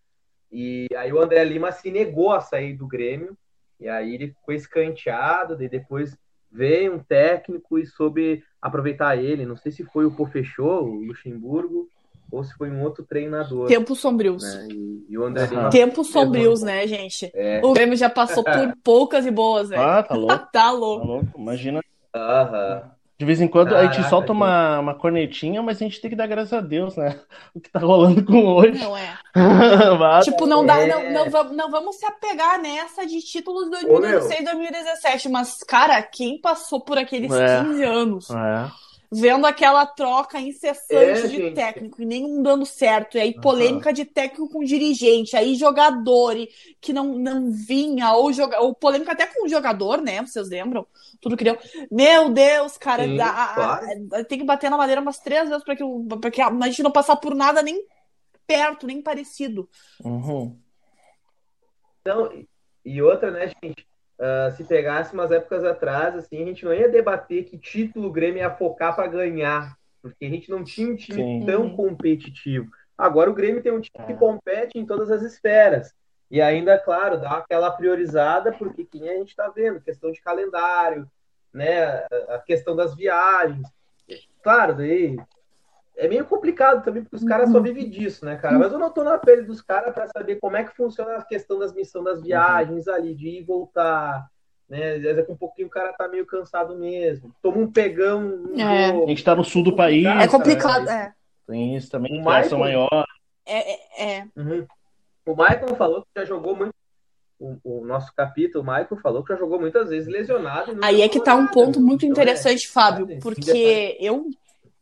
E 0.50 0.86
aí 0.96 1.12
o 1.12 1.20
André 1.20 1.44
Lima 1.44 1.72
se 1.72 1.90
negou 1.90 2.32
a 2.32 2.40
sair 2.40 2.74
do 2.74 2.86
Grêmio, 2.86 3.36
e 3.78 3.88
aí 3.88 4.14
ele 4.14 4.28
ficou 4.28 4.54
escanteado, 4.54 5.62
e 5.62 5.68
depois 5.68 6.16
veio 6.50 6.94
um 6.94 6.98
técnico 6.98 7.78
e 7.78 7.86
soube 7.86 8.42
aproveitar 8.60 9.16
ele. 9.16 9.44
Não 9.44 9.56
sei 9.56 9.70
se 9.70 9.84
foi 9.84 10.06
o 10.06 10.10
Pofechou, 10.10 10.84
o 10.84 11.04
Luxemburgo, 11.04 11.88
ou 12.30 12.44
se 12.44 12.54
foi 12.54 12.70
um 12.70 12.82
outro 12.82 13.04
treinador. 13.04 13.66
Tempos 13.68 14.00
sombrios. 14.00 14.42
Né? 14.42 14.68
E, 14.70 15.06
e, 15.08 15.18
o 15.18 15.24
André 15.24 15.48
uhum. 15.50 15.70
Tempos 15.70 16.08
sombrios, 16.08 16.62
né, 16.62 16.86
gente? 16.86 17.30
É. 17.34 17.60
O 17.64 17.72
Grêmio 17.72 17.96
já 17.96 18.10
passou 18.10 18.44
por 18.44 18.52
poucas 18.84 19.26
e 19.26 19.30
boas, 19.30 19.70
velho. 19.70 19.82
Ah, 19.82 20.02
tá 20.02 20.14
louco. 20.16 20.48
tá 20.52 20.70
louco. 20.70 21.06
Tá 21.06 21.12
louco. 21.12 21.40
Imagina. 21.40 21.80
Aham. 22.14 22.90
De 23.18 23.24
vez 23.24 23.40
em 23.40 23.48
quando 23.48 23.70
Caraca, 23.70 23.88
a 23.88 23.92
gente 23.92 24.08
solta 24.08 24.30
uma, 24.30 24.78
uma 24.78 24.94
cornetinha, 24.94 25.60
mas 25.60 25.78
a 25.78 25.80
gente 25.80 26.00
tem 26.00 26.08
que 26.08 26.14
dar 26.14 26.28
graças 26.28 26.52
a 26.52 26.60
Deus, 26.60 26.94
né? 26.94 27.18
O 27.52 27.60
que 27.60 27.68
tá 27.68 27.80
rolando 27.80 28.24
com 28.24 28.46
hoje. 28.46 28.78
Não 28.78 28.96
é. 28.96 29.18
tipo, 30.22 30.46
não 30.46 30.64
dá, 30.64 30.78
é. 30.78 30.86
não, 30.86 31.26
não, 31.28 31.52
não, 31.52 31.68
vamos 31.68 31.96
se 31.96 32.06
apegar 32.06 32.60
nessa 32.62 33.04
de 33.04 33.20
títulos 33.20 33.68
2016 33.70 34.44
2017, 34.44 35.28
mas, 35.30 35.58
cara, 35.64 36.00
quem 36.00 36.40
passou 36.40 36.80
por 36.80 36.96
aqueles 36.96 37.32
é. 37.32 37.64
15 37.64 37.82
anos? 37.82 38.30
É 38.30 38.87
vendo 39.10 39.46
aquela 39.46 39.86
troca 39.86 40.38
incessante 40.38 41.20
é, 41.20 41.26
de 41.26 41.36
gente. 41.36 41.54
técnico 41.54 42.02
e 42.02 42.04
nenhum 42.04 42.42
dando 42.42 42.66
certo. 42.66 43.16
E 43.16 43.20
aí, 43.20 43.40
polêmica 43.40 43.88
uhum. 43.88 43.94
de 43.94 44.04
técnico 44.04 44.48
com 44.48 44.62
dirigente, 44.62 45.36
aí 45.36 45.54
jogador 45.54 46.36
que 46.80 46.92
não, 46.92 47.18
não 47.18 47.50
vinha, 47.50 48.12
ou, 48.12 48.32
joga, 48.32 48.60
ou 48.60 48.74
polêmica 48.74 49.12
até 49.12 49.26
com 49.26 49.46
o 49.46 49.48
jogador, 49.48 50.02
né? 50.02 50.20
Vocês 50.20 50.48
lembram? 50.48 50.86
Tudo 51.20 51.36
que 51.36 51.44
deu. 51.44 51.58
Meu 51.90 52.30
Deus, 52.30 52.76
cara, 52.76 53.04
Sim, 53.04 53.16
dá, 53.16 53.52
claro. 53.54 54.24
tem 54.26 54.38
que 54.38 54.44
bater 54.44 54.70
na 54.70 54.76
madeira 54.76 55.00
umas 55.00 55.18
três 55.18 55.48
vezes 55.48 55.64
para 55.64 55.74
que, 55.74 55.84
pra 56.20 56.30
que 56.30 56.42
a 56.42 56.66
gente 56.66 56.82
não 56.82 56.92
passar 56.92 57.16
por 57.16 57.34
nada 57.34 57.62
nem 57.62 57.82
perto, 58.46 58.86
nem 58.86 59.00
parecido. 59.00 59.68
Uhum. 60.04 60.56
Então, 62.00 62.30
e 62.84 63.02
outra, 63.02 63.30
né, 63.30 63.50
gente? 63.62 63.87
Uh, 64.18 64.50
se 64.56 64.64
pegasse 64.64 65.14
umas 65.14 65.30
épocas 65.30 65.62
atrás, 65.64 66.16
assim, 66.16 66.42
a 66.42 66.46
gente 66.46 66.64
não 66.64 66.74
ia 66.74 66.88
debater 66.88 67.44
que 67.44 67.56
título 67.56 68.08
o 68.08 68.12
Grêmio 68.12 68.40
ia 68.40 68.50
focar 68.50 68.94
para 68.96 69.06
ganhar, 69.06 69.76
porque 70.02 70.24
a 70.24 70.28
gente 70.28 70.50
não 70.50 70.64
tinha 70.64 70.90
um 70.90 70.96
time 70.96 71.40
Sim. 71.40 71.46
tão 71.46 71.70
competitivo. 71.76 72.68
Agora 72.96 73.30
o 73.30 73.34
Grêmio 73.34 73.62
tem 73.62 73.70
um 73.70 73.80
time 73.80 74.04
que 74.04 74.12
é. 74.12 74.16
compete 74.16 74.76
em 74.76 74.84
todas 74.84 75.10
as 75.10 75.22
esferas. 75.22 75.94
E 76.28 76.42
ainda, 76.42 76.76
claro, 76.76 77.20
dá 77.20 77.38
aquela 77.38 77.70
priorizada, 77.70 78.52
porque 78.52 78.84
quem 78.84 79.08
a 79.08 79.14
gente 79.14 79.28
está 79.28 79.48
vendo, 79.48 79.80
questão 79.80 80.10
de 80.10 80.20
calendário, 80.20 81.08
né, 81.54 82.04
a 82.28 82.42
questão 82.44 82.74
das 82.74 82.94
viagens. 82.94 83.66
Claro, 84.42 84.74
daí 84.74 85.16
é 85.98 86.06
meio 86.06 86.24
complicado 86.24 86.84
também, 86.84 87.02
porque 87.02 87.16
os 87.16 87.24
caras 87.24 87.50
só 87.50 87.60
vivem 87.60 87.90
disso, 87.90 88.24
né, 88.24 88.36
cara? 88.36 88.56
Mas 88.56 88.72
eu 88.72 88.78
não 88.78 88.88
tô 88.88 89.02
na 89.02 89.18
pele 89.18 89.42
dos 89.42 89.60
caras 89.60 89.92
para 89.92 90.06
saber 90.06 90.36
como 90.36 90.56
é 90.56 90.62
que 90.62 90.76
funciona 90.76 91.16
a 91.16 91.24
questão 91.24 91.58
das 91.58 91.74
missões 91.74 92.04
das 92.04 92.22
viagens 92.22 92.86
ali, 92.86 93.12
de 93.16 93.28
ir 93.28 93.40
e 93.40 93.44
voltar. 93.44 94.28
Né? 94.68 94.94
Às 94.94 95.02
vezes, 95.02 95.26
com 95.26 95.32
um 95.32 95.36
pouquinho 95.36 95.66
o 95.66 95.70
cara 95.70 95.92
tá 95.92 96.06
meio 96.06 96.24
cansado 96.24 96.78
mesmo. 96.78 97.34
Toma 97.42 97.58
um 97.58 97.70
pegão. 97.70 98.20
Um 98.20 98.60
é. 98.60 98.90
A 98.90 99.06
gente 99.08 99.24
tá 99.24 99.34
no 99.34 99.42
sul 99.42 99.64
do 99.64 99.74
país. 99.74 100.06
É 100.06 100.28
complicado, 100.28 100.88
é. 100.88 101.12
Tem 101.48 101.76
isso 101.76 101.90
também, 101.90 102.12
o 102.12 102.24
Michael, 102.24 102.58
maior. 102.58 103.04
É, 103.44 103.72
é, 103.72 104.18
é. 104.18 104.24
Uhum. 104.36 104.66
O 105.26 105.30
Michael 105.32 105.74
falou 105.74 106.02
que 106.02 106.20
já 106.20 106.24
jogou 106.24 106.54
muito. 106.54 106.72
O, 107.40 107.56
o, 107.62 107.84
nosso 107.84 108.12
capítulo, 108.14 108.62
o 108.62 108.66
Michael, 108.66 108.96
falou 109.02 109.22
que 109.24 109.32
já 109.32 109.38
jogou 109.38 109.60
muitas 109.60 109.88
vezes 109.88 110.08
lesionado. 110.08 110.76
Aí 110.82 111.02
é 111.02 111.08
que 111.08 111.20
tá 111.20 111.34
um 111.34 111.46
ponto 111.46 111.80
muito 111.80 112.04
interessante, 112.04 112.68
então, 112.68 112.82
é, 112.82 112.90
Fábio, 112.90 113.18
porque 113.20 113.96
eu 114.00 114.28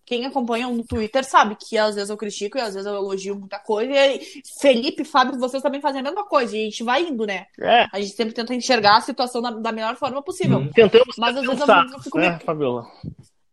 quem 0.06 0.24
acompanha 0.24 0.68
no 0.68 0.84
Twitter 0.84 1.24
sabe 1.24 1.56
que 1.56 1.76
às 1.76 1.96
vezes 1.96 2.08
eu 2.08 2.16
critico 2.16 2.56
e 2.56 2.60
às 2.60 2.74
vezes 2.74 2.86
eu 2.86 2.94
elogio 2.94 3.34
muita 3.34 3.58
coisa. 3.58 3.92
E 3.92 4.42
Felipe, 4.60 5.04
Fábio, 5.04 5.38
vocês 5.38 5.62
também 5.62 5.80
fazem 5.80 6.00
a 6.00 6.04
mesma 6.04 6.24
coisa. 6.24 6.56
E 6.56 6.60
a 6.62 6.64
gente 6.64 6.84
vai 6.84 7.02
indo, 7.02 7.26
né? 7.26 7.46
É, 7.60 7.86
A 7.92 8.00
gente 8.00 8.14
sempre 8.14 8.32
tenta 8.32 8.54
enxergar 8.54 8.98
a 8.98 9.00
situação 9.00 9.42
da, 9.42 9.50
da 9.50 9.72
melhor 9.72 9.96
forma 9.96 10.22
possível. 10.22 10.58
Uhum. 10.58 10.70
tentamos 10.72 11.16
Mas 11.18 11.36
às 11.36 11.42
vezes 11.42 11.60
eu, 11.60 11.66
pensar, 11.66 11.86
eu 11.92 12.00
fico 12.00 12.18
né. 12.18 12.38
Fabiola? 12.38 12.86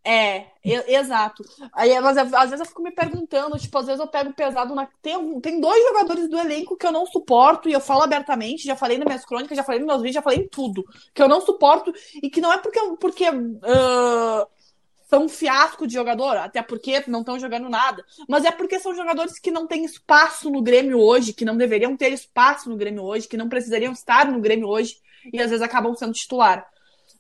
É, 0.06 0.48
e- 0.64 0.96
exato. 0.96 1.44
Aí, 1.74 1.98
mas 2.02 2.18
às 2.18 2.50
vezes 2.50 2.60
eu 2.60 2.66
fico 2.66 2.84
me 2.84 2.92
perguntando, 2.92 3.58
tipo, 3.58 3.78
às 3.78 3.86
vezes 3.86 4.02
eu 4.02 4.08
pego 4.08 4.34
pesado 4.34 4.76
na. 4.76 4.88
Tem, 5.02 5.40
tem 5.40 5.62
dois 5.62 5.82
jogadores 5.88 6.30
do 6.30 6.38
elenco 6.38 6.76
que 6.76 6.86
eu 6.86 6.92
não 6.92 7.06
suporto, 7.06 7.70
e 7.70 7.74
eu 7.74 7.80
falo 7.80 8.02
abertamente, 8.04 8.66
já 8.66 8.76
falei 8.76 8.98
nas 8.98 9.06
minhas 9.06 9.26
crônicas, 9.26 9.56
já 9.56 9.64
falei 9.64 9.80
nos 9.80 9.88
meus 9.88 10.02
vídeos, 10.02 10.16
já 10.16 10.22
falei 10.22 10.40
em 10.40 10.48
tudo. 10.48 10.84
Que 11.14 11.24
eu 11.24 11.30
não 11.30 11.40
suporto, 11.40 11.94
e 12.22 12.30
que 12.30 12.42
não 12.42 12.52
é 12.52 12.58
porque, 12.58 12.80
porque 13.00 13.26
ah, 13.64 14.48
são 15.14 15.26
um 15.26 15.30
fiasco 15.30 15.86
de 15.86 15.94
jogador, 15.94 16.38
até 16.38 16.60
porque 16.64 17.04
não 17.08 17.20
estão 17.20 17.38
jogando 17.40 17.70
nada, 17.70 18.04
mas 18.28 18.46
é 18.46 18.52
porque 18.52 18.80
são 18.80 18.96
jogadores 18.96 19.38
que 19.38 19.52
não 19.52 19.68
têm 19.68 19.86
espaço 19.86 20.50
no 20.50 20.60
Grêmio 20.60 20.98
hoje, 21.00 21.34
que 21.34 21.46
não 21.46 21.56
deveriam 21.56 21.96
ter 21.96 22.12
espaço 22.12 22.68
no 22.68 22.76
Grêmio 22.76 23.04
hoje, 23.04 23.28
que 23.28 23.38
não 23.38 23.48
precisariam 23.48 23.94
estar 23.94 24.26
no 24.32 24.42
Grêmio 24.42 24.68
hoje, 24.68 24.96
e 25.32 25.40
às 25.40 25.52
vezes 25.52 25.62
acabam 25.62 25.94
sendo 25.94 26.14
titular, 26.14 26.66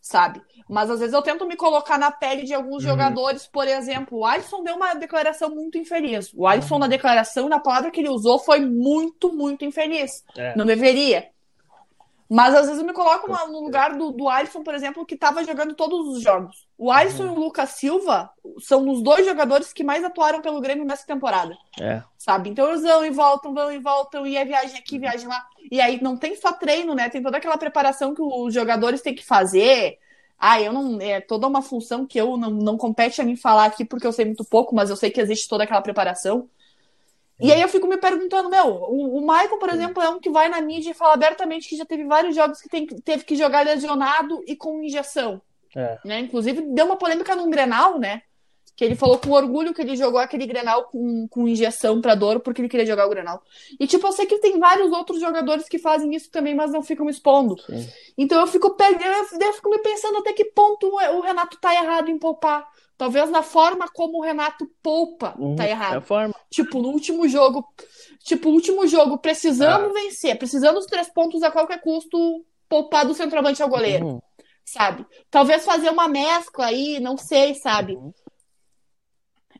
sabe? 0.01 0.41
Mas 0.67 0.89
às 0.89 0.99
vezes 1.01 1.13
eu 1.13 1.21
tento 1.21 1.45
me 1.45 1.55
colocar 1.55 1.99
na 1.99 2.09
pele 2.09 2.43
de 2.45 2.53
alguns 2.53 2.83
Uhum. 2.83 2.89
jogadores, 2.89 3.45
por 3.45 3.67
exemplo, 3.67 4.17
o 4.19 4.25
Alisson 4.25 4.63
deu 4.63 4.75
uma 4.75 4.95
declaração 4.95 5.49
muito 5.53 5.77
infeliz. 5.77 6.31
O 6.33 6.47
Alisson, 6.47 6.79
na 6.79 6.87
declaração, 6.87 7.47
na 7.47 7.59
palavra 7.59 7.91
que 7.91 8.01
ele 8.01 8.09
usou, 8.09 8.39
foi 8.39 8.59
muito, 8.59 9.31
muito 9.31 9.63
infeliz. 9.65 10.23
É. 10.35 10.55
Não 10.57 10.65
deveria. 10.65 11.29
Mas 12.33 12.55
às 12.55 12.65
vezes 12.65 12.79
eu 12.81 12.87
me 12.87 12.93
coloco 12.93 13.31
no- 13.31 13.61
lugar 13.61 13.95
do, 13.95 14.11
do 14.11 14.27
Alisson, 14.27 14.63
por 14.63 14.73
exemplo, 14.73 15.05
que 15.05 15.13
estava 15.13 15.43
jogando 15.43 15.75
todos 15.75 16.07
os 16.07 16.21
jogos. 16.23 16.67
O 16.75 16.91
Alisson 16.91 17.25
e 17.25 17.29
o 17.29 17.35
Lucas 17.35 17.69
Silva 17.71 18.31
são 18.59 18.89
os 18.89 19.03
dois 19.03 19.23
jogadores 19.23 19.71
que 19.71 19.83
mais 19.83 20.03
atuaram 20.03 20.41
pelo 20.41 20.59
Grêmio 20.59 20.83
nessa 20.83 21.05
temporada 21.05 21.55
É. 21.79 22.01
sabe? 22.17 22.49
Então 22.49 22.67
eles 22.69 22.81
vão 22.81 23.05
e 23.05 23.11
voltam, 23.11 23.53
vão 23.53 23.71
e 23.71 23.77
voltam, 23.77 24.25
e 24.25 24.35
é 24.35 24.43
viagem 24.43 24.79
aqui, 24.79 24.97
viagem 24.97 25.27
lá. 25.27 25.45
E 25.71 25.79
aí 25.79 26.01
não 26.01 26.17
tem 26.17 26.35
só 26.35 26.51
treino, 26.51 26.95
né? 26.95 27.07
Tem 27.07 27.21
toda 27.21 27.37
aquela 27.37 27.57
preparação 27.57 28.15
que 28.15 28.21
os 28.21 28.51
jogadores 28.51 29.01
têm 29.01 29.13
que 29.13 29.23
fazer. 29.23 29.99
Ah, 30.39 30.59
eu 30.59 30.73
não. 30.73 30.99
É 30.99 31.21
toda 31.21 31.45
uma 31.47 31.61
função 31.61 32.05
que 32.05 32.19
eu 32.19 32.35
não, 32.35 32.49
não 32.49 32.77
compete 32.77 33.21
a 33.21 33.23
mim 33.23 33.35
falar 33.35 33.65
aqui 33.65 33.85
porque 33.85 34.07
eu 34.07 34.11
sei 34.11 34.25
muito 34.25 34.43
pouco, 34.43 34.73
mas 34.75 34.89
eu 34.89 34.95
sei 34.95 35.11
que 35.11 35.21
existe 35.21 35.47
toda 35.47 35.63
aquela 35.65 35.81
preparação. 35.81 36.49
E 37.43 37.51
aí 37.51 37.61
eu 37.61 37.67
fico 37.67 37.87
me 37.87 37.97
perguntando, 37.97 38.49
meu, 38.49 38.67
o, 38.67 39.17
o 39.17 39.21
Michael, 39.21 39.59
por 39.59 39.69
exemplo, 39.69 40.01
é 40.01 40.07
um 40.09 40.19
que 40.19 40.29
vai 40.29 40.47
na 40.47 40.61
mídia 40.61 40.91
e 40.91 40.93
fala 40.93 41.13
abertamente 41.13 41.67
que 41.67 41.75
já 41.75 41.85
teve 41.85 42.05
vários 42.05 42.33
jogos 42.33 42.61
que 42.61 42.69
tem, 42.69 42.87
teve 42.87 43.25
que 43.25 43.35
jogar 43.35 43.65
lesionado 43.65 44.41
e 44.47 44.55
com 44.55 44.81
injeção. 44.81 45.41
É. 45.75 45.99
Né? 46.05 46.19
Inclusive, 46.19 46.61
deu 46.61 46.85
uma 46.85 46.95
polêmica 46.95 47.35
num 47.35 47.49
Grenal, 47.49 47.99
né? 47.99 48.21
Que 48.77 48.85
ele 48.85 48.95
falou 48.95 49.19
com 49.19 49.31
orgulho 49.31 49.73
que 49.73 49.81
ele 49.81 49.95
jogou 49.95 50.19
aquele 50.19 50.47
Grenal 50.47 50.85
com, 50.85 51.27
com 51.27 51.47
injeção 51.47 51.99
pra 51.99 52.15
dor 52.15 52.39
porque 52.39 52.61
ele 52.61 52.69
queria 52.69 52.85
jogar 52.85 53.05
o 53.05 53.09
Grenal. 53.09 53.43
E, 53.77 53.85
tipo, 53.85 54.07
eu 54.07 54.13
sei 54.13 54.25
que 54.25 54.39
tem 54.39 54.57
vários 54.57 54.91
outros 54.93 55.19
jogadores 55.19 55.67
que 55.67 55.77
fazem 55.77 56.15
isso 56.15 56.31
também, 56.31 56.55
mas 56.55 56.71
não 56.71 56.81
ficam 56.81 57.09
expondo. 57.09 57.59
Sim. 57.61 57.87
Então 58.17 58.39
eu 58.39 58.47
fico 58.47 58.75
eu 59.39 59.53
fico 59.53 59.69
me 59.69 59.79
pensando 59.79 60.19
até 60.19 60.31
que 60.31 60.45
ponto 60.45 60.87
o 60.87 61.19
Renato 61.19 61.57
tá 61.59 61.75
errado 61.75 62.09
em 62.09 62.17
poupar. 62.17 62.67
Talvez 63.03 63.29
na 63.29 63.43
forma 63.43 63.85
como 63.93 64.19
o 64.19 64.21
Renato 64.21 64.65
poupa 64.81 65.35
Uhum, 65.37 65.57
tá 65.57 65.65
É 65.65 65.67
a 65.67 65.69
errado. 65.71 66.05
Tipo, 66.49 66.81
no 66.81 66.87
último 66.87 67.27
jogo, 67.27 67.67
tipo, 68.23 68.47
último 68.47 68.87
jogo, 68.87 69.17
precisando 69.17 69.89
Ah. 69.89 69.93
vencer, 69.93 70.37
precisando 70.37 70.75
dos 70.75 70.85
três 70.85 71.09
pontos 71.09 71.43
a 71.43 71.51
qualquer 71.51 71.81
custo, 71.81 72.17
poupar 72.69 73.05
do 73.05 73.13
centroavante 73.13 73.61
ao 73.61 73.67
goleiro 73.67 74.05
Uhum. 74.05 74.21
sabe? 74.63 75.05
Talvez 75.29 75.65
fazer 75.65 75.89
uma 75.89 76.07
mescla 76.07 76.67
aí, 76.67 76.97
não 77.01 77.17
sei, 77.17 77.55
sabe? 77.55 77.97
Uhum. 77.97 78.13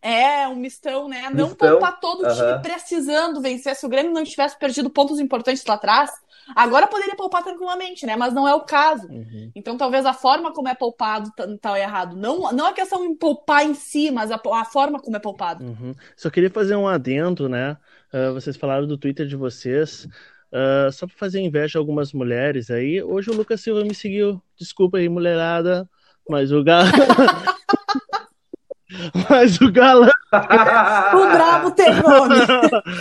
É, 0.02 0.48
um 0.48 0.56
mistão, 0.56 1.10
né? 1.10 1.24
Não 1.24 1.50
Mistão, 1.50 1.72
poupar 1.72 2.00
todo 2.00 2.26
o 2.26 2.34
time 2.34 2.62
precisando 2.62 3.42
vencer. 3.42 3.76
Se 3.76 3.86
o 3.86 3.90
Grêmio 3.90 4.14
não 4.14 4.24
tivesse 4.24 4.58
perdido 4.58 4.90
pontos 4.90 5.20
importantes 5.20 5.66
lá 5.66 5.76
atrás, 5.76 6.10
agora 6.56 6.88
poderia 6.88 7.16
poupar 7.16 7.44
tranquilamente, 7.44 8.06
né? 8.06 8.16
Mas 8.16 8.34
não 8.34 8.48
é 8.48 8.54
o 8.54 8.62
caso. 8.62 9.08
Uhum. 9.08 9.52
Então 9.56 9.78
talvez 9.78 10.06
a 10.06 10.14
forma 10.14 10.54
como 10.54 10.68
é 10.68 10.76
poupado 10.76 11.32
tá, 11.36 11.46
tá 11.62 11.80
errado. 11.80 12.16
Não, 12.16 12.52
não 12.52 12.68
a 12.68 12.74
questão 12.74 13.06
em 13.06 13.16
poupar 13.16 13.66
em 13.66 13.74
si, 13.74 14.12
mas 14.12 14.32
a, 14.32 14.40
a 14.54 14.66
forma 14.66 15.00
como 15.00 15.16
é 15.16 15.20
poupado. 15.20 15.64
Uhum. 15.64 15.94
Só 16.16 16.30
queria 16.30 16.50
fazer 16.50 16.76
um 16.76 16.88
adendo, 16.88 17.48
né? 17.48 17.78
Ah, 18.12 18.32
vocês 18.32 18.56
falaram 18.56 18.86
do 18.86 18.98
Twitter 18.98 19.26
de 19.26 19.36
vocês. 19.36 20.08
Ah, 20.54 20.90
só 20.92 21.08
para 21.08 21.18
fazer 21.18 21.42
inveja 21.42 21.80
a 21.80 21.82
algumas 21.82 22.14
mulheres 22.14 22.70
aí. 22.70 23.02
Hoje 23.02 23.32
o 23.32 23.34
Lucas 23.34 23.62
Silva 23.62 23.84
me 23.84 23.96
seguiu. 23.96 24.42
Desculpa 24.56 24.98
aí, 24.98 25.10
mulherada. 25.10 25.90
Mas 26.30 26.52
o 26.52 26.64
galã. 26.64 26.92
mas 29.30 29.60
o 29.60 29.72
galã. 29.72 30.10
O 31.14 31.32
brabo 31.32 31.72
tem 31.72 31.94
nome. 32.02 32.36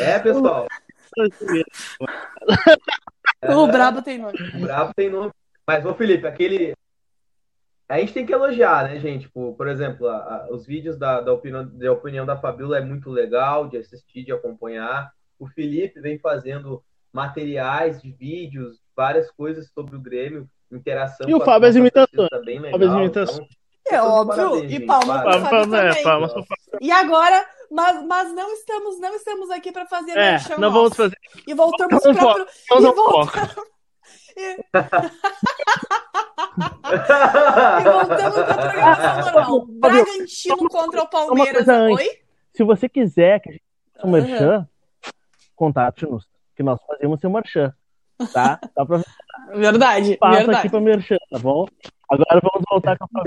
é, 0.01 0.19
pessoal. 0.19 0.67
o 3.45 3.67
brabo 3.67 4.03
tem 4.03 4.19
nome. 4.19 4.39
O 4.55 4.61
Brabo 4.61 4.93
tem 4.95 5.11
nome. 5.11 5.31
Mas, 5.67 5.85
ô 5.87 5.95
Felipe, 5.95 6.27
aquele. 6.27 6.75
A 7.89 7.99
gente 7.99 8.13
tem 8.15 8.25
que 8.25 8.33
elogiar, 8.33 8.85
né, 8.85 8.99
gente? 8.99 9.29
Por, 9.29 9.55
por 9.55 9.69
exemplo, 9.69 10.09
a- 10.09 10.17
a- 10.17 10.49
os 10.51 10.65
vídeos 10.67 10.97
da, 10.97 11.21
da, 11.21 11.33
opinião, 11.33 11.67
da 11.67 11.93
opinião 11.93 12.25
da 12.25 12.37
Fabiola 12.37 12.79
é 12.79 12.81
muito 12.81 13.11
legal 13.11 13.69
de 13.69 13.77
assistir, 13.77 14.25
de 14.25 14.33
acompanhar. 14.33 15.11
O 15.39 15.47
Felipe 15.47 16.01
vem 16.01 16.19
fazendo 16.19 16.83
materiais 17.13 18.01
de 18.01 18.11
vídeos, 18.13 18.79
várias 18.97 19.31
coisas 19.31 19.69
sobre 19.75 19.97
o 19.97 20.01
Grêmio, 20.01 20.49
interação 20.71 21.29
E 21.29 21.35
o 21.35 21.37
com 21.37 21.43
a- 21.43 21.47
Fábio 21.47 21.69
as 21.69 21.77
com 21.77 21.83
a 21.85 21.91
torcida 21.91 22.09
imitações. 22.09 22.31
Também 22.31 22.59
legal. 22.61 22.73
Fábio 22.73 22.89
as 22.89 22.95
imitações. 22.97 23.39
Então, 23.39 23.63
É 23.91 23.95
Então, 23.97 24.11
óbvio. 24.11 24.37
parabéns, 24.51 24.73
e 24.73 24.81
palmas 24.87 25.97
É, 25.97 26.03
palmas 26.03 26.33
E 26.81 26.91
agora, 26.93 27.45
mas, 27.73 28.05
mas 28.07 28.33
não 28.35 28.53
estamos, 28.53 29.01
não 29.01 29.15
estamos 29.15 29.51
aqui 29.51 29.73
para 29.73 29.87
fazer 29.87 30.13
É, 30.13 30.33
merchan 30.33 30.59
não 30.59 30.71
vamos 30.73 30.95
fazer. 30.97 31.17
E 31.47 31.55
voltamos 31.55 32.03
para 32.03 32.15
pro... 32.15 32.47
E, 32.71 32.81
não 32.81 32.95
vol- 32.95 33.27
foco. 33.27 33.67
e 34.37 34.65
voltamos 37.85 38.35
para 38.35 38.55
programação 38.55 39.33
normal. 39.33 39.67
Bragantino 39.69 40.69
contra 40.69 41.03
o 41.03 41.09
Palmeiras. 41.09 41.67
Oi? 41.69 42.09
Se 42.55 42.63
você 42.65 42.89
quiser 42.89 43.41
que 43.41 43.49
a 43.49 43.53
gente 43.53 43.63
faça 43.95 44.07
um 44.07 44.11
merchan, 44.11 44.69
contate-nos. 45.57 46.27
Que 46.55 46.63
nós 46.63 46.79
fazemos 46.87 47.21
seu 47.21 47.31
merchan. 47.31 47.75
Tá? 48.33 48.61
Dá 48.77 48.85
pra 48.87 49.03
Verdade, 49.55 50.17
passa 50.19 50.37
verdade. 50.39 50.59
aqui 50.59 50.69
pra 50.71 50.81
merchan, 50.81 51.17
tá 51.31 51.39
bom? 51.39 51.67
Agora 52.09 52.41
vamos 52.43 52.65
voltar 52.71 52.97
com 52.99 53.07
a. 53.19 53.23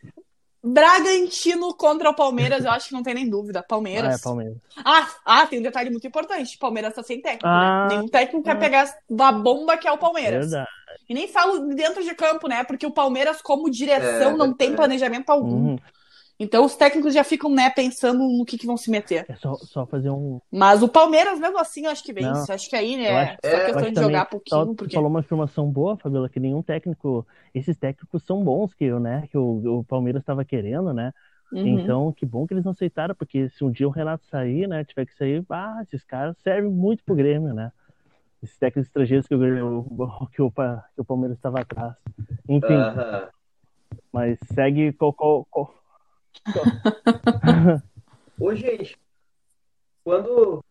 Bragantino 0.64 1.74
contra 1.74 2.08
o 2.08 2.14
Palmeiras, 2.14 2.64
eu 2.64 2.70
acho 2.70 2.88
que 2.88 2.94
não 2.94 3.02
tem 3.02 3.12
nem 3.14 3.28
dúvida. 3.28 3.60
Ah, 3.60 3.62
Palmeiras. 3.62 4.18
é, 4.18 4.22
Palmeiras. 4.22 4.56
Ah, 4.84 5.08
ah, 5.24 5.46
tem 5.46 5.58
um 5.58 5.62
detalhe 5.62 5.90
muito 5.90 6.06
importante. 6.06 6.56
Palmeiras 6.56 6.94
tá 6.94 7.02
sem 7.02 7.20
técnico. 7.20 7.46
Ah. 7.46 7.88
né? 7.88 7.96
Nenhum 7.96 8.08
técnico 8.08 8.42
quer 8.42 8.58
pegar 8.58 8.92
a 9.20 9.32
bomba 9.32 9.76
que 9.76 9.86
é 9.86 9.92
o 9.92 9.98
Palmeiras. 9.98 10.50
Verdade. 10.50 10.68
E 11.08 11.12
nem 11.12 11.28
falo 11.28 11.74
dentro 11.74 12.02
de 12.02 12.14
campo, 12.14 12.48
né? 12.48 12.64
Porque 12.64 12.86
o 12.86 12.90
Palmeiras, 12.90 13.42
como 13.42 13.70
direção, 13.70 14.32
É, 14.32 14.36
não 14.36 14.54
tem 14.54 14.72
é. 14.72 14.76
planejamento 14.76 15.28
algum. 15.28 15.72
Uhum. 15.72 15.78
Então 16.38 16.64
os 16.64 16.74
técnicos 16.74 17.14
já 17.14 17.22
ficam, 17.22 17.48
né, 17.48 17.70
pensando 17.70 18.18
no 18.28 18.44
que, 18.44 18.58
que 18.58 18.66
vão 18.66 18.76
se 18.76 18.90
meter. 18.90 19.24
É 19.28 19.36
só, 19.36 19.54
só 19.54 19.86
fazer 19.86 20.10
um. 20.10 20.40
Mas 20.50 20.82
o 20.82 20.88
Palmeiras, 20.88 21.38
mesmo 21.38 21.58
assim, 21.58 21.84
eu 21.84 21.90
acho 21.92 22.02
que 22.02 22.12
vence. 22.12 22.28
Não. 22.48 22.54
Acho 22.54 22.68
que 22.68 22.74
aí, 22.76 22.96
né, 22.96 23.08
acho- 23.10 23.38
só 23.44 23.56
é, 23.56 23.64
questão 23.66 23.90
de 23.92 24.00
jogar 24.00 24.20
só- 24.24 24.30
pouquinho, 24.30 24.66
tu 24.66 24.74
porque... 24.74 24.94
falou 24.96 25.08
uma 25.10 25.20
informação 25.20 25.70
boa, 25.70 25.96
Fabiola, 25.96 26.28
que 26.28 26.40
nenhum 26.40 26.62
técnico. 26.62 27.26
Esses 27.54 27.76
técnicos 27.76 28.22
são 28.24 28.42
bons, 28.42 28.74
que, 28.74 28.90
né, 28.98 29.28
que 29.30 29.38
o, 29.38 29.78
o 29.80 29.84
Palmeiras 29.84 30.22
estava 30.22 30.44
querendo, 30.44 30.92
né? 30.92 31.12
Uhum. 31.52 31.78
Então, 31.78 32.12
que 32.12 32.26
bom 32.26 32.46
que 32.48 32.54
eles 32.54 32.64
não 32.64 32.72
aceitaram, 32.72 33.14
porque 33.14 33.48
se 33.50 33.62
um 33.62 33.70
dia 33.70 33.86
o 33.86 33.90
Renato 33.90 34.24
sair, 34.26 34.66
né, 34.66 34.84
tiver 34.84 35.06
que 35.06 35.14
sair, 35.14 35.44
ah, 35.50 35.78
esses 35.82 36.02
caras 36.02 36.36
servem 36.42 36.68
muito 36.70 37.04
pro 37.04 37.14
Grêmio, 37.14 37.54
né? 37.54 37.70
Esses 38.42 38.58
técnicos 38.58 38.88
estrangeiros 38.88 39.26
que 39.28 39.34
o, 39.34 39.38
Grêmio- 39.38 39.86
que 40.34 40.42
o, 40.42 40.50
que 40.50 41.00
o 41.00 41.04
Palmeiras 41.04 41.36
estava 41.38 41.60
atrás. 41.60 41.94
Enfim, 42.48 42.74
Aham. 42.74 43.28
mas 44.12 44.36
segue 44.52 44.92
qual, 44.94 45.12
qual, 45.12 45.46
qual- 45.48 45.74
Ô, 48.38 48.54
gente, 48.54 48.96
quando, 50.04 50.62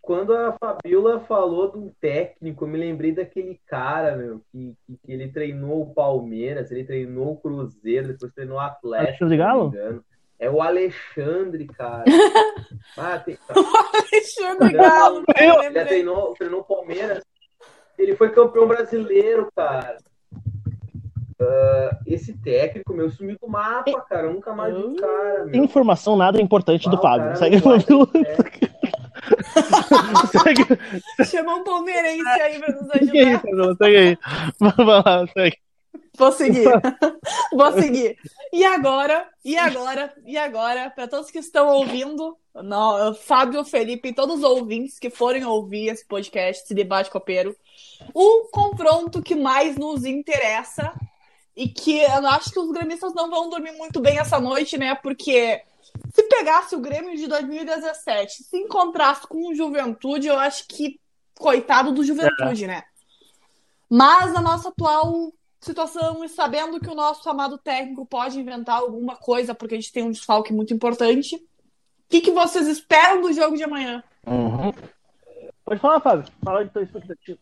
quando 0.00 0.34
a 0.34 0.52
Fabiola 0.58 1.20
falou 1.20 1.70
de 1.70 1.78
um 1.78 1.92
técnico, 2.00 2.64
eu 2.64 2.68
me 2.68 2.78
lembrei 2.78 3.12
daquele 3.12 3.60
cara, 3.66 4.16
meu, 4.16 4.40
que, 4.50 4.74
que, 4.86 4.96
que 5.04 5.12
ele 5.12 5.28
treinou 5.30 5.82
o 5.82 5.94
Palmeiras, 5.94 6.70
ele 6.70 6.84
treinou 6.84 7.32
o 7.32 7.36
Cruzeiro, 7.36 8.08
depois 8.08 8.32
treinou 8.32 8.56
o 8.56 8.60
Atlético. 8.60 9.08
Alexandre 9.08 9.36
Galo? 9.36 10.04
É 10.38 10.50
o 10.50 10.60
Alexandre, 10.60 11.66
cara. 11.66 12.04
Ah, 12.96 13.18
tem- 13.18 13.38
Alexandre 13.48 14.72
Galo, 14.72 15.24
Ele 15.36 15.84
treinou, 15.84 16.34
treinou 16.34 16.60
o 16.60 16.64
Palmeiras. 16.64 17.24
Ele 17.98 18.14
foi 18.16 18.30
campeão 18.30 18.68
brasileiro, 18.68 19.50
cara. 19.54 19.96
Ah, 21.40 21.98
esse 22.06 22.32
técnico, 22.38 22.94
meu, 22.94 23.10
sumiu 23.10 23.36
do 23.40 23.48
mapa, 23.48 24.00
cara. 24.02 24.26
Eu 24.26 24.34
nunca 24.34 24.52
mais 24.54 24.74
vi 24.74 24.82
o 24.82 24.96
cara, 24.96 25.44
meu. 25.46 25.64
informação 25.64 26.16
nada 26.16 26.40
importante 26.40 26.88
do 26.88 26.96
Ah, 26.96 27.00
Fábio. 27.00 27.26
cara 27.26 27.36
Segue, 27.36 27.60
ter 27.60 27.94
segue, 30.30 30.64
Chama 31.30 31.56
um 31.56 31.64
palmeirense 31.64 32.28
aí 32.28 32.58
pra 32.58 32.72
nos 32.72 32.86
segue 32.92 33.18
aí, 33.18 33.24
ajudar. 33.26 33.40
Fabiola, 33.40 33.76
segue 33.76 33.96
aí. 33.96 34.18
Vai 34.76 35.02
lá, 35.02 35.26
segue. 35.32 35.58
Vou 36.16 36.30
seguir. 36.30 36.64
Vou 37.52 37.72
seguir. 37.72 38.16
E 38.52 38.64
agora, 38.64 39.26
e 39.44 39.56
agora, 39.58 40.12
e 40.24 40.36
agora, 40.36 40.88
para 40.90 41.08
todos 41.08 41.30
que 41.30 41.38
estão 41.40 41.68
ouvindo, 41.68 42.36
no, 42.54 43.14
Fábio, 43.14 43.64
Felipe 43.64 44.10
e 44.10 44.14
todos 44.14 44.36
os 44.36 44.44
ouvintes 44.44 44.98
que 45.00 45.10
forem 45.10 45.44
ouvir 45.44 45.88
esse 45.88 46.06
podcast, 46.06 46.62
esse 46.62 46.74
debate 46.74 47.10
copeiro, 47.10 47.56
o 48.14 48.48
confronto 48.52 49.20
que 49.22 49.34
mais 49.34 49.76
nos 49.76 50.04
interessa 50.04 50.92
e 51.56 51.68
que 51.68 51.98
eu 51.98 52.26
acho 52.28 52.50
que 52.50 52.58
os 52.58 52.70
gremistas 52.72 53.14
não 53.14 53.30
vão 53.30 53.48
dormir 53.48 53.72
muito 53.72 54.00
bem 54.00 54.18
essa 54.18 54.40
noite, 54.40 54.76
né? 54.76 54.94
Porque 54.94 55.62
se 56.12 56.22
pegasse 56.24 56.74
o 56.74 56.80
Grêmio 56.80 57.16
de 57.16 57.26
2017, 57.26 58.44
se 58.44 58.56
encontrasse 58.56 59.26
com 59.26 59.48
o 59.48 59.54
Juventude, 59.54 60.26
eu 60.26 60.38
acho 60.38 60.66
que 60.66 61.00
coitado 61.38 61.92
do 61.92 62.04
Juventude, 62.04 62.64
é. 62.64 62.68
né? 62.68 62.82
Mas 63.88 64.32
na 64.32 64.40
nossa 64.40 64.68
atual 64.68 65.32
situação 65.60 66.22
e 66.22 66.28
sabendo 66.28 66.78
que 66.78 66.90
o 66.90 66.94
nosso 66.94 67.28
amado 67.28 67.56
técnico 67.56 68.04
pode 68.04 68.38
inventar 68.38 68.78
alguma 68.78 69.16
coisa, 69.16 69.54
porque 69.54 69.74
a 69.74 69.80
gente 69.80 69.92
tem 69.92 70.02
um 70.02 70.10
desfalque 70.10 70.52
muito 70.52 70.74
importante, 70.74 71.36
o 71.36 71.40
que, 72.08 72.20
que 72.20 72.30
vocês 72.30 72.68
esperam 72.68 73.22
do 73.22 73.32
jogo 73.32 73.56
de 73.56 73.64
amanhã? 73.64 74.04
Uhum. 74.26 74.72
Pode 75.64 75.80
falar, 75.80 76.00
Fábio. 76.00 76.30
Fala 76.44 76.64
de 76.64 76.70
tua 76.70 76.82
expectativa. 76.82 77.38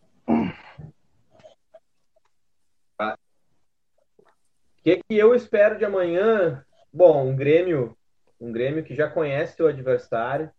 Que, 4.83 5.01
que 5.07 5.17
eu 5.17 5.33
espero 5.33 5.77
de 5.77 5.85
amanhã? 5.85 6.63
Bom, 6.91 7.27
um 7.27 7.35
Grêmio, 7.35 7.97
um 8.39 8.51
Grêmio 8.51 8.83
que 8.83 8.95
já 8.95 9.09
conhece 9.09 9.61
o 9.61 9.67
adversário, 9.67 10.51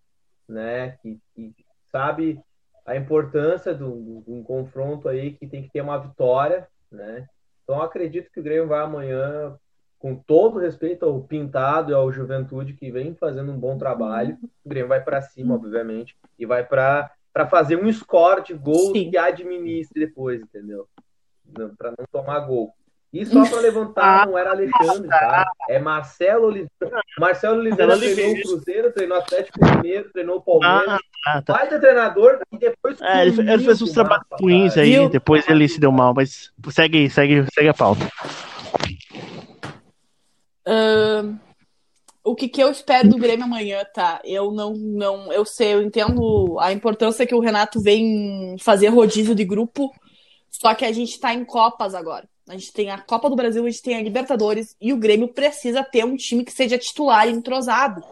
né? 0.48 0.98
Que, 1.02 1.20
que 1.34 1.54
sabe 1.92 2.40
a 2.86 2.96
importância 2.96 3.74
de 3.74 3.84
um 3.84 4.42
confronto 4.46 5.08
aí 5.08 5.32
que 5.32 5.46
tem 5.46 5.62
que 5.62 5.70
ter 5.70 5.80
uma 5.80 5.98
vitória, 5.98 6.66
né? 6.90 7.28
Então 7.62 7.80
acredito 7.80 8.30
que 8.30 8.40
o 8.40 8.42
Grêmio 8.42 8.68
vai 8.68 8.80
amanhã, 8.80 9.58
com 9.98 10.14
todo 10.14 10.58
respeito 10.58 11.04
ao 11.04 11.22
Pintado 11.22 11.90
e 11.90 11.94
ao 11.94 12.12
Juventude 12.12 12.74
que 12.74 12.90
vem 12.90 13.14
fazendo 13.14 13.52
um 13.52 13.58
bom 13.58 13.78
trabalho, 13.78 14.38
o 14.64 14.68
Grêmio 14.68 14.88
vai 14.88 15.02
para 15.02 15.22
cima, 15.22 15.54
obviamente, 15.54 16.16
e 16.38 16.44
vai 16.44 16.64
para 16.64 17.10
para 17.32 17.48
fazer 17.48 17.74
um 17.74 17.92
score 17.92 18.44
de 18.44 18.54
gols 18.54 18.92
Sim. 18.92 19.10
que 19.10 19.18
administre 19.18 20.06
depois, 20.06 20.40
entendeu? 20.40 20.86
Para 21.76 21.90
não 21.90 22.06
tomar 22.12 22.38
gol. 22.46 22.72
E 23.14 23.24
só 23.24 23.48
para 23.48 23.60
levantar, 23.60 24.22
ah, 24.22 24.26
não 24.26 24.36
era 24.36 24.50
Alexandre, 24.50 25.08
tá? 25.08 25.48
É 25.68 25.78
Marcelo 25.78 26.46
Oliveira. 26.46 27.00
Marcelo 27.16 27.60
Oliveira 27.60 27.96
treinou 27.96 28.32
o 28.32 28.42
Cruzeiro, 28.42 28.92
treinou 28.92 29.16
o 29.16 29.20
Atlético 29.20 29.64
Mineiro, 29.64 30.10
treinou 30.10 30.36
o 30.38 30.40
Palmeiras. 30.42 30.98
Ah, 31.24 31.40
tá. 31.40 31.52
Vai 31.52 31.68
treinador 31.68 32.40
e 32.50 32.58
depois. 32.58 33.00
É, 33.00 33.24
ele, 33.24 33.40
ele 33.52 33.64
fez 33.64 33.80
uns 33.80 33.92
trabalhos 33.92 34.26
ruins 34.40 34.76
aí, 34.76 34.96
e 34.96 35.08
depois 35.08 35.48
ele 35.48 35.68
se 35.68 35.78
deu 35.78 35.92
mal, 35.92 36.12
mas 36.12 36.52
segue, 36.70 37.08
segue, 37.08 37.46
segue 37.54 37.68
a 37.68 37.74
pauta. 37.74 38.04
Uh, 40.66 41.38
o 42.24 42.34
que, 42.34 42.48
que 42.48 42.60
eu 42.60 42.68
espero 42.68 43.08
do 43.08 43.16
Grêmio 43.16 43.44
amanhã, 43.44 43.84
tá? 43.94 44.20
Eu 44.24 44.50
não, 44.50 44.74
não, 44.74 45.32
eu 45.32 45.44
sei, 45.44 45.74
eu 45.74 45.82
entendo 45.82 46.58
a 46.58 46.72
importância 46.72 47.24
que 47.24 47.34
o 47.34 47.40
Renato 47.40 47.80
vem 47.80 48.56
fazer 48.58 48.88
rodízio 48.88 49.36
de 49.36 49.44
grupo, 49.44 49.92
só 50.50 50.74
que 50.74 50.84
a 50.84 50.90
gente 50.90 51.20
tá 51.20 51.32
em 51.32 51.44
Copas 51.44 51.94
agora. 51.94 52.28
A 52.49 52.53
gente 52.53 52.72
tem 52.72 52.90
a 52.90 52.99
Copa 52.99 53.30
do 53.30 53.36
Brasil, 53.36 53.64
a 53.64 53.70
gente 53.70 53.82
tem 53.82 53.97
a 53.97 54.03
Libertadores 54.03 54.76
e 54.80 54.92
o 54.92 54.97
Grêmio 54.97 55.28
precisa 55.28 55.82
ter 55.82 56.05
um 56.05 56.16
time 56.16 56.45
que 56.45 56.53
seja 56.53 56.76
titular 56.78 57.26
e 57.26 57.32
entrosado. 57.32 58.05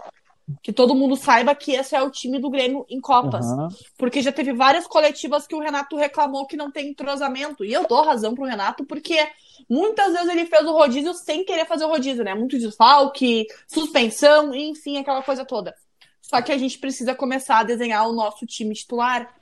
Que 0.62 0.72
todo 0.72 0.94
mundo 0.94 1.16
saiba 1.16 1.54
que 1.54 1.72
esse 1.72 1.94
é 1.94 2.02
o 2.02 2.10
time 2.10 2.38
do 2.38 2.50
Grêmio 2.50 2.84
em 2.88 3.00
Copas. 3.00 3.46
Uhum. 3.46 3.68
Porque 3.96 4.22
já 4.22 4.32
teve 4.32 4.52
várias 4.52 4.86
coletivas 4.86 5.46
que 5.46 5.54
o 5.54 5.60
Renato 5.60 5.96
reclamou 5.96 6.46
que 6.46 6.56
não 6.56 6.70
tem 6.70 6.88
entrosamento. 6.88 7.64
E 7.64 7.72
eu 7.72 7.86
dou 7.86 8.02
razão 8.02 8.34
pro 8.34 8.44
Renato, 8.44 8.84
porque 8.84 9.16
muitas 9.68 10.12
vezes 10.12 10.28
ele 10.28 10.46
fez 10.46 10.64
o 10.64 10.72
rodízio 10.72 11.14
sem 11.14 11.44
querer 11.44 11.66
fazer 11.66 11.84
o 11.84 11.88
rodízio, 11.88 12.24
né? 12.24 12.34
Muito 12.34 12.58
desfalque, 12.58 13.46
suspensão, 13.68 14.54
enfim, 14.54 14.98
aquela 14.98 15.22
coisa 15.22 15.44
toda. 15.44 15.74
Só 16.20 16.40
que 16.40 16.52
a 16.52 16.58
gente 16.58 16.78
precisa 16.78 17.14
começar 17.14 17.58
a 17.58 17.64
desenhar 17.64 18.08
o 18.08 18.12
nosso 18.12 18.46
time 18.46 18.74
titular 18.74 19.32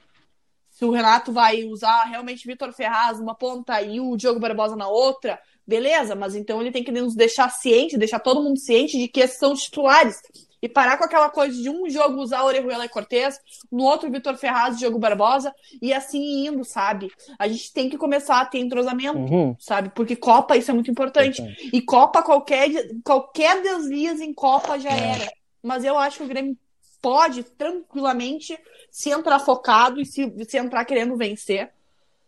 se 0.81 0.85
o 0.87 0.91
Renato 0.91 1.31
vai 1.31 1.63
usar 1.65 2.05
realmente 2.05 2.47
Vitor 2.47 2.73
Ferraz 2.73 3.19
numa 3.19 3.35
ponta 3.35 3.83
e 3.83 4.01
o 4.01 4.17
Diogo 4.17 4.41
Barbosa 4.41 4.75
na 4.75 4.89
outra, 4.89 5.39
beleza, 5.67 6.15
mas 6.15 6.35
então 6.35 6.59
ele 6.59 6.73
tem 6.73 6.83
que 6.83 6.91
nos 6.91 7.15
deixar 7.15 7.51
ciente, 7.51 7.99
deixar 7.99 8.19
todo 8.19 8.43
mundo 8.43 8.59
ciente 8.59 8.97
de 8.97 9.07
que 9.07 9.21
esses 9.21 9.39
são 9.39 9.53
os 9.53 9.65
titulares. 9.65 10.17
E 10.63 10.71
parar 10.71 10.97
com 10.97 11.05
aquela 11.05 11.29
coisa 11.29 11.61
de 11.61 11.69
um 11.69 11.89
jogo 11.91 12.23
usar 12.23 12.45
Orejuela 12.45 12.87
e 12.87 12.89
Cortez, 12.89 13.39
no 13.71 13.85
outro 13.85 14.11
Vitor 14.11 14.39
Ferraz 14.39 14.77
e 14.77 14.79
Diogo 14.79 14.99
Barbosa, 14.99 15.55
e 15.83 15.93
assim 15.93 16.47
indo, 16.47 16.65
sabe? 16.65 17.11
A 17.39 17.47
gente 17.47 17.75
tem 17.75 17.91
que 17.91 17.99
começar 17.99 18.41
a 18.41 18.47
ter 18.47 18.61
entrosamento, 18.61 19.19
uhum. 19.19 19.55
sabe? 19.59 19.91
Porque 19.95 20.17
Copa 20.17 20.57
isso 20.57 20.71
é 20.71 20.75
muito 20.75 20.91
importante. 20.91 21.43
E 21.71 21.83
Copa, 21.83 22.23
qualquer, 22.23 22.71
qualquer 23.05 23.61
deslize 23.61 24.25
em 24.25 24.33
Copa 24.33 24.79
já 24.79 24.91
é. 24.91 25.13
era. 25.13 25.33
Mas 25.63 25.85
eu 25.85 25.99
acho 25.99 26.19
que 26.19 26.25
o 26.25 26.29
Grêmio 26.29 26.57
pode 27.01 27.43
tranquilamente 27.43 28.59
se 28.91 29.11
entrar 29.11 29.39
focado 29.39 30.01
e 30.01 30.07
se, 30.07 30.33
se 30.47 30.59
entrar 30.59 30.85
querendo 30.85 31.17
vencer, 31.17 31.71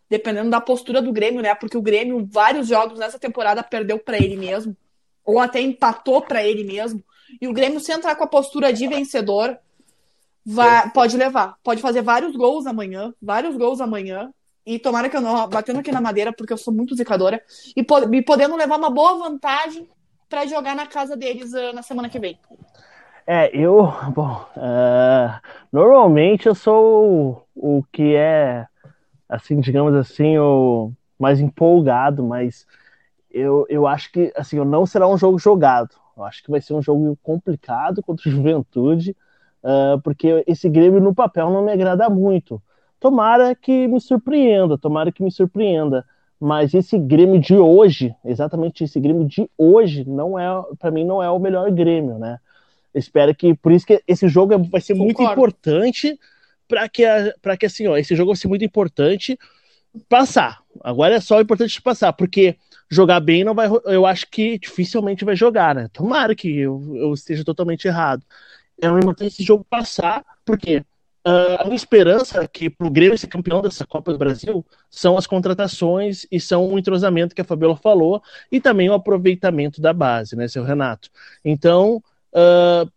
dependendo 0.09 0.51
da 0.51 0.61
postura 0.61 1.01
do 1.01 1.13
Grêmio, 1.13 1.43
né? 1.43 1.55
Porque 1.55 1.77
o 1.77 1.83
Grêmio, 1.83 2.29
vários 2.31 2.69
jogos 2.69 2.99
nessa 2.99 3.19
temporada, 3.19 3.63
perdeu 3.63 3.99
para 3.99 4.19
ele 4.19 4.37
mesmo, 4.37 4.77
ou 5.25 5.41
até 5.41 5.61
empatou 5.61 6.23
para 6.23 6.45
ele 6.45 6.65
mesmo. 6.65 7.03
E 7.41 7.49
o 7.49 7.53
Grêmio, 7.53 7.81
se 7.81 7.93
entrar 7.93 8.15
com 8.15 8.25
a 8.25 8.29
postura 8.29 8.73
de 8.73 8.87
vencedor, 8.87 9.59
vai, 10.45 10.91
pode 10.91 11.17
levar. 11.17 11.57
Pode 11.63 11.81
fazer 11.81 12.03
vários 12.03 12.37
gols 12.37 12.67
amanhã, 12.67 13.15
vários 13.21 13.57
gols 13.57 13.81
amanhã. 13.81 14.33
E 14.65 14.79
tomara 14.79 15.09
que 15.09 15.17
eu 15.17 15.21
não. 15.21 15.49
Batendo 15.49 15.81
aqui 15.81 15.91
na 15.91 16.01
madeira, 16.01 16.33
porque 16.33 16.53
eu 16.53 16.59
sou 16.59 16.73
muito 16.73 16.95
zicadora. 16.95 17.43
E, 17.77 17.81
e 17.81 18.23
podendo 18.23 18.55
levar 18.55 18.79
uma 18.79 18.91
boa 18.91 19.19
vantagem 19.19 19.89
para 20.29 20.47
jogar 20.47 20.75
na 20.75 20.87
casa 20.87 21.17
deles 21.17 21.53
uh, 21.53 21.73
na 21.75 21.83
semana 21.83 22.09
que 22.09 22.19
vem. 22.19 22.39
É, 23.27 23.57
eu, 23.57 23.87
bom, 24.15 24.45
uh, 24.57 25.41
normalmente 25.73 26.47
eu 26.47 26.55
sou 26.55 27.45
o, 27.55 27.79
o, 27.79 27.85
que 27.93 28.15
é, 28.15 28.67
assim, 29.29 29.61
digamos 29.61 29.95
assim, 29.95 30.39
o 30.39 30.93
mais 31.19 31.41
empolgado, 31.41 32.25
mas 32.25 32.67
eu, 33.31 33.67
eu 33.69 33.87
acho 33.87 34.11
que, 34.13 34.33
assim, 34.37 34.57
não 34.65 34.85
será 34.87 35.09
um 35.09 35.17
jogo 35.17 35.39
jogado. 35.39 35.95
Eu 36.17 36.25
acho 36.25 36.43
que 36.43 36.51
vai 36.51 36.61
ser 36.61 36.75
um 36.75 36.83
jogo 36.83 37.17
complicado 37.23 38.03
contra 38.03 38.29
o 38.29 38.33
Juventude, 38.33 39.17
uh, 39.63 40.01
porque 40.03 40.45
esse 40.47 40.69
Grêmio 40.69 41.01
no 41.01 41.15
papel 41.15 41.51
não 41.51 41.65
me 41.65 41.73
agrada 41.73 42.09
muito. 42.11 42.61
Tomara 43.01 43.55
que 43.55 43.89
me 43.89 44.01
surpreenda, 44.01 44.79
tomara 44.79 45.11
que 45.13 45.23
me 45.23 45.31
surpreenda. 45.31 46.05
Mas 46.41 46.75
esse 46.75 46.99
Grêmio 46.99 47.41
de 47.41 47.57
hoje, 47.57 48.15
exatamente 48.25 48.83
esse 48.85 48.99
Grêmio 48.99 49.25
de 49.27 49.49
hoje, 49.57 50.05
não 50.09 50.37
é, 50.39 50.47
para 50.79 50.91
mim, 50.91 51.05
não 51.05 51.23
é 51.23 51.31
o 51.31 51.39
melhor 51.39 51.71
Grêmio, 51.71 52.19
né? 52.19 52.39
Espero 52.95 53.35
que 53.35 53.55
por 53.55 53.73
isso 53.73 53.87
que 53.87 54.03
esse 54.07 54.29
jogo 54.29 54.59
vai 54.65 54.81
ser 54.81 54.95
Concordo. 54.95 55.05
muito 55.05 55.23
importante 55.23 56.19
para 56.69 56.89
que 56.89 57.05
para 57.41 57.57
que 57.57 57.67
assim, 57.67 57.87
ó, 57.87 57.97
esse 57.97 58.15
jogo 58.15 58.33
vai 58.33 58.37
ser 58.37 58.49
muito 58.49 58.65
importante 58.65 59.39
passar. 60.09 60.63
Agora 60.83 61.15
é 61.15 61.21
só 61.21 61.41
importante 61.41 61.81
passar, 61.83 62.13
porque 62.13 62.57
jogar 62.91 63.21
bem 63.21 63.45
não 63.45 63.55
vai, 63.55 63.69
eu 63.87 64.07
acho 64.07 64.29
que 64.31 64.59
dificilmente 64.59 65.25
vai 65.25 65.37
jogar, 65.37 65.75
né? 65.75 65.89
Tomara 65.93 66.35
que 66.35 66.59
eu, 66.59 66.95
eu 66.97 67.13
esteja 67.13 67.45
totalmente 67.45 67.87
errado. 67.87 68.23
É 68.81 68.89
importante 68.89 69.29
esse 69.29 69.43
jogo 69.43 69.65
passar, 69.69 70.25
porque 70.45 70.79
uh, 71.27 71.61
a 71.61 71.65
minha 71.65 71.77
esperança 71.77 72.47
que 72.49 72.69
pro 72.69 72.91
Grêmio 72.91 73.17
ser 73.17 73.29
campeão 73.29 73.63
dessa 73.63 73.87
Copa 73.87 74.13
do 74.13 74.19
Brasil 74.19 74.65
são 74.91 75.17
as 75.17 75.27
contratações 75.27 76.27
e 76.31 76.41
são 76.41 76.67
o 76.67 76.79
entrosamento 76.79 77.35
que 77.35 77.41
a 77.41 77.45
Fabiola 77.45 77.77
falou 77.77 78.23
e 78.51 78.61
também 78.61 78.89
o 78.91 78.95
aproveitamento 78.95 79.81
da 79.81 79.93
base, 79.93 80.37
né, 80.37 80.49
seu 80.49 80.65
Renato? 80.65 81.11
Então, 81.45 82.03
Uh, 82.33 82.91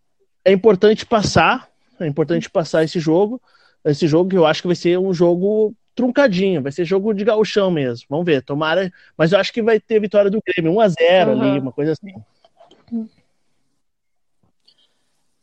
é 0.43 0.51
importante 0.51 1.05
passar, 1.05 1.69
é 1.99 2.07
importante 2.07 2.49
passar 2.49 2.83
esse 2.83 2.99
jogo. 2.99 3.41
Esse 3.83 4.07
jogo 4.07 4.29
que 4.29 4.37
eu 4.37 4.45
acho 4.45 4.61
que 4.61 4.67
vai 4.67 4.75
ser 4.75 4.97
um 4.97 5.13
jogo 5.13 5.73
truncadinho, 5.95 6.61
vai 6.61 6.71
ser 6.71 6.85
jogo 6.85 7.13
de 7.13 7.23
gauchão 7.23 7.71
mesmo. 7.71 8.05
Vamos 8.09 8.25
ver, 8.25 8.41
tomara. 8.41 8.91
Mas 9.17 9.31
eu 9.31 9.39
acho 9.39 9.53
que 9.53 9.61
vai 9.61 9.79
ter 9.79 9.99
vitória 9.99 10.29
do 10.29 10.41
Grêmio, 10.45 10.73
1x0 10.73 11.27
uhum. 11.27 11.41
ali, 11.41 11.59
uma 11.59 11.71
coisa 11.71 11.93
assim. 11.93 12.13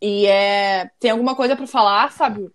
E 0.01 0.27
é... 0.27 0.91
tem 0.99 1.11
alguma 1.11 1.35
coisa 1.35 1.57
para 1.57 1.67
falar, 1.67 2.13
Fábio? 2.13 2.53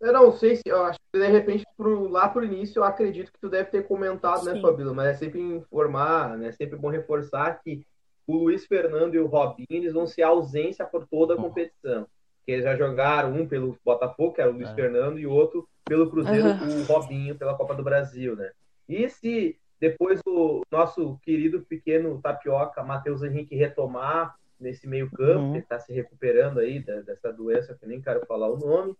Eu 0.00 0.12
não 0.12 0.32
sei 0.32 0.56
se, 0.56 0.62
eu 0.66 0.84
acho 0.84 0.98
que 1.12 1.18
de 1.18 1.26
repente 1.26 1.64
pro, 1.76 2.08
lá 2.08 2.28
pro 2.28 2.44
início 2.44 2.78
eu 2.78 2.84
acredito 2.84 3.32
que 3.32 3.40
tu 3.40 3.48
deve 3.48 3.70
ter 3.70 3.86
comentado, 3.86 4.44
né, 4.44 4.52
Sim. 4.52 4.56
né, 4.58 4.62
Fabíola? 4.62 4.94
Mas 4.94 5.08
é 5.08 5.14
sempre 5.14 5.40
informar, 5.40 6.38
né? 6.38 6.48
É 6.48 6.52
sempre 6.52 6.76
bom 6.76 6.88
reforçar 6.88 7.60
que 7.62 7.84
o 8.26 8.36
Luiz 8.36 8.66
Fernando 8.66 9.14
e 9.14 9.18
o 9.18 9.26
Robinho 9.26 9.66
eles 9.70 9.92
vão 9.92 10.06
ser 10.06 10.22
ausência 10.22 10.84
por 10.84 11.06
toda 11.06 11.34
a 11.34 11.36
uhum. 11.36 11.44
competição. 11.44 12.06
Que 12.44 12.52
eles 12.52 12.64
já 12.64 12.76
jogaram 12.76 13.32
um 13.32 13.48
pelo 13.48 13.76
Botafogo, 13.84 14.34
que 14.34 14.40
era 14.40 14.50
o 14.50 14.54
Luiz 14.54 14.68
é. 14.68 14.74
Fernando, 14.74 15.18
e 15.18 15.26
o 15.26 15.32
outro 15.32 15.68
pelo 15.84 16.10
Cruzeiro, 16.10 16.46
uhum. 16.46 16.80
o 16.80 16.84
Robinho, 16.84 17.36
pela 17.36 17.56
Copa 17.56 17.74
do 17.74 17.82
Brasil, 17.82 18.36
né? 18.36 18.50
E 18.88 19.08
se 19.08 19.58
depois 19.80 20.20
o 20.26 20.62
nosso 20.70 21.18
querido 21.22 21.62
pequeno 21.62 22.20
tapioca, 22.20 22.82
Matheus 22.82 23.22
Henrique, 23.22 23.56
retomar 23.56 24.36
nesse 24.60 24.86
meio 24.86 25.10
campo, 25.10 25.40
uhum. 25.40 25.52
que 25.52 25.58
está 25.58 25.78
se 25.78 25.92
recuperando 25.92 26.58
aí 26.58 26.80
dessa 26.80 27.32
doença, 27.32 27.76
que 27.80 27.86
nem 27.86 28.00
quero 28.00 28.26
falar 28.26 28.48
o 28.48 28.58
nome, 28.58 28.94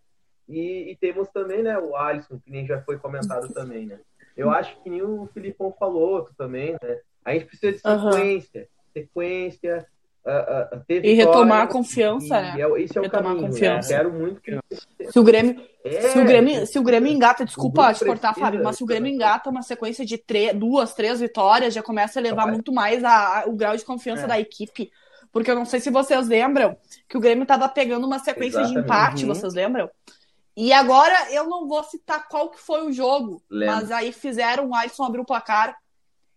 e, 0.48 0.90
e, 0.90 0.96
temos 0.96 1.28
também, 1.28 1.62
né, 1.62 1.78
o 1.78 1.94
Alisson, 1.94 2.38
que 2.38 2.50
nem 2.50 2.66
já 2.66 2.80
foi 2.82 2.98
comentado 2.98 3.52
também, 3.52 3.86
né? 3.86 3.98
eu 4.38 4.50
acho 4.50 4.80
que 4.80 4.88
nem 4.88 5.02
o 5.02 5.28
Filipão 5.34 5.74
falou 5.78 6.30
também, 6.38 6.76
né? 6.80 6.98
A 7.24 7.32
gente 7.32 7.46
precisa 7.46 7.72
de 7.72 7.80
sequência, 7.80 8.60
uhum. 8.60 8.66
sequência, 8.94 9.86
uh, 10.24 10.76
uh, 10.76 10.84
e 10.88 11.12
retomar 11.12 11.62
a 11.62 11.66
confiança, 11.66 12.38
e, 12.38 12.42
né? 12.42 12.62
É, 12.62 12.82
esse 12.82 12.96
é 12.96 13.00
o 13.00 13.04
retomar 13.04 13.24
caminho. 13.24 13.46
A 13.46 13.48
confiança. 13.48 13.90
Né? 13.90 13.96
Quero 13.96 14.12
muito 14.12 14.40
que 14.40 14.56
se 15.10 15.18
o 15.18 15.24
Grêmio, 15.24 15.60
é, 15.84 16.00
se 16.02 16.18
o 16.20 16.24
Grêmio, 16.24 16.66
se 16.66 16.78
o 16.78 16.82
Grêmio 16.84 17.12
engata, 17.12 17.44
desculpa 17.44 17.92
te 17.92 18.04
cortar, 18.04 18.32
Fábio, 18.32 18.62
mas 18.62 18.76
se 18.76 18.84
o 18.84 18.86
Grêmio 18.86 19.12
engata 19.12 19.50
uma 19.50 19.62
sequência 19.62 20.06
de 20.06 20.16
três, 20.16 20.54
duas, 20.54 20.94
três 20.94 21.18
vitórias, 21.18 21.74
já 21.74 21.82
começa 21.82 22.20
a 22.20 22.22
levar 22.22 22.44
Vai. 22.44 22.52
muito 22.52 22.72
mais 22.72 23.02
a, 23.02 23.40
a, 23.40 23.44
o 23.46 23.56
grau 23.56 23.76
de 23.76 23.84
confiança 23.84 24.22
é. 24.22 24.28
da 24.28 24.40
equipe. 24.40 24.88
Porque 25.32 25.50
eu 25.50 25.56
não 25.56 25.64
sei 25.64 25.80
se 25.80 25.90
vocês 25.90 26.28
lembram 26.28 26.76
que 27.08 27.16
o 27.16 27.20
Grêmio 27.20 27.42
estava 27.42 27.68
pegando 27.68 28.06
uma 28.06 28.20
sequência 28.20 28.60
Exatamente. 28.60 28.74
de 28.74 28.80
empate, 28.80 29.24
uhum. 29.24 29.34
vocês 29.34 29.52
lembram? 29.52 29.90
E 30.60 30.72
agora 30.72 31.32
eu 31.32 31.46
não 31.46 31.68
vou 31.68 31.84
citar 31.84 32.26
qual 32.26 32.50
que 32.50 32.58
foi 32.58 32.84
o 32.84 32.90
jogo, 32.92 33.40
Lembra. 33.48 33.76
mas 33.76 33.92
aí 33.92 34.10
fizeram 34.10 34.66
o 34.66 34.74
Alisson 34.74 35.04
abrir 35.04 35.20
o 35.20 35.24
placar 35.24 35.78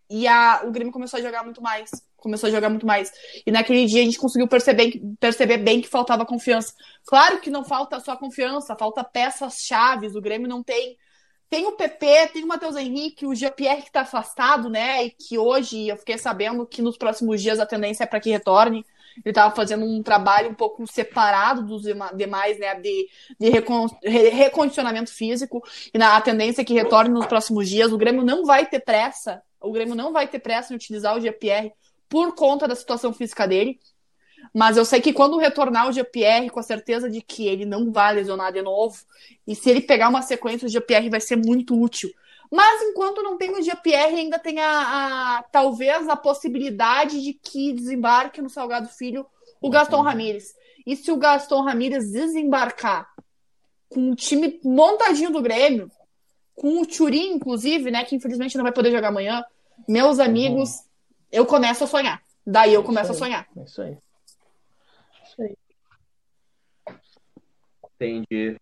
e 0.08 0.28
a, 0.28 0.62
o 0.64 0.70
Grêmio 0.70 0.92
começou 0.92 1.18
a 1.18 1.22
jogar 1.22 1.42
muito 1.42 1.60
mais. 1.60 1.90
Começou 2.18 2.46
a 2.46 2.52
jogar 2.52 2.68
muito 2.68 2.86
mais. 2.86 3.10
E 3.44 3.50
naquele 3.50 3.84
dia 3.84 4.00
a 4.00 4.04
gente 4.04 4.18
conseguiu 4.18 4.46
perceber, 4.46 5.02
perceber 5.18 5.56
bem 5.56 5.80
que 5.80 5.88
faltava 5.88 6.24
confiança. 6.24 6.72
Claro 7.04 7.40
que 7.40 7.50
não 7.50 7.64
falta 7.64 7.98
só 7.98 8.14
confiança, 8.14 8.76
falta 8.76 9.02
peças 9.02 9.54
chaves. 9.54 10.14
O 10.14 10.20
Grêmio 10.20 10.46
não 10.46 10.62
tem. 10.62 10.96
Tem 11.50 11.66
o 11.66 11.72
PP, 11.72 12.28
tem 12.32 12.44
o 12.44 12.46
Matheus 12.46 12.76
Henrique, 12.76 13.26
o 13.26 13.34
GPR 13.34 13.82
que 13.82 13.88
está 13.88 14.02
afastado, 14.02 14.70
né? 14.70 15.04
E 15.04 15.10
que 15.10 15.36
hoje 15.36 15.88
eu 15.88 15.96
fiquei 15.96 16.16
sabendo 16.16 16.64
que 16.64 16.80
nos 16.80 16.96
próximos 16.96 17.42
dias 17.42 17.58
a 17.58 17.66
tendência 17.66 18.04
é 18.04 18.06
para 18.06 18.20
que 18.20 18.30
retorne. 18.30 18.86
Ele 19.18 19.30
estava 19.30 19.54
fazendo 19.54 19.84
um 19.84 20.02
trabalho 20.02 20.50
um 20.50 20.54
pouco 20.54 20.86
separado 20.86 21.62
dos 21.62 21.82
demais, 22.14 22.58
né? 22.58 22.74
De, 22.74 23.08
de 23.38 23.50
recon, 23.50 23.86
recondicionamento 24.02 25.12
físico. 25.12 25.62
E 25.92 25.98
na, 25.98 26.16
a 26.16 26.20
tendência 26.20 26.62
é 26.62 26.64
que 26.64 26.74
retorne 26.74 27.10
nos 27.10 27.26
próximos 27.26 27.68
dias. 27.68 27.92
O 27.92 27.98
Grêmio 27.98 28.24
não 28.24 28.44
vai 28.44 28.66
ter 28.66 28.80
pressa. 28.80 29.42
O 29.60 29.72
Grêmio 29.72 29.94
não 29.94 30.12
vai 30.12 30.26
ter 30.26 30.38
pressa 30.38 30.72
em 30.72 30.76
utilizar 30.76 31.16
o 31.16 31.20
GPR 31.20 31.72
por 32.08 32.34
conta 32.34 32.66
da 32.66 32.74
situação 32.74 33.12
física 33.12 33.46
dele. 33.46 33.78
Mas 34.52 34.76
eu 34.76 34.84
sei 34.84 35.00
que 35.00 35.12
quando 35.12 35.38
retornar 35.38 35.88
o 35.88 35.92
GPR, 35.92 36.50
com 36.50 36.60
a 36.60 36.64
certeza 36.64 37.08
de 37.08 37.22
que 37.22 37.46
ele 37.46 37.64
não 37.64 37.92
vai 37.92 38.14
lesionar 38.14 38.52
de 38.52 38.60
novo, 38.60 38.98
e 39.46 39.54
se 39.54 39.70
ele 39.70 39.80
pegar 39.80 40.08
uma 40.08 40.22
sequência, 40.22 40.66
o 40.66 40.68
GPR 40.68 41.08
vai 41.08 41.20
ser 41.20 41.36
muito 41.36 41.80
útil. 41.80 42.10
Mas 42.52 42.82
enquanto 42.82 43.22
não 43.22 43.38
tem 43.38 43.50
o 43.50 43.62
GPR, 43.62 44.14
ainda 44.14 44.38
tem 44.38 44.60
a, 44.60 45.38
a 45.38 45.42
talvez 45.44 46.06
a 46.06 46.14
possibilidade 46.14 47.22
de 47.22 47.32
que 47.32 47.72
desembarque 47.72 48.42
no 48.42 48.50
Salgado 48.50 48.88
Filho 48.88 49.26
o 49.58 49.70
Gaston 49.70 50.02
Ramírez. 50.02 50.54
E 50.86 50.94
se 50.94 51.10
o 51.10 51.16
Gaston 51.16 51.62
Ramírez 51.62 52.12
desembarcar 52.12 53.08
com 53.88 54.10
o 54.10 54.14
time 54.14 54.60
montadinho 54.62 55.30
do 55.30 55.40
Grêmio, 55.40 55.90
com 56.54 56.82
o 56.82 56.86
Turim, 56.86 57.32
inclusive, 57.32 57.90
né, 57.90 58.04
que 58.04 58.16
infelizmente 58.16 58.56
não 58.58 58.64
vai 58.64 58.72
poder 58.72 58.90
jogar 58.90 59.08
amanhã, 59.08 59.42
meus 59.88 60.18
amigos, 60.18 60.68
uhum. 60.68 60.84
eu 61.32 61.46
começo 61.46 61.84
a 61.84 61.86
sonhar. 61.86 62.22
Daí 62.46 62.74
eu 62.74 62.84
começo 62.84 63.12
a 63.12 63.14
sonhar. 63.14 63.48
É 63.56 63.62
isso 63.62 63.80
aí. 63.80 63.96
Isso 65.24 65.42
aí. 65.42 65.56
Entendi. 67.94 68.60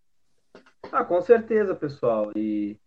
Ah, 0.92 1.02
com 1.02 1.20
certeza, 1.22 1.74
pessoal. 1.74 2.30
E 2.36 2.78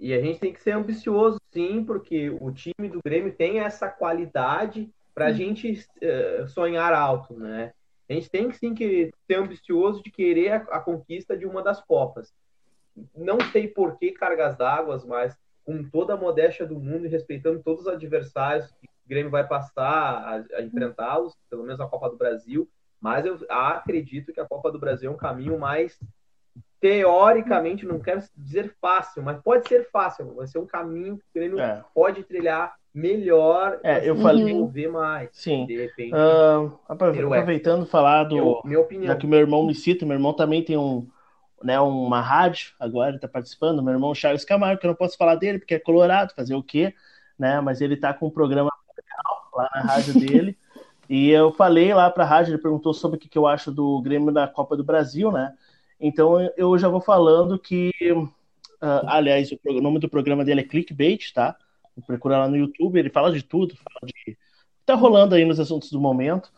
e 0.00 0.14
a 0.14 0.20
gente 0.20 0.40
tem 0.40 0.50
que 0.50 0.62
ser 0.62 0.70
ambicioso, 0.70 1.38
sim, 1.52 1.84
porque 1.84 2.30
o 2.30 2.50
time 2.50 2.88
do 2.88 3.00
Grêmio 3.04 3.34
tem 3.34 3.60
essa 3.60 3.86
qualidade 3.86 4.90
para 5.14 5.26
a 5.26 5.32
gente 5.32 5.72
uh, 5.72 6.48
sonhar 6.48 6.94
alto, 6.94 7.38
né? 7.38 7.74
A 8.08 8.14
gente 8.14 8.30
tem 8.30 8.50
sim 8.50 8.74
que 8.74 9.12
ser 9.26 9.34
ambicioso 9.34 10.02
de 10.02 10.10
querer 10.10 10.52
a, 10.52 10.56
a 10.56 10.80
conquista 10.80 11.36
de 11.36 11.44
uma 11.44 11.62
das 11.62 11.82
Copas. 11.82 12.32
Não 13.14 13.38
sei 13.52 13.68
por 13.68 13.98
que 13.98 14.12
cargas 14.12 14.56
d'água, 14.56 15.02
mas 15.06 15.36
com 15.66 15.84
toda 15.84 16.14
a 16.14 16.16
modéstia 16.16 16.66
do 16.66 16.80
mundo 16.80 17.04
e 17.04 17.10
respeitando 17.10 17.62
todos 17.62 17.82
os 17.82 17.88
adversários 17.88 18.72
que 18.80 18.86
o 18.86 19.08
Grêmio 19.08 19.30
vai 19.30 19.46
passar 19.46 19.84
a, 19.84 20.56
a 20.56 20.62
enfrentá-los, 20.62 21.36
pelo 21.50 21.64
menos 21.64 21.78
a 21.78 21.86
Copa 21.86 22.08
do 22.08 22.16
Brasil, 22.16 22.66
mas 22.98 23.26
eu 23.26 23.38
acredito 23.50 24.32
que 24.32 24.40
a 24.40 24.48
Copa 24.48 24.72
do 24.72 24.80
Brasil 24.80 25.10
é 25.10 25.14
um 25.14 25.18
caminho 25.18 25.58
mais 25.58 26.00
teoricamente, 26.80 27.84
não 27.84 28.00
quero 28.00 28.22
dizer 28.36 28.74
fácil, 28.80 29.22
mas 29.22 29.40
pode 29.42 29.68
ser 29.68 29.88
fácil, 29.90 30.34
vai 30.34 30.46
ser 30.46 30.58
um 30.58 30.66
caminho 30.66 31.18
que 31.18 31.22
o 31.22 31.34
Grêmio 31.34 31.60
é. 31.60 31.84
pode 31.94 32.22
trilhar 32.22 32.74
melhor, 32.92 33.78
é, 33.84 34.08
eu 34.08 34.16
falei 34.16 34.66
ver 34.68 34.88
mais. 34.88 35.28
Sim. 35.32 35.66
De 35.66 35.76
repente, 35.76 36.12
uh, 36.14 36.72
aproveitando 36.88 37.86
falar 37.86 38.24
do, 38.24 38.36
eu, 38.36 38.60
minha 38.64 38.80
opinião. 38.80 39.06
já 39.06 39.16
que 39.16 39.26
meu 39.26 39.38
irmão 39.38 39.64
me 39.64 39.74
cita, 39.74 40.04
meu 40.04 40.16
irmão 40.16 40.32
também 40.32 40.64
tem 40.64 40.76
um, 40.76 41.06
né, 41.62 41.78
uma 41.78 42.20
rádio, 42.20 42.72
agora 42.80 43.10
ele 43.10 43.18
está 43.18 43.28
participando, 43.28 43.82
meu 43.82 43.92
irmão 43.92 44.14
Charles 44.14 44.44
Camargo, 44.44 44.80
que 44.80 44.86
eu 44.86 44.90
não 44.90 44.96
posso 44.96 45.16
falar 45.16 45.36
dele 45.36 45.58
porque 45.58 45.74
é 45.74 45.78
colorado, 45.78 46.34
fazer 46.34 46.54
o 46.54 46.62
quê, 46.62 46.94
né? 47.38 47.60
Mas 47.60 47.80
ele 47.80 47.94
está 47.94 48.12
com 48.12 48.26
um 48.26 48.30
programa 48.30 48.70
lá 49.54 49.70
na 49.74 49.80
rádio 49.82 50.18
dele. 50.18 50.58
e 51.08 51.30
eu 51.30 51.52
falei 51.52 51.92
lá 51.92 52.10
para 52.10 52.24
a 52.24 52.26
rádio, 52.26 52.52
ele 52.52 52.62
perguntou 52.62 52.94
sobre 52.94 53.18
o 53.18 53.20
que, 53.20 53.28
que 53.28 53.38
eu 53.38 53.46
acho 53.46 53.70
do 53.70 54.00
Grêmio 54.00 54.32
da 54.32 54.48
Copa 54.48 54.76
do 54.76 54.84
Brasil, 54.84 55.30
né? 55.30 55.54
Então 56.00 56.40
eu 56.56 56.78
já 56.78 56.88
vou 56.88 57.00
falando 57.00 57.58
que, 57.58 57.92
uh, 58.10 59.06
aliás, 59.06 59.50
o 59.52 59.80
nome 59.80 59.98
do 59.98 60.08
programa 60.08 60.44
dele 60.44 60.60
é 60.60 60.64
Clickbait, 60.64 61.32
tá? 61.32 61.56
Procura 62.06 62.38
lá 62.38 62.48
no 62.48 62.56
YouTube, 62.56 62.98
ele 62.98 63.10
fala 63.10 63.30
de 63.30 63.42
tudo, 63.42 63.76
fala 63.76 64.06
de 64.06 64.38
tá 64.86 64.94
rolando 64.94 65.34
aí 65.34 65.44
nos 65.44 65.60
assuntos 65.60 65.90
do 65.90 66.00
momento. 66.00 66.50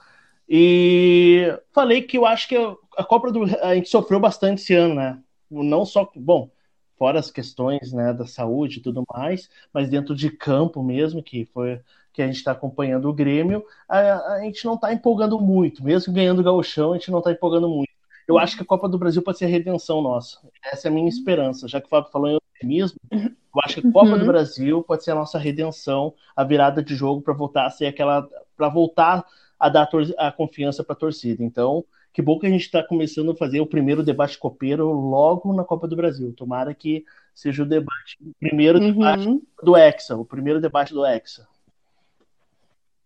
E 0.49 1.59
falei 1.72 2.03
que 2.03 2.18
eu 2.18 2.26
acho 2.26 2.49
que 2.49 2.57
a 2.97 3.05
Copa 3.05 3.32
do 3.32 3.45
a 3.62 3.74
gente 3.74 3.88
sofreu 3.88 4.20
bastante 4.20 4.62
esse 4.62 4.74
ano, 4.74 4.95
né? 4.95 5.18
Não 5.51 5.84
só, 5.84 6.11
bom, 6.14 6.51
fora 6.97 7.18
as 7.18 7.30
questões, 7.30 7.93
né, 7.93 8.12
da 8.12 8.26
saúde 8.26 8.78
e 8.78 8.82
tudo 8.82 9.05
mais, 9.12 9.51
mas 9.72 9.88
dentro 9.88 10.14
de 10.14 10.30
campo 10.30 10.82
mesmo, 10.82 11.22
que 11.22 11.45
foi 11.47 11.80
que 12.12 12.22
a 12.22 12.26
gente 12.26 12.36
está 12.36 12.53
acompanhando 12.53 13.09
o 13.09 13.12
Grêmio, 13.12 13.64
a, 13.88 14.34
a 14.34 14.40
gente 14.43 14.64
não 14.64 14.74
está 14.74 14.93
empolgando 14.93 15.40
muito, 15.40 15.82
mesmo 15.82 16.12
ganhando 16.12 16.40
o 16.40 16.45
gauchão, 16.45 16.93
a 16.93 16.99
gente 16.99 17.11
não 17.11 17.18
está 17.18 17.32
empolgando 17.32 17.68
muito. 17.68 17.91
Eu 18.27 18.39
acho 18.39 18.57
que 18.57 18.62
a 18.62 18.66
Copa 18.66 18.89
do 18.89 18.99
Brasil 18.99 19.23
pode 19.23 19.39
ser 19.39 19.47
a 19.47 19.49
redenção 19.49 20.01
nossa. 20.01 20.39
Essa 20.64 20.89
é 20.89 20.91
a 20.91 20.95
minha 20.95 21.09
esperança. 21.09 21.68
Já 21.68 21.81
que 21.81 21.87
o 21.87 21.91
Fábio 21.91 22.11
falou 22.11 22.31
em 22.31 22.39
otimismo, 22.55 22.99
eu 23.11 23.61
acho 23.64 23.81
que 23.81 23.89
a 23.89 23.93
Copa 23.93 24.11
uhum. 24.11 24.18
do 24.18 24.27
Brasil 24.27 24.83
pode 24.83 25.05
ser 25.05 25.11
a 25.11 25.16
nossa 25.16 25.39
redenção, 25.39 26.14
a 26.35 26.45
virada 26.45 26.83
de 26.83 26.95
jogo 26.95 27.20
para 27.20 27.35
voltar 27.35 27.66
a 27.66 27.70
ser 27.70 27.87
aquela. 27.87 28.29
para 28.57 28.68
voltar 28.68 29.25
a 29.59 29.68
dar 29.68 29.89
a, 30.18 30.29
a 30.29 30.33
confiança 30.33 30.83
para 30.83 30.95
a 30.95 30.99
torcida. 30.99 31.43
Então, 31.43 31.85
que 32.12 32.20
bom 32.20 32.39
que 32.39 32.47
a 32.47 32.51
gente 32.51 32.62
está 32.62 32.83
começando 32.83 33.31
a 33.31 33.37
fazer 33.37 33.61
o 33.61 33.66
primeiro 33.66 34.03
debate 34.03 34.37
copeiro 34.37 34.91
logo 34.91 35.53
na 35.53 35.64
Copa 35.64 35.89
do 35.89 35.97
Brasil. 35.97 36.33
Tomara 36.33 36.75
que 36.75 37.05
seja 37.35 37.62
o 37.62 37.66
debate, 37.66 38.18
o 38.20 38.35
primeiro 38.39 38.79
uhum. 38.79 38.93
debate 38.93 39.43
do 39.62 39.77
Hexa, 39.77 40.16
o 40.16 40.25
primeiro 40.25 40.61
debate 40.61 40.93
do 40.93 41.07
Hexa. 41.07 41.49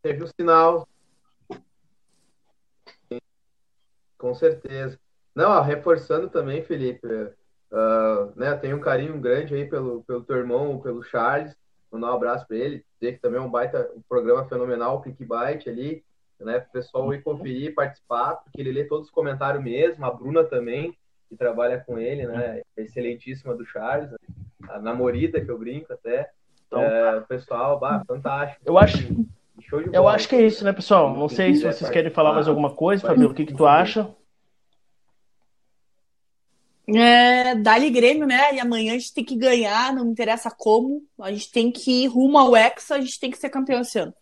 Teve 0.03 0.25
o 0.25 0.29
sinal. 0.29 0.89
Com 4.19 4.35
certeza. 4.35 4.99
Não, 5.37 5.61
reforçando 5.61 6.31
também, 6.31 6.63
Felipe, 6.63 7.07
uh, 7.07 8.33
né, 8.35 8.57
tenho 8.57 8.79
um 8.79 8.81
carinho 8.81 9.21
grande 9.21 9.55
aí 9.55 9.67
pelo, 9.67 10.03
pelo 10.05 10.25
teu 10.25 10.37
irmão, 10.39 10.81
pelo 10.81 11.03
Charles, 11.03 11.55
mandar 11.93 12.11
um 12.11 12.17
abraço 12.17 12.49
para 12.49 12.57
ele, 12.57 12.83
dizer 12.99 13.13
que 13.13 13.21
também 13.21 13.39
é 13.39 13.43
um 13.43 13.51
baita, 13.51 13.91
um 13.95 14.01
programa 14.09 14.49
fenomenal, 14.49 14.97
o 14.97 15.03
Clickbait 15.03 15.69
ali, 15.69 16.03
né, 16.41 16.59
para 16.59 16.69
o 16.69 16.73
pessoal 16.73 17.13
ir 17.13 17.23
conferir, 17.23 17.75
participar, 17.75 18.37
porque 18.37 18.63
ele 18.63 18.73
lê 18.73 18.85
todos 18.85 19.09
os 19.09 19.13
comentários 19.13 19.63
mesmo, 19.63 20.07
a 20.07 20.11
Bruna 20.11 20.43
também, 20.43 20.97
que 21.29 21.37
trabalha 21.37 21.85
com 21.87 21.99
ele, 21.99 22.27
né, 22.27 22.63
excelentíssima 22.75 23.55
do 23.55 23.67
Charles, 23.67 24.11
a 24.71 24.79
namorita 24.79 25.39
que 25.39 25.51
eu 25.51 25.59
brinco 25.59 25.93
até, 25.93 26.31
então, 26.67 26.81
é, 26.81 27.21
pessoal, 27.29 27.79
bah, 27.79 28.03
fantástico. 28.09 28.63
Eu 28.65 28.79
acho... 28.79 28.97
Eu 29.93 30.07
acho 30.07 30.29
que 30.29 30.37
é 30.37 30.43
isso, 30.43 30.65
né, 30.65 30.73
pessoal? 30.73 31.15
Não 31.15 31.29
sei 31.29 31.55
se 31.55 31.63
vocês 31.63 31.91
querem 31.91 32.11
falar 32.11 32.33
mais 32.33 32.47
alguma 32.47 32.75
coisa, 32.75 33.07
Fabio. 33.07 33.31
O 33.31 33.35
que, 33.35 33.45
que 33.45 33.55
tu 33.55 33.67
acha? 33.67 34.09
É, 36.89 37.55
Dali 37.57 37.91
Grêmio, 37.91 38.27
né? 38.27 38.55
E 38.55 38.61
amanhã 38.61 38.93
a 38.93 38.99
gente 38.99 39.13
tem 39.13 39.25
que 39.25 39.37
ganhar, 39.37 39.93
não 39.93 40.07
interessa 40.07 40.51
como. 40.51 41.03
A 41.21 41.33
gente 41.33 41.51
tem 41.51 41.71
que 41.73 42.05
ir 42.05 42.07
rumo 42.07 42.39
ao 42.39 42.57
Hexa, 42.57 42.95
a 42.95 43.01
gente 43.01 43.19
tem 43.19 43.31
que 43.31 43.39
ser 43.39 43.49
campeão 43.49 43.81
esse 43.81 43.99
ano. 43.99 44.15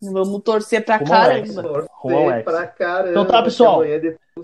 Vamos 0.00 0.42
torcer 0.42 0.84
pra 0.84 0.96
rumo 0.96 1.10
caramba. 1.10 1.62
Torcer 1.62 2.44
pra 2.44 2.66
caramba. 2.66 3.10
Então 3.10 3.24
tá, 3.24 3.42
pessoal. 3.42 3.82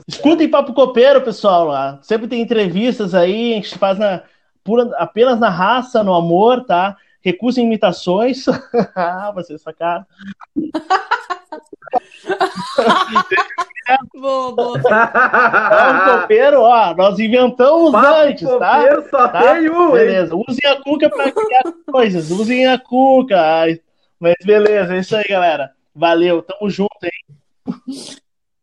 Escutem 0.09 0.49
Papo 0.49 0.73
Copeiro, 0.73 1.23
pessoal. 1.23 1.67
Lá. 1.67 2.01
Sempre 2.03 2.27
tem 2.27 2.41
entrevistas 2.41 3.15
aí, 3.15 3.53
a 3.53 3.57
gente 3.57 3.79
faz 3.79 3.99
na, 3.99 4.23
pura, 4.65 4.91
apenas 4.97 5.39
na 5.39 5.51
raça, 5.51 6.03
no 6.03 6.15
amor, 6.15 6.65
tá? 6.65 6.97
Recusem 7.25 7.65
imitações. 7.65 8.45
Você 9.35 9.59
sacar. 9.59 10.07
boa, 14.15 14.55
boa. 14.55 14.81
Papo 14.81 16.21
copeiro, 16.21 16.61
ó, 16.61 16.95
nós 16.95 17.19
inventamos 17.19 17.93
Papo 17.93 18.15
antes, 18.15 18.49
tá? 18.59 18.77
Copeiro 18.77 19.11
só 19.11 19.29
tá? 19.29 19.55
tem 19.55 19.71
um, 19.71 19.93
Beleza, 19.93 20.35
hein? 20.35 20.45
usem 20.49 20.71
a 20.71 20.83
cuca 20.83 21.11
para 21.11 21.33
criar 21.33 21.63
coisas, 21.91 22.31
usem 22.31 22.67
a 22.67 22.79
cuca. 22.79 23.37
Mas 24.19 24.35
beleza, 24.45 24.95
é 24.95 24.99
isso 24.99 25.17
aí, 25.17 25.25
galera. 25.25 25.73
Valeu, 25.95 26.43
tamo 26.43 26.71
junto, 26.71 26.91
hein? 27.03 27.13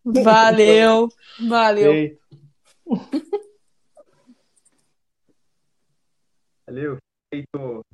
Valeu, 0.04 1.10
valeu. 1.48 2.18
Valeu. 6.68 6.98
feito 7.32 7.86